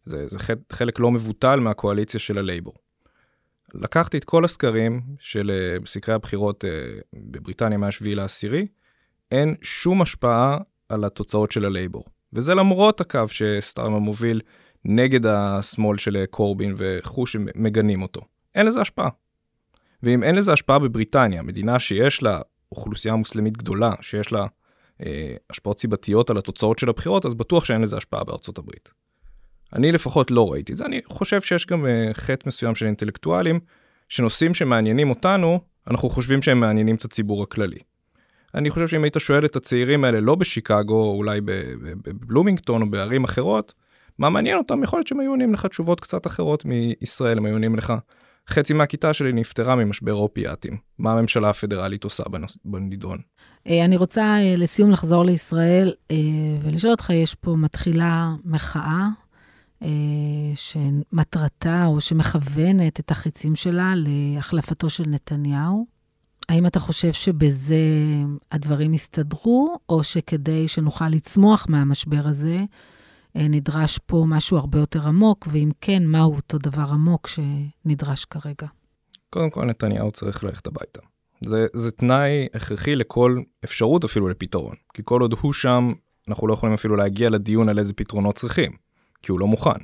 זה, 0.05 0.27
זה 0.27 0.39
חלק 0.73 0.99
לא 0.99 1.11
מבוטל 1.11 1.61
מהקואליציה 1.61 2.21
של 2.21 2.39
הלייבור. 2.39 2.75
לקחתי 3.75 4.19
את 4.19 4.25
כל 4.25 4.45
הסקרים 4.45 5.03
של 5.19 5.51
אה, 5.51 5.87
סקרי 5.87 6.15
הבחירות 6.15 6.65
אה, 6.65 6.71
בבריטניה 7.15 7.79
מה-7 7.79 8.05
לעשירי, 8.05 8.67
אין 9.31 9.55
שום 9.63 10.03
השפעה 10.03 10.59
על 10.91 11.05
התוצאות 11.05 11.53
של 11.53 11.65
הלייבור. 11.65 12.05
וזה 12.33 12.55
למרות 12.55 13.01
הקו 13.01 13.29
שסטארמה 13.29 13.99
מוביל 13.99 14.41
נגד 14.85 15.27
השמאל 15.27 15.99
של 15.99 16.25
קורבין 16.31 16.75
וכו' 16.79 17.27
שמגנים 17.27 18.03
אותו. 18.03 18.21
אין 18.55 18.67
לזה 18.67 18.81
השפעה. 18.81 19.09
ואם 20.03 20.23
אין 20.23 20.35
לזה 20.35 20.53
השפעה 20.53 20.79
בבריטניה, 20.79 21.43
מדינה 21.43 21.79
שיש 21.79 22.23
לה 22.23 22.41
אוכלוסייה 22.73 23.15
מוסלמית 23.15 23.57
גדולה, 23.57 23.93
שיש 24.01 24.33
לה 24.33 24.47
אה, 25.07 25.35
השפעות 25.51 25.81
סיבתיות 25.81 26.31
על 26.31 26.39
התוצאות 26.39 26.79
של 26.79 26.89
הבחירות, 26.89 27.27
אז 27.27 27.35
בטוח 27.35 27.65
שאין 27.65 27.81
לזה 27.81 27.97
השפעה 27.97 28.25
בארצות 28.25 28.59
הברית. 28.59 28.91
אני 29.73 29.93
לפחות 29.93 30.31
לא 30.31 30.53
ראיתי 30.53 30.73
את 30.73 30.77
זה, 30.77 30.85
אני 30.85 31.01
חושב 31.05 31.41
שיש 31.41 31.67
גם 31.67 31.87
אה, 31.87 32.11
חטא 32.13 32.49
מסוים 32.49 32.75
של 32.75 32.87
אינטלקטואלים, 32.87 33.61
שנושאים 34.09 34.55
שמעניינים 34.55 35.11
אותנו, 35.11 35.61
אנחנו 35.91 36.09
חושבים 36.09 36.43
שהם 36.43 36.61
מעניינים 36.61 36.97
את 36.97 37.05
הציבור 37.05 37.43
הכללי. 37.43 37.79
אני 38.55 38.71
חושב 38.71 38.89
שאם 38.89 39.05
היית 39.05 39.17
שואל 39.19 39.45
את 39.45 39.57
הצעירים 39.57 40.05
האלה, 40.05 40.21
לא 40.21 40.35
בשיקגו, 40.35 41.03
או 41.03 41.17
אולי 41.17 41.41
בבלומינגטון 42.05 42.83
או 42.83 42.91
בערים 42.91 43.25
אחרות, 43.25 43.75
מה 44.19 44.31
מעניין 44.31 44.59
אותם, 44.59 44.83
יכול 44.83 44.99
להיות 44.99 45.07
שהם 45.07 45.21
היו 45.21 45.31
עונים 45.31 45.55
לך 45.55 45.67
תשובות 45.67 46.01
קצת 46.01 46.27
אחרות 46.27 46.65
מישראל, 46.65 47.39
הם 47.39 47.47
היו 47.47 47.55
עונים 47.55 47.77
לך, 47.77 47.93
חצי 48.49 48.73
מהכיתה 48.73 49.15
שלי 49.15 49.33
נפטרה 49.33 49.77
ממשבר 49.77 50.15
אופיאטים. 50.15 50.77
מה 50.99 51.13
הממשלה 51.13 51.51
הפדרלית 51.51 52.05
עושה 52.05 52.23
בנידון? 52.65 53.19
אה, 53.67 53.85
אני 53.85 53.97
רוצה 53.97 54.23
אה, 54.23 54.55
לסיום 54.57 54.91
לחזור 54.91 55.25
לישראל 55.25 55.93
אה, 56.11 56.17
ולשאול 56.63 56.91
אותך, 56.91 57.11
יש 57.11 57.35
פה 57.35 57.57
מתחילה 57.57 58.35
מחאה 58.45 59.09
שמטרתה 60.55 61.87
או 61.87 62.01
שמכוונת 62.01 63.01
את 63.01 63.11
החיצים 63.11 63.55
שלה 63.55 63.93
להחלפתו 63.97 64.91
של 64.91 65.05
נתניהו. 65.07 65.87
האם 66.51 66.67
אתה 66.67 66.81
חושב 66.81 67.13
שבזה 67.13 67.77
הדברים 68.53 68.95
יסתדרו, 68.95 69.79
או 69.89 70.05
שכדי 70.05 70.69
שנוכל 70.69 71.09
לצמוח 71.09 71.67
מהמשבר 71.69 72.23
הזה, 72.25 72.59
אה, 73.37 73.49
נדרש 73.49 73.99
פה 73.99 74.25
משהו 74.29 74.57
הרבה 74.57 74.79
יותר 74.79 75.09
עמוק, 75.09 75.49
ואם 75.51 75.71
כן, 75.81 76.07
מהו 76.07 76.35
אותו 76.35 76.59
דבר 76.59 76.85
עמוק 76.91 77.29
שנדרש 77.29 78.25
כרגע? 78.25 78.67
קודם 79.31 79.51
כל, 79.51 79.65
נתניהו 79.65 80.11
צריך 80.11 80.45
ללכת 80.45 80.67
הביתה. 80.67 81.01
זה, 81.45 81.67
זה 81.73 81.91
תנאי 81.91 82.47
הכרחי 82.55 82.97
לכל 82.97 83.41
אפשרות 83.65 84.05
אפילו 84.05 84.29
לפתרון. 84.29 84.75
כי 84.95 85.03
כל 85.05 85.21
עוד 85.21 85.35
הוא 85.41 85.53
שם, 85.53 85.93
אנחנו 86.29 86.47
לא 86.47 86.53
יכולים 86.53 86.75
אפילו 86.75 86.97
להגיע 86.97 87.31
לדיון 87.31 87.69
על 87.69 87.79
איזה 87.79 87.93
פתרונות 87.93 88.35
צריכים, 88.35 88.73
כי 89.23 89.33
הוא 89.33 89.41
לא 89.41 89.47
מוכן. 89.47 89.81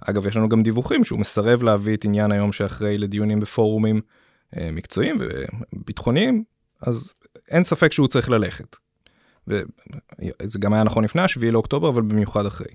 אגב, 0.00 0.26
יש 0.26 0.36
לנו 0.36 0.48
גם 0.48 0.62
דיווחים 0.62 1.04
שהוא 1.04 1.20
מסרב 1.20 1.62
להביא 1.62 1.96
את 1.96 2.04
עניין 2.04 2.32
היום 2.32 2.52
שאחרי 2.52 2.98
לדיונים 2.98 3.40
בפורומים 3.40 4.00
מקצועיים 4.56 5.18
וביטחוניים, 5.72 6.44
אז 6.82 7.14
אין 7.48 7.64
ספק 7.64 7.92
שהוא 7.92 8.08
צריך 8.08 8.30
ללכת. 8.30 8.76
וזה 9.46 10.58
גם 10.58 10.72
היה 10.72 10.84
נכון 10.84 11.04
לפני 11.04 11.22
השביעי 11.22 11.52
לאוקטובר, 11.52 11.88
אבל 11.88 12.02
במיוחד 12.02 12.46
אחרי. 12.46 12.74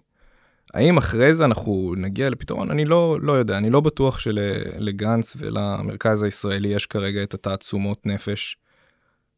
האם 0.73 0.97
אחרי 0.97 1.33
זה 1.33 1.45
אנחנו 1.45 1.93
נגיע 1.97 2.29
לפתרון? 2.29 2.71
אני 2.71 2.85
לא, 2.85 3.17
לא 3.21 3.31
יודע, 3.31 3.57
אני 3.57 3.69
לא 3.69 3.79
בטוח 3.79 4.19
שלגנץ 4.19 5.35
ולמרכז 5.37 6.23
הישראלי 6.23 6.67
יש 6.67 6.85
כרגע 6.85 7.23
את 7.23 7.33
התעצומות 7.33 8.05
נפש 8.05 8.57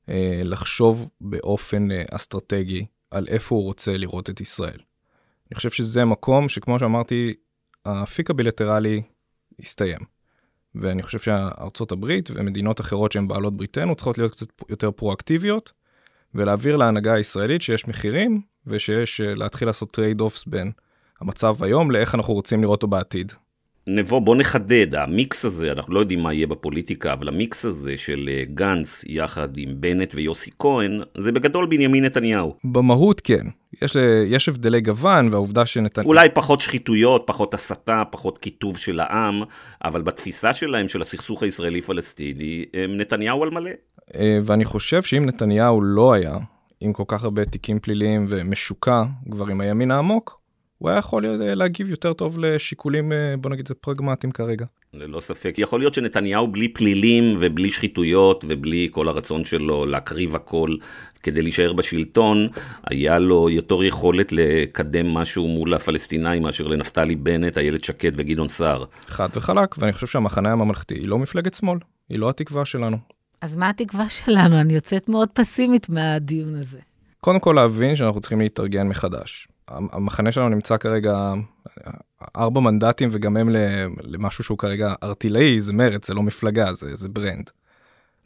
אה, 0.10 0.42
לחשוב 0.44 1.10
באופן 1.22 1.92
אה, 1.92 2.04
אסטרטגי 2.12 2.86
על 3.12 3.26
איפה 3.28 3.56
הוא 3.56 3.64
רוצה 3.64 3.98
לראות 3.98 4.30
את 4.30 4.42
ישראל. 4.42 4.80
אני 5.52 5.56
חושב 5.56 5.70
שזה 5.70 6.06
מקום 6.06 6.50
שכמו 6.50 6.80
שאמרתי, 6.80 7.34
האפיק 7.86 8.30
הבילטרלי 8.30 9.02
הסתיים. 9.60 10.00
ואני 10.80 11.04
חושב 11.04 11.20
שארצות 11.20 11.92
הברית 11.92 12.30
ומדינות 12.34 12.82
אחרות 12.82 13.12
שהן 13.12 13.28
בעלות 13.28 13.58
בריתנו 13.58 13.96
צריכות 13.96 14.18
להיות 14.18 14.32
קצת 14.32 14.48
יותר 14.70 14.92
פרואקטיביות, 14.92 15.72
ולהעביר 16.36 16.78
להנהגה 16.78 17.14
הישראלית 17.14 17.62
שיש 17.62 17.88
מחירים, 17.88 18.42
ושיש 18.68 19.22
אה, 19.22 19.36
להתחיל 19.36 19.68
לעשות 19.68 19.92
trade-offs 19.92 20.46
בין 20.46 20.72
המצב 21.22 21.64
היום 21.64 21.92
לאיך 21.92 22.16
אנחנו 22.16 22.34
רוצים 22.34 22.62
לראות 22.62 22.84
אותו 22.84 22.88
בעתיד. 22.88 23.32
נבו, 23.88 24.22
בוא 24.22 24.36
נחדד, 24.36 24.96
המיקס 24.96 25.46
הזה, 25.46 25.72
אנחנו 25.72 25.94
לא 25.94 26.00
יודעים 26.00 26.20
מה 26.20 26.34
יהיה 26.34 26.48
בפוליטיקה, 26.48 27.14
אבל 27.14 27.28
המיקס 27.28 27.66
הזה 27.66 27.98
של 27.98 28.30
אה, 28.32 28.44
גנץ 28.54 29.04
יחד 29.08 29.58
עם 29.58 29.70
בנט 29.82 30.16
ויוסי 30.16 30.52
כהן, 30.60 31.00
זה 31.18 31.32
בגדול 31.32 31.66
בנימין 31.66 32.06
נתניהו. 32.06 32.56
במהות 32.64 33.22
כן. 33.22 33.46
יש, 33.82 33.98
אה, 33.98 34.24
יש 34.28 34.50
הבדלי 34.50 34.82
גוון, 34.82 35.30
והעובדה 35.32 35.66
שנתניהו... 35.66 36.08
אולי 36.08 36.30
פחות 36.34 36.62
שחיתויות, 36.62 37.24
פחות 37.26 37.54
הסתה, 37.54 38.04
פחות 38.12 38.38
קיטוב 38.38 38.78
של 38.78 39.00
העם, 39.00 39.42
אבל 39.86 40.02
בתפיסה 40.02 40.54
שלהם, 40.54 40.88
של 40.88 41.02
הסכסוך 41.02 41.44
הישראלי-פלסטיני, 41.44 42.66
הם 42.74 42.98
נתניהו 42.98 43.44
על 43.44 43.50
מלא. 43.50 43.72
אה, 44.16 44.40
ואני 44.46 44.66
חושב 44.66 45.02
שאם 45.02 45.26
נתניהו 45.26 45.82
לא 45.82 46.14
היה 46.14 46.38
עם 46.82 46.94
כל 46.94 47.04
כך 47.08 47.24
הרבה 47.24 47.46
תיקים 47.46 47.80
פליליים 47.80 48.26
ומשוקע 48.30 49.04
כבר 49.32 49.48
עם 49.48 49.62
הימין 49.62 49.92
העמוק, 49.92 50.40
הוא 50.78 50.90
היה 50.90 51.00
יכול 51.00 51.26
להגיב 51.40 51.90
יותר 51.90 52.14
טוב 52.14 52.40
לשיקולים, 52.40 53.12
אה, 53.12 53.38
בוא 53.38 53.52
נגיד 53.52 53.68
זה 53.68 53.74
פרגמטיים 53.74 54.32
כרגע. 54.32 54.66
ללא 54.94 55.20
ספק. 55.20 55.56
יכול 55.58 55.80
להיות 55.80 55.94
שנתניהו 55.94 56.48
בלי 56.48 56.68
פלילים 56.68 57.38
ובלי 57.40 57.72
שחיתויות 57.72 58.46
ובלי 58.48 58.88
כל 58.92 59.08
הרצון 59.08 59.46
שלו 59.46 59.86
להקריב 59.86 60.36
הכל 60.36 60.76
כדי 61.24 61.42
להישאר 61.42 61.74
בשלטון, 61.74 62.48
היה 62.84 63.20
לו 63.20 63.50
יותר 63.50 63.84
יכולת 63.84 64.32
לקדם 64.32 65.08
משהו 65.08 65.48
מול 65.48 65.74
הפלסטינאים 65.74 66.44
מאשר 66.44 66.68
לנפתלי 66.68 67.16
בנט, 67.16 67.58
איילת 67.58 67.84
שקד 67.84 68.12
וגדעון 68.16 68.48
סער. 68.48 68.86
חד 69.08 69.30
וחלק, 69.36 69.76
ואני 69.78 69.94
חושב 69.94 70.08
שהמחנה 70.08 70.52
הממלכתי 70.52 70.96
היא 70.96 71.08
לא 71.08 71.20
מפלגת 71.20 71.54
שמאל, 71.54 71.80
היא 72.10 72.20
לא 72.20 72.30
התקווה 72.30 72.66
שלנו. 72.66 72.98
אז 73.42 73.56
מה 73.56 73.70
התקווה 73.70 74.10
שלנו? 74.10 74.62
אני 74.62 74.74
יוצאת 74.74 75.10
מאוד 75.10 75.30
פסימית 75.34 75.90
מהדיון 75.90 76.56
הזה. 76.56 76.80
קודם 77.20 77.40
כל 77.40 77.54
להבין 77.56 77.96
שאנחנו 77.96 78.20
צריכים 78.20 78.42
להתארגן 78.42 78.88
מחדש. 78.88 79.48
המחנה 79.68 80.32
שלנו 80.32 80.50
נמצא 80.50 80.78
כרגע 80.78 81.34
ארבע 82.38 82.62
מנדטים 82.62 83.10
וגם 83.12 83.38
הם 83.38 83.50
למשהו 84.02 84.44
שהוא 84.44 84.58
כרגע 84.58 84.94
ארטילאי, 85.04 85.60
זה 85.60 85.74
מרץ, 85.74 86.08
זה 86.08 86.14
לא 86.14 86.24
מפלגה, 86.24 86.74
זה, 86.74 86.96
זה 86.96 87.10
ברנד. 87.10 87.50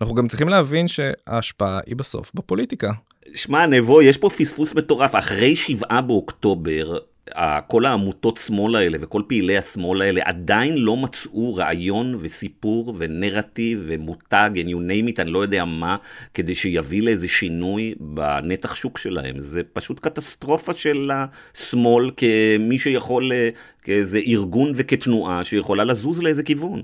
אנחנו 0.01 0.15
גם 0.15 0.27
צריכים 0.27 0.49
להבין 0.49 0.87
שההשפעה 0.87 1.79
היא 1.85 1.95
בסוף 1.95 2.31
בפוליטיקה. 2.33 2.91
שמע, 3.35 3.65
נבו, 3.65 4.01
יש 4.01 4.17
פה 4.17 4.29
פספוס 4.29 4.75
מטורף. 4.75 5.15
אחרי 5.15 5.55
שבעה 5.55 6.01
באוקטובר, 6.01 6.97
כל 7.67 7.85
העמותות 7.85 8.37
שמאל 8.37 8.75
האלה 8.75 8.97
וכל 9.01 9.21
פעילי 9.27 9.57
השמאל 9.57 10.01
האלה 10.01 10.21
עדיין 10.25 10.77
לא 10.77 10.97
מצאו 10.97 11.55
רעיון 11.55 12.17
וסיפור 12.19 12.95
ונרטיב 12.97 13.83
ומותג, 13.87 14.49
and 14.55 14.67
you 14.67 14.77
name 14.77 15.15
it, 15.15 15.21
אני 15.21 15.31
לא 15.31 15.39
יודע 15.39 15.65
מה, 15.65 15.95
כדי 16.33 16.55
שיביא 16.55 17.01
לאיזה 17.01 17.27
שינוי 17.27 17.95
בנתח 17.99 18.75
שוק 18.75 18.97
שלהם. 18.97 19.35
זה 19.39 19.61
פשוט 19.73 19.99
קטסטרופה 19.99 20.73
של 20.73 21.11
השמאל 21.13 22.11
כמי 22.17 22.79
שיכול, 22.79 23.31
כאיזה 23.83 24.19
ארגון 24.27 24.71
וכתנועה 24.75 25.43
שיכולה 25.43 25.83
לזוז 25.83 26.21
לאיזה 26.21 26.43
כיוון. 26.43 26.81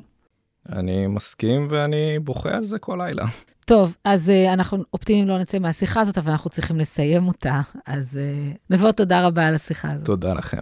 אני 0.70 1.08
מסכים 1.08 1.68
ואני 1.70 2.20
בוכה 2.20 2.50
על 2.58 2.66
זה 2.66 2.80
כל 2.80 3.00
לילה. 3.06 3.26
טוב, 3.68 3.98
אז 4.04 4.30
uh, 4.30 4.54
אנחנו 4.54 4.84
אופטימיים 4.94 5.28
לא 5.28 5.40
נצא 5.40 5.60
מהשיחה 5.60 6.02
הזאת, 6.02 6.18
אבל 6.18 6.32
אנחנו 6.32 6.50
צריכים 6.50 6.80
לסיים 6.80 7.28
אותה. 7.28 7.62
אז 7.86 8.20
uh, 8.20 8.58
נבוא 8.70 8.92
תודה 8.92 9.28
רבה 9.28 9.48
על 9.48 9.56
השיחה 9.56 9.88
הזאת. 9.92 10.06
תודה 10.06 10.34
לכם. 10.34 10.62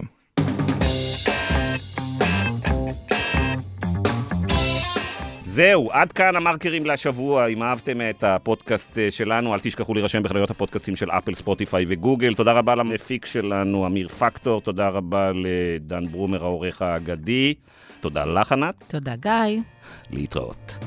זהו, 5.44 5.90
עד 5.92 6.12
כאן 6.12 6.36
המרקרים 6.36 6.86
להשבוע. 6.86 7.46
אם 7.46 7.62
אהבתם 7.62 8.00
את 8.10 8.24
הפודקאסט 8.24 8.98
אה, 8.98 9.10
שלנו, 9.10 9.54
אל 9.54 9.60
תשכחו 9.60 9.94
להירשם 9.94 10.22
בחנויות 10.22 10.50
הפודקאסטים 10.50 10.96
של 10.96 11.10
אפל, 11.10 11.34
ספוטיפיי 11.34 11.84
וגוגל. 11.88 12.34
תודה 12.34 12.52
רבה 12.52 12.74
למפיק 12.74 13.26
שלנו, 13.26 13.86
אמיר 13.86 14.08
פקטור. 14.08 14.60
תודה 14.60 14.88
רבה 14.88 15.32
לדן 15.34 16.06
ברומר, 16.06 16.44
העורך 16.44 16.82
האגדי. 16.82 17.54
תודה 18.00 18.24
לך, 18.24 18.52
ענת. 18.52 18.84
תודה, 18.88 19.16
גיא. 19.16 19.60
להתראות. 20.10 20.78